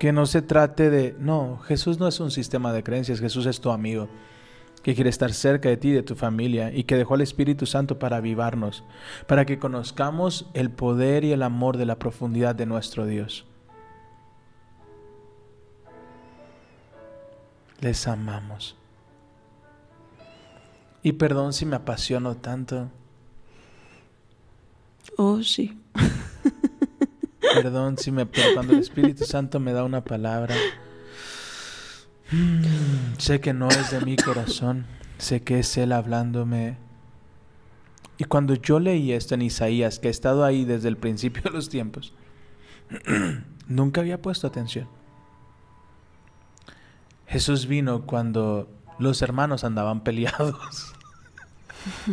Que 0.00 0.12
no 0.12 0.24
se 0.24 0.40
trate 0.40 0.88
de... 0.88 1.14
No, 1.18 1.58
Jesús 1.58 2.00
no 2.00 2.08
es 2.08 2.20
un 2.20 2.30
sistema 2.30 2.72
de 2.72 2.82
creencias, 2.82 3.20
Jesús 3.20 3.44
es 3.44 3.60
tu 3.60 3.70
amigo. 3.70 4.08
que 4.82 4.94
quiere 4.94 5.10
estar 5.10 5.30
cerca 5.34 5.68
de 5.68 5.76
ti 5.76 5.90
de 5.92 6.02
tu 6.02 6.16
familia 6.16 6.72
y 6.72 6.84
que 6.84 6.96
dejó 6.96 7.12
al 7.12 7.20
Espíritu 7.20 7.66
Santo 7.66 7.98
para 7.98 8.16
avivarnos, 8.16 8.82
para 9.26 9.44
que 9.44 9.58
conozcamos 9.58 10.48
el 10.54 10.70
poder 10.70 11.24
y 11.24 11.32
el 11.32 11.42
amor 11.42 11.76
de 11.76 11.84
la 11.84 11.98
profundidad 11.98 12.54
de 12.54 12.64
nuestro 12.64 13.04
Dios. 13.04 13.44
Les 17.80 18.08
amamos. 18.08 18.76
Y 21.02 21.12
perdón 21.12 21.52
si 21.52 21.66
me 21.66 21.76
apasiono 21.76 22.38
tanto. 22.38 22.88
Oh, 25.18 25.42
sí. 25.42 25.78
Perdón 27.40 27.98
si 27.98 28.10
me 28.10 28.26
pero 28.26 28.54
cuando 28.54 28.74
el 28.74 28.80
Espíritu 28.80 29.24
Santo 29.24 29.60
me 29.60 29.72
da 29.72 29.84
una 29.84 30.04
palabra. 30.04 30.54
mm, 32.30 33.18
Sé 33.18 33.40
que 33.40 33.52
no 33.52 33.68
es 33.68 33.90
de 33.90 34.00
mi 34.00 34.16
corazón, 34.16 34.86
sé 35.18 35.42
que 35.42 35.60
es 35.60 35.76
Él 35.76 35.92
hablándome. 35.92 36.76
Y 38.18 38.24
cuando 38.24 38.54
yo 38.54 38.78
leí 38.80 39.12
esto 39.12 39.34
en 39.34 39.42
Isaías, 39.42 39.98
que 39.98 40.08
he 40.08 40.10
estado 40.10 40.44
ahí 40.44 40.64
desde 40.64 40.88
el 40.88 40.96
principio 40.98 41.42
de 41.42 41.50
los 41.50 41.70
tiempos, 41.70 42.12
nunca 43.66 44.02
había 44.02 44.20
puesto 44.20 44.46
atención. 44.46 44.88
Jesús 47.26 47.66
vino 47.66 48.06
cuando 48.06 48.68
los 48.98 49.22
hermanos 49.22 49.64
andaban 49.64 50.02
peleados. 50.02 50.92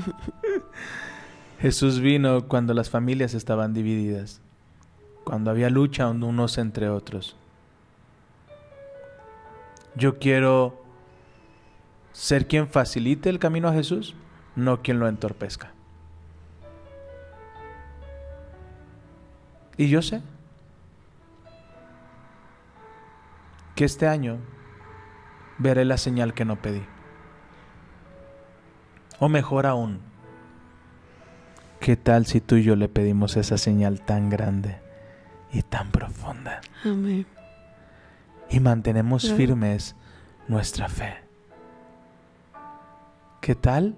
Jesús 1.60 2.00
vino 2.00 2.48
cuando 2.48 2.74
las 2.74 2.90
familias 2.90 3.34
estaban 3.34 3.74
divididas, 3.74 4.42
cuando 5.28 5.52
había 5.52 5.70
lucha 5.70 6.08
unos 6.08 6.58
entre 6.58 6.88
otros. 6.88 7.36
Yo 9.94 10.20
quiero 10.20 10.82
ser 12.14 12.48
quien 12.48 12.70
facilite 12.70 13.30
el 13.30 13.38
camino 13.38 13.68
a 13.68 13.74
Jesús, 13.74 14.16
no 14.56 14.82
quien 14.82 15.00
lo 15.00 15.08
entorpezca. 15.10 15.74
Y 19.76 19.90
yo 19.90 20.02
sé 20.02 20.22
que 23.76 23.84
este 23.84 24.08
año 24.08 24.38
veré 25.58 25.84
la 25.84 25.98
señal 25.98 26.34
que 26.34 26.46
no 26.46 26.56
pedí. 26.56 26.84
O 29.20 29.28
mejor 29.28 29.66
aún, 29.66 30.00
¿qué 31.82 31.98
tal 31.98 32.26
si 32.26 32.40
tú 32.40 32.56
y 32.56 32.64
yo 32.64 32.78
le 32.78 32.88
pedimos 32.88 33.36
esa 33.36 33.58
señal 33.58 34.00
tan 34.00 34.30
grande 34.30 34.87
y 35.52 35.62
tan 35.62 35.92
profunda? 35.92 36.62
Amén. 36.84 37.26
y 38.50 38.60
mantenemos 38.60 39.32
firmes 39.34 39.96
nuestra 40.48 40.88
fe. 40.88 41.16
¿Qué 43.42 43.56
tal 43.56 43.96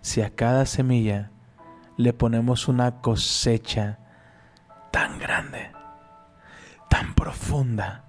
si 0.00 0.22
a 0.22 0.34
cada 0.34 0.66
semilla 0.66 1.30
le 1.96 2.12
ponemos 2.12 2.68
una 2.68 3.00
cosecha 3.00 3.98
tan 4.90 5.18
grande, 5.18 5.70
tan 6.88 7.14
profunda, 7.14 8.04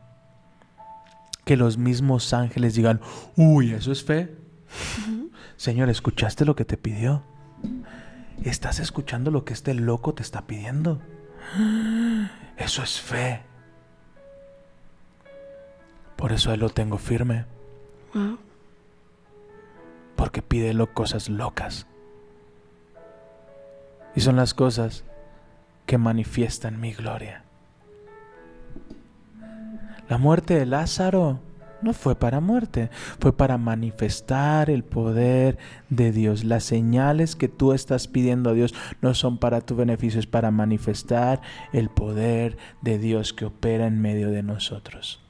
que 1.44 1.58
los 1.58 1.78
mismos 1.78 2.34
ángeles 2.34 2.74
digan, 2.76 3.00
uy, 3.36 3.74
eso 3.74 3.92
es 3.92 4.04
fe? 4.04 4.36
Señor, 5.58 5.90
¿escuchaste 5.90 6.44
lo 6.44 6.56
que 6.56 6.66
te 6.66 6.78
pidió? 6.78 7.24
¿Estás 8.44 8.80
escuchando 8.80 9.32
lo 9.32 9.46
que 9.46 9.54
este 9.54 9.74
loco 9.74 10.14
te 10.14 10.24
está 10.24 10.48
pidiendo? 10.48 11.02
Eso 12.58 12.84
es 12.84 13.00
fe. 13.00 13.42
Por 16.16 16.32
eso 16.32 16.54
Él 16.54 16.60
lo 16.62 16.70
tengo 16.70 16.98
firme, 16.98 17.46
Wow. 18.14 18.38
porque 20.16 20.42
pide 20.42 20.74
lo- 20.74 20.94
cosas 20.94 21.30
locas. 21.30 21.88
Y 24.16 24.22
son 24.22 24.38
las 24.38 24.54
cosas 24.54 25.04
que 25.86 25.98
manifiestan 25.98 26.80
mi 26.80 26.94
gloria. 26.94 27.44
La 30.08 30.18
muerte 30.18 30.58
de 30.58 30.66
Lázaro 30.66 31.40
no 31.82 31.94
fue 31.94 32.16
para 32.16 32.40
muerte, 32.40 32.90
fue 33.20 33.36
para 33.36 33.58
manifestar 33.58 34.70
el 34.70 34.84
poder 34.84 35.58
de 35.90 36.12
Dios. 36.12 36.44
Las 36.44 36.64
señales 36.64 37.36
que 37.36 37.48
tú 37.48 37.74
estás 37.74 38.08
pidiendo 38.08 38.50
a 38.50 38.54
Dios 38.54 38.74
no 39.02 39.14
son 39.14 39.38
para 39.38 39.62
tu 39.62 39.76
beneficio, 39.76 40.20
es 40.20 40.28
para 40.28 40.52
manifestar 40.52 41.42
el 41.74 41.90
poder 41.90 42.58
de 42.82 42.98
Dios 42.98 43.34
que 43.34 43.46
opera 43.46 43.88
en 43.88 44.02
medio 44.02 44.32
de 44.32 44.44
nosotros. 44.44 45.22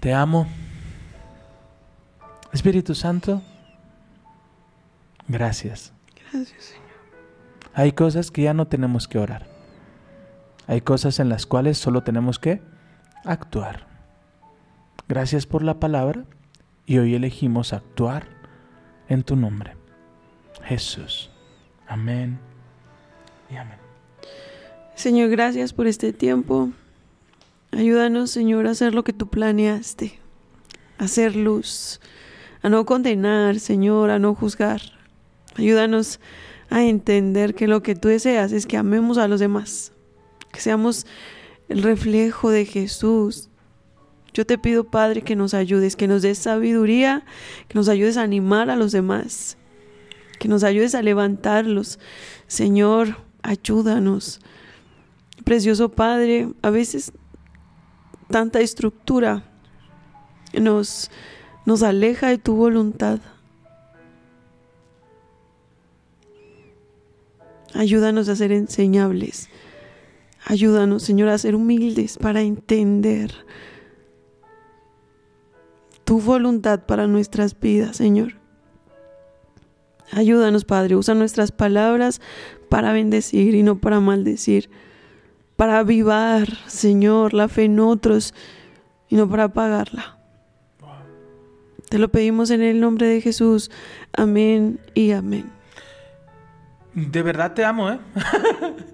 Te 0.00 0.12
amo. 0.12 0.46
Espíritu 2.52 2.94
Santo, 2.94 3.42
gracias. 5.26 5.92
Gracias, 6.14 6.62
Señor. 6.62 6.84
Hay 7.74 7.92
cosas 7.92 8.30
que 8.30 8.42
ya 8.42 8.54
no 8.54 8.68
tenemos 8.68 9.08
que 9.08 9.18
orar. 9.18 9.46
Hay 10.66 10.80
cosas 10.80 11.18
en 11.20 11.28
las 11.28 11.46
cuales 11.46 11.78
solo 11.78 12.02
tenemos 12.02 12.38
que 12.38 12.62
actuar. 13.24 13.86
Gracias 15.08 15.46
por 15.46 15.62
la 15.62 15.80
palabra 15.80 16.24
y 16.86 16.98
hoy 16.98 17.14
elegimos 17.14 17.72
actuar 17.72 18.26
en 19.08 19.22
tu 19.22 19.36
nombre. 19.36 19.76
Jesús. 20.64 21.30
Amén 21.86 22.38
y 23.50 23.56
amén. 23.56 23.78
Señor, 24.94 25.28
gracias 25.30 25.72
por 25.72 25.86
este 25.86 26.12
tiempo. 26.12 26.70
Ayúdanos, 27.72 28.30
Señor, 28.30 28.66
a 28.66 28.70
hacer 28.70 28.94
lo 28.94 29.04
que 29.04 29.12
tú 29.12 29.28
planeaste. 29.28 30.18
A 30.98 31.04
hacer 31.04 31.36
luz. 31.36 32.00
A 32.62 32.68
no 32.68 32.86
condenar, 32.86 33.58
Señor, 33.58 34.10
a 34.10 34.18
no 34.18 34.34
juzgar. 34.34 34.80
Ayúdanos 35.56 36.20
a 36.70 36.82
entender 36.82 37.54
que 37.54 37.68
lo 37.68 37.82
que 37.82 37.94
tú 37.94 38.08
deseas 38.08 38.52
es 38.52 38.66
que 38.66 38.76
amemos 38.76 39.18
a 39.18 39.28
los 39.28 39.40
demás. 39.40 39.92
Que 40.52 40.60
seamos 40.60 41.06
el 41.68 41.82
reflejo 41.82 42.50
de 42.50 42.64
Jesús. 42.64 43.48
Yo 44.32 44.44
te 44.44 44.58
pido, 44.58 44.84
Padre, 44.84 45.22
que 45.22 45.36
nos 45.36 45.54
ayudes, 45.54 45.96
que 45.96 46.08
nos 46.08 46.22
des 46.22 46.38
sabiduría, 46.38 47.24
que 47.68 47.78
nos 47.78 47.88
ayudes 47.88 48.16
a 48.16 48.22
animar 48.22 48.68
a 48.68 48.76
los 48.76 48.92
demás, 48.92 49.56
que 50.38 50.48
nos 50.48 50.64
ayudes 50.64 50.94
a 50.94 51.02
levantarlos. 51.02 51.98
Señor, 52.46 53.16
ayúdanos. 53.42 54.40
Precioso 55.44 55.90
Padre, 55.90 56.48
a 56.62 56.70
veces 56.70 57.12
tanta 58.28 58.60
estructura 58.60 59.44
nos, 60.52 61.10
nos 61.66 61.82
aleja 61.82 62.28
de 62.28 62.38
tu 62.38 62.54
voluntad. 62.56 63.20
Ayúdanos 67.74 68.28
a 68.28 68.36
ser 68.36 68.52
enseñables. 68.52 69.48
Ayúdanos, 70.46 71.02
Señor, 71.02 71.28
a 71.30 71.38
ser 71.38 71.54
humildes 71.54 72.18
para 72.18 72.42
entender 72.42 73.32
tu 76.04 76.20
voluntad 76.20 76.84
para 76.84 77.06
nuestras 77.06 77.58
vidas, 77.58 77.96
Señor. 77.96 78.34
Ayúdanos, 80.12 80.64
Padre, 80.64 80.96
usa 80.96 81.14
nuestras 81.14 81.50
palabras 81.50 82.20
para 82.68 82.92
bendecir 82.92 83.54
y 83.54 83.62
no 83.62 83.78
para 83.78 84.00
maldecir, 84.00 84.68
para 85.56 85.78
avivar, 85.78 86.48
Señor, 86.66 87.32
la 87.32 87.48
fe 87.48 87.64
en 87.64 87.80
otros 87.80 88.34
y 89.08 89.16
no 89.16 89.28
para 89.28 89.44
apagarla. 89.44 90.18
Te 91.88 91.98
lo 91.98 92.10
pedimos 92.10 92.50
en 92.50 92.60
el 92.60 92.80
nombre 92.80 93.06
de 93.06 93.20
Jesús. 93.20 93.70
Amén 94.12 94.80
y 94.94 95.12
amén. 95.12 95.50
De 96.94 97.22
verdad 97.22 97.54
te 97.54 97.64
amo, 97.64 97.90
¿eh? 97.90 97.98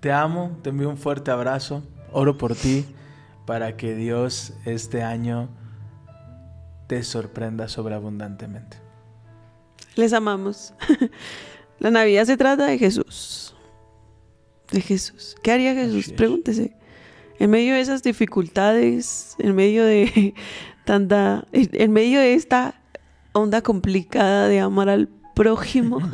te 0.00 0.12
amo, 0.12 0.58
te 0.62 0.70
envío 0.70 0.88
un 0.88 0.96
fuerte 0.96 1.30
abrazo. 1.30 1.82
Oro 2.12 2.38
por 2.38 2.54
ti 2.54 2.86
para 3.46 3.76
que 3.76 3.94
Dios 3.94 4.54
este 4.64 5.02
año 5.02 5.48
te 6.86 7.02
sorprenda 7.02 7.68
sobreabundantemente. 7.68 8.78
Les 9.94 10.12
amamos. 10.12 10.74
La 11.78 11.90
Navidad 11.90 12.24
se 12.24 12.36
trata 12.36 12.66
de 12.66 12.78
Jesús. 12.78 13.54
De 14.70 14.80
Jesús. 14.80 15.36
¿Qué 15.42 15.52
haría 15.52 15.74
Jesús? 15.74 16.12
Pregúntese. 16.12 16.76
En 17.38 17.50
medio 17.50 17.74
de 17.74 17.80
esas 17.80 18.02
dificultades, 18.02 19.36
en 19.38 19.54
medio 19.54 19.84
de 19.84 20.34
tanta, 20.84 21.46
en 21.52 21.92
medio 21.92 22.20
de 22.20 22.34
esta 22.34 22.80
onda 23.32 23.62
complicada 23.62 24.48
de 24.48 24.60
amar 24.60 24.88
al 24.88 25.08
prójimo. 25.34 25.98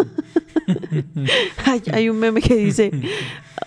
hay, 1.65 1.83
hay 1.93 2.09
un 2.09 2.19
meme 2.19 2.41
que 2.41 2.55
dice, 2.57 2.91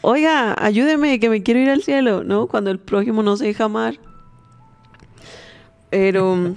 oiga, 0.01 0.55
ayúdeme 0.57 1.19
que 1.19 1.29
me 1.29 1.43
quiero 1.43 1.59
ir 1.59 1.69
al 1.69 1.83
cielo, 1.83 2.23
¿no? 2.23 2.47
Cuando 2.47 2.71
el 2.71 2.79
prójimo 2.79 3.23
no 3.23 3.37
se 3.37 3.45
deja 3.45 3.65
amar. 3.65 3.99
Pero, 5.89 6.35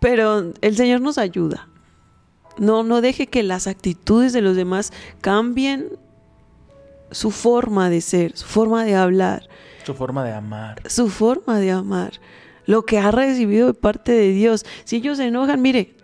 pero 0.00 0.52
el 0.60 0.76
Señor 0.76 1.00
nos 1.00 1.18
ayuda. 1.18 1.68
No, 2.58 2.82
no 2.82 3.00
deje 3.00 3.26
que 3.26 3.42
las 3.42 3.66
actitudes 3.66 4.32
de 4.32 4.42
los 4.42 4.56
demás 4.56 4.92
cambien 5.20 5.88
su 7.10 7.30
forma 7.30 7.90
de 7.90 8.00
ser, 8.00 8.36
su 8.36 8.46
forma 8.46 8.84
de 8.84 8.94
hablar, 8.94 9.48
Su 9.84 9.94
forma 9.94 10.24
de 10.24 10.32
amar. 10.32 10.80
su 10.86 11.08
forma 11.08 11.58
de 11.58 11.70
amar. 11.70 12.12
lo 12.66 12.84
que 12.84 12.98
ha 12.98 13.10
recibido 13.10 13.68
de 13.68 13.74
parte 13.74 14.12
de 14.12 14.30
Dios. 14.32 14.64
Si 14.84 14.96
ellos 14.96 15.16
se 15.16 15.26
enojan, 15.26 15.62
mire, 15.62 15.94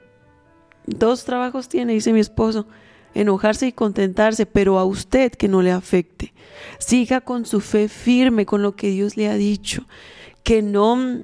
dos 0.87 1.25
trabajos 1.25 1.69
tiene, 1.69 1.93
dice 1.93 2.13
mi 2.13 2.21
esposo, 2.21 2.67
enojarse 3.15 3.67
y 3.67 3.73
contentarse, 3.73 4.47
pero 4.47 4.79
a 4.79 4.85
usted 4.85 5.33
que 5.33 5.49
no 5.49 5.63
le 5.63 5.73
afecte. 5.73 6.33
Siga 6.79 7.21
con 7.21 7.47
su 7.47 7.61
fe 7.61 7.89
firme, 7.89 8.47
con 8.47 8.63
lo 8.63 8.77
que 8.77 8.91
Dios 8.91 9.17
le 9.17 9.29
ha 9.29 9.37
dicho, 9.37 9.87
que 10.43 10.63
no, 10.63 11.23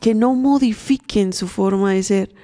que 0.00 0.14
no 0.14 0.34
modifiquen 0.34 1.32
su 1.32 1.48
forma 1.48 1.92
de 1.92 2.02
ser, 2.02 2.34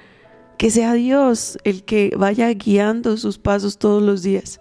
que 0.57 0.71
sea 0.71 0.93
Dios 0.93 1.57
el 1.63 1.83
que 1.83 2.13
vaya 2.17 2.51
guiando 2.53 3.17
sus 3.17 3.37
pasos 3.37 3.77
todos 3.77 4.01
los 4.01 4.23
días. 4.23 4.59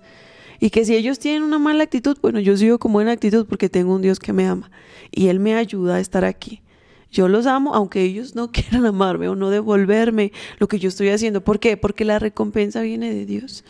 Y 0.59 0.71
que 0.71 0.85
si 0.85 0.95
ellos 0.97 1.19
tienen 1.19 1.43
una 1.43 1.59
mala 1.59 1.85
actitud, 1.85 2.17
bueno, 2.23 2.41
yo 2.41 2.57
sigo 2.57 2.79
con 2.79 2.93
buena 2.93 3.13
actitud 3.13 3.47
porque 3.47 3.69
tengo 3.69 3.95
un 3.95 4.03
Dios 4.03 4.19
que 4.19 4.33
me 4.33 4.47
ama 4.47 4.71
y 5.11 5.29
Él 5.29 5.39
me 5.39 5.55
ayuda 5.55 5.97
a 5.97 6.01
estar 6.01 6.25
aquí. 6.25 6.63
Yo 7.11 7.29
los 7.29 7.47
amo, 7.47 7.75
aunque 7.75 8.03
ellos 8.03 8.35
no 8.35 8.51
quieran 8.53 8.87
amarme 8.87 9.29
o 9.29 9.37
no 9.37 9.51
devolverme 9.51 10.33
lo 10.59 10.69
que 10.69 10.79
yo 10.79 10.89
estoy 10.89 11.09
haciendo. 11.11 11.43
¿Por 11.43 11.61
qué? 11.61 11.77
Porque 11.77 12.05
la 12.05 12.19
recompensa 12.19 12.81
viene 12.83 13.13
de 13.13 13.27
Dios. 13.27 13.65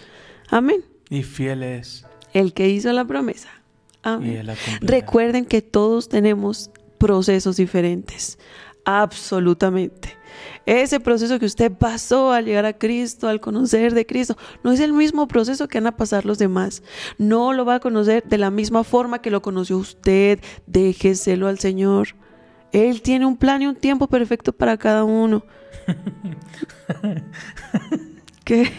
Amén. 0.49 0.84
Y 1.11 1.22
fiel 1.22 1.62
es. 1.62 2.05
El 2.32 2.53
que 2.53 2.68
hizo 2.68 2.93
la 2.93 3.05
promesa. 3.05 3.49
Amén. 4.03 4.47
La. 4.47 4.57
Recuerden 4.80 5.45
que 5.45 5.62
todos 5.62 6.09
tenemos 6.09 6.70
procesos 6.99 7.57
diferentes. 7.57 8.39
Absolutamente. 8.84 10.16
Ese 10.64 11.01
proceso 11.01 11.39
que 11.39 11.47
usted 11.47 11.72
pasó 11.72 12.32
al 12.32 12.45
llegar 12.45 12.66
a 12.66 12.72
Cristo, 12.72 13.28
al 13.28 13.41
conocer 13.41 13.95
de 13.95 14.07
Cristo, 14.07 14.37
no 14.62 14.72
es 14.72 14.80
el 14.80 14.93
mismo 14.93 15.28
proceso 15.28 15.68
que 15.68 15.78
van 15.78 15.87
a 15.87 15.97
pasar 15.97 16.24
los 16.24 16.39
demás. 16.39 16.82
No 17.18 17.53
lo 17.53 17.64
va 17.64 17.76
a 17.76 17.80
conocer 17.80 18.24
de 18.24 18.39
la 18.39 18.51
misma 18.51 18.84
forma 18.84 19.20
que 19.20 19.30
lo 19.30 19.43
conoció 19.43 19.78
usted. 19.78 20.41
Déjeselo 20.66 21.49
al 21.49 21.59
Señor. 21.59 22.16
Él 22.76 23.00
tiene 23.00 23.24
un 23.24 23.38
plan 23.38 23.62
y 23.62 23.66
un 23.66 23.74
tiempo 23.74 24.06
perfecto 24.06 24.52
para 24.52 24.76
cada 24.76 25.02
uno. 25.04 25.42
¿Qué? 28.44 28.70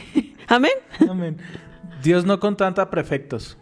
Amén. 0.48 0.72
Amén. 1.10 1.38
Dios 2.04 2.24
no 2.24 2.40
contrata 2.40 2.92
prefectos. 2.92 3.58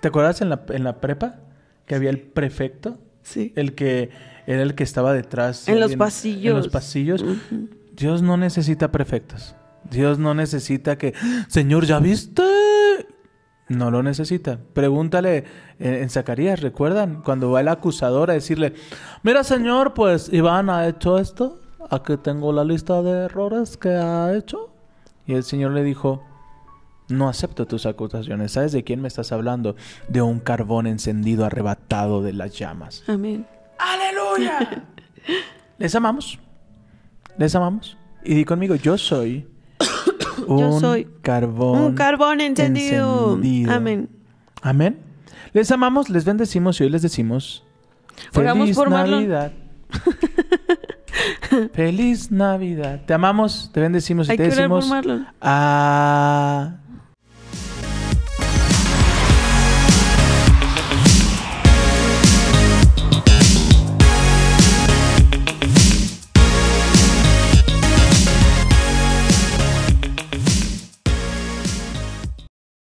¿Te 0.00 0.08
acuerdas 0.08 0.40
en 0.40 0.50
la, 0.50 0.64
en 0.68 0.84
la 0.84 1.00
prepa 1.00 1.40
que 1.84 1.96
había 1.96 2.10
el 2.10 2.20
prefecto? 2.20 2.98
Sí. 3.22 3.52
El 3.56 3.74
que 3.74 4.10
era 4.46 4.62
el 4.62 4.76
que 4.76 4.84
estaba 4.84 5.12
detrás. 5.12 5.68
En 5.68 5.80
los 5.80 5.92
En 5.92 5.98
pasillos. 5.98 6.56
los 6.56 6.68
pasillos. 6.68 7.24
Dios 7.92 8.22
no 8.22 8.36
necesita 8.36 8.92
prefectos. 8.92 9.56
Dios 9.90 10.20
no 10.20 10.34
necesita 10.34 10.96
que, 10.96 11.12
Señor, 11.48 11.86
¿ya 11.86 11.98
viste? 11.98 12.44
No 13.68 13.90
lo 13.90 14.02
necesita. 14.02 14.58
Pregúntale 14.72 15.44
en, 15.78 16.08
Zacarías, 16.08 16.60
¿recuerdan? 16.60 17.22
Cuando 17.22 17.50
va 17.50 17.60
el 17.60 17.68
acusador 17.68 18.30
a 18.30 18.34
decirle, 18.34 18.74
mira, 19.22 19.44
Señor, 19.44 19.94
pues 19.94 20.32
Iván 20.32 20.70
ha 20.70 20.86
hecho 20.88 21.18
esto. 21.18 21.60
Aquí 21.90 22.16
tengo 22.16 22.52
la 22.52 22.64
lista 22.64 23.02
de 23.02 23.24
errores 23.24 23.76
que 23.76 23.90
ha 23.90 24.34
hecho. 24.34 24.70
Y 25.26 25.34
el 25.34 25.42
Señor 25.42 25.72
le 25.72 25.82
dijo, 25.84 26.22
no 27.08 27.28
acepto 27.28 27.66
tus 27.66 27.84
acusaciones. 27.84 28.52
¿Sabes 28.52 28.72
de 28.72 28.84
quién 28.84 29.02
me 29.02 29.08
estás 29.08 29.32
hablando? 29.32 29.76
De 30.08 30.22
un 30.22 30.40
carbón 30.40 30.86
encendido 30.86 31.44
arrebatado 31.44 32.22
de 32.22 32.32
las 32.32 32.58
llamas. 32.58 33.04
Amén. 33.06 33.46
¡Aleluya! 33.78 34.86
Les 35.78 35.94
amamos. 35.94 36.38
Les 37.36 37.54
amamos. 37.54 37.96
Y 38.24 38.34
di 38.34 38.44
conmigo, 38.44 38.74
yo 38.74 38.98
soy 38.98 39.46
un 40.48 40.58
Yo 40.58 40.80
soy 40.80 41.06
carbón. 41.22 41.80
Un 41.80 41.94
carbón 41.94 42.40
encendido. 42.40 43.34
encendido. 43.34 43.72
Amén. 43.72 44.08
Amén. 44.62 44.98
Les 45.52 45.70
amamos, 45.70 46.08
les 46.10 46.24
bendecimos 46.24 46.80
y 46.80 46.84
hoy 46.84 46.90
les 46.90 47.02
decimos 47.02 47.64
Feliz 48.32 48.76
por. 48.76 48.90
Navidad. 48.90 49.52
Feliz 51.72 52.30
Navidad. 52.30 53.02
Te 53.06 53.14
amamos, 53.14 53.70
te 53.72 53.80
bendecimos 53.80 54.28
y 54.28 54.32
Hay 54.32 54.36
te 54.36 54.48
que 54.48 54.52
orar 54.54 54.68
por 54.68 54.80
decimos 54.80 54.88
Marlon. 54.88 55.26
a 55.40 56.76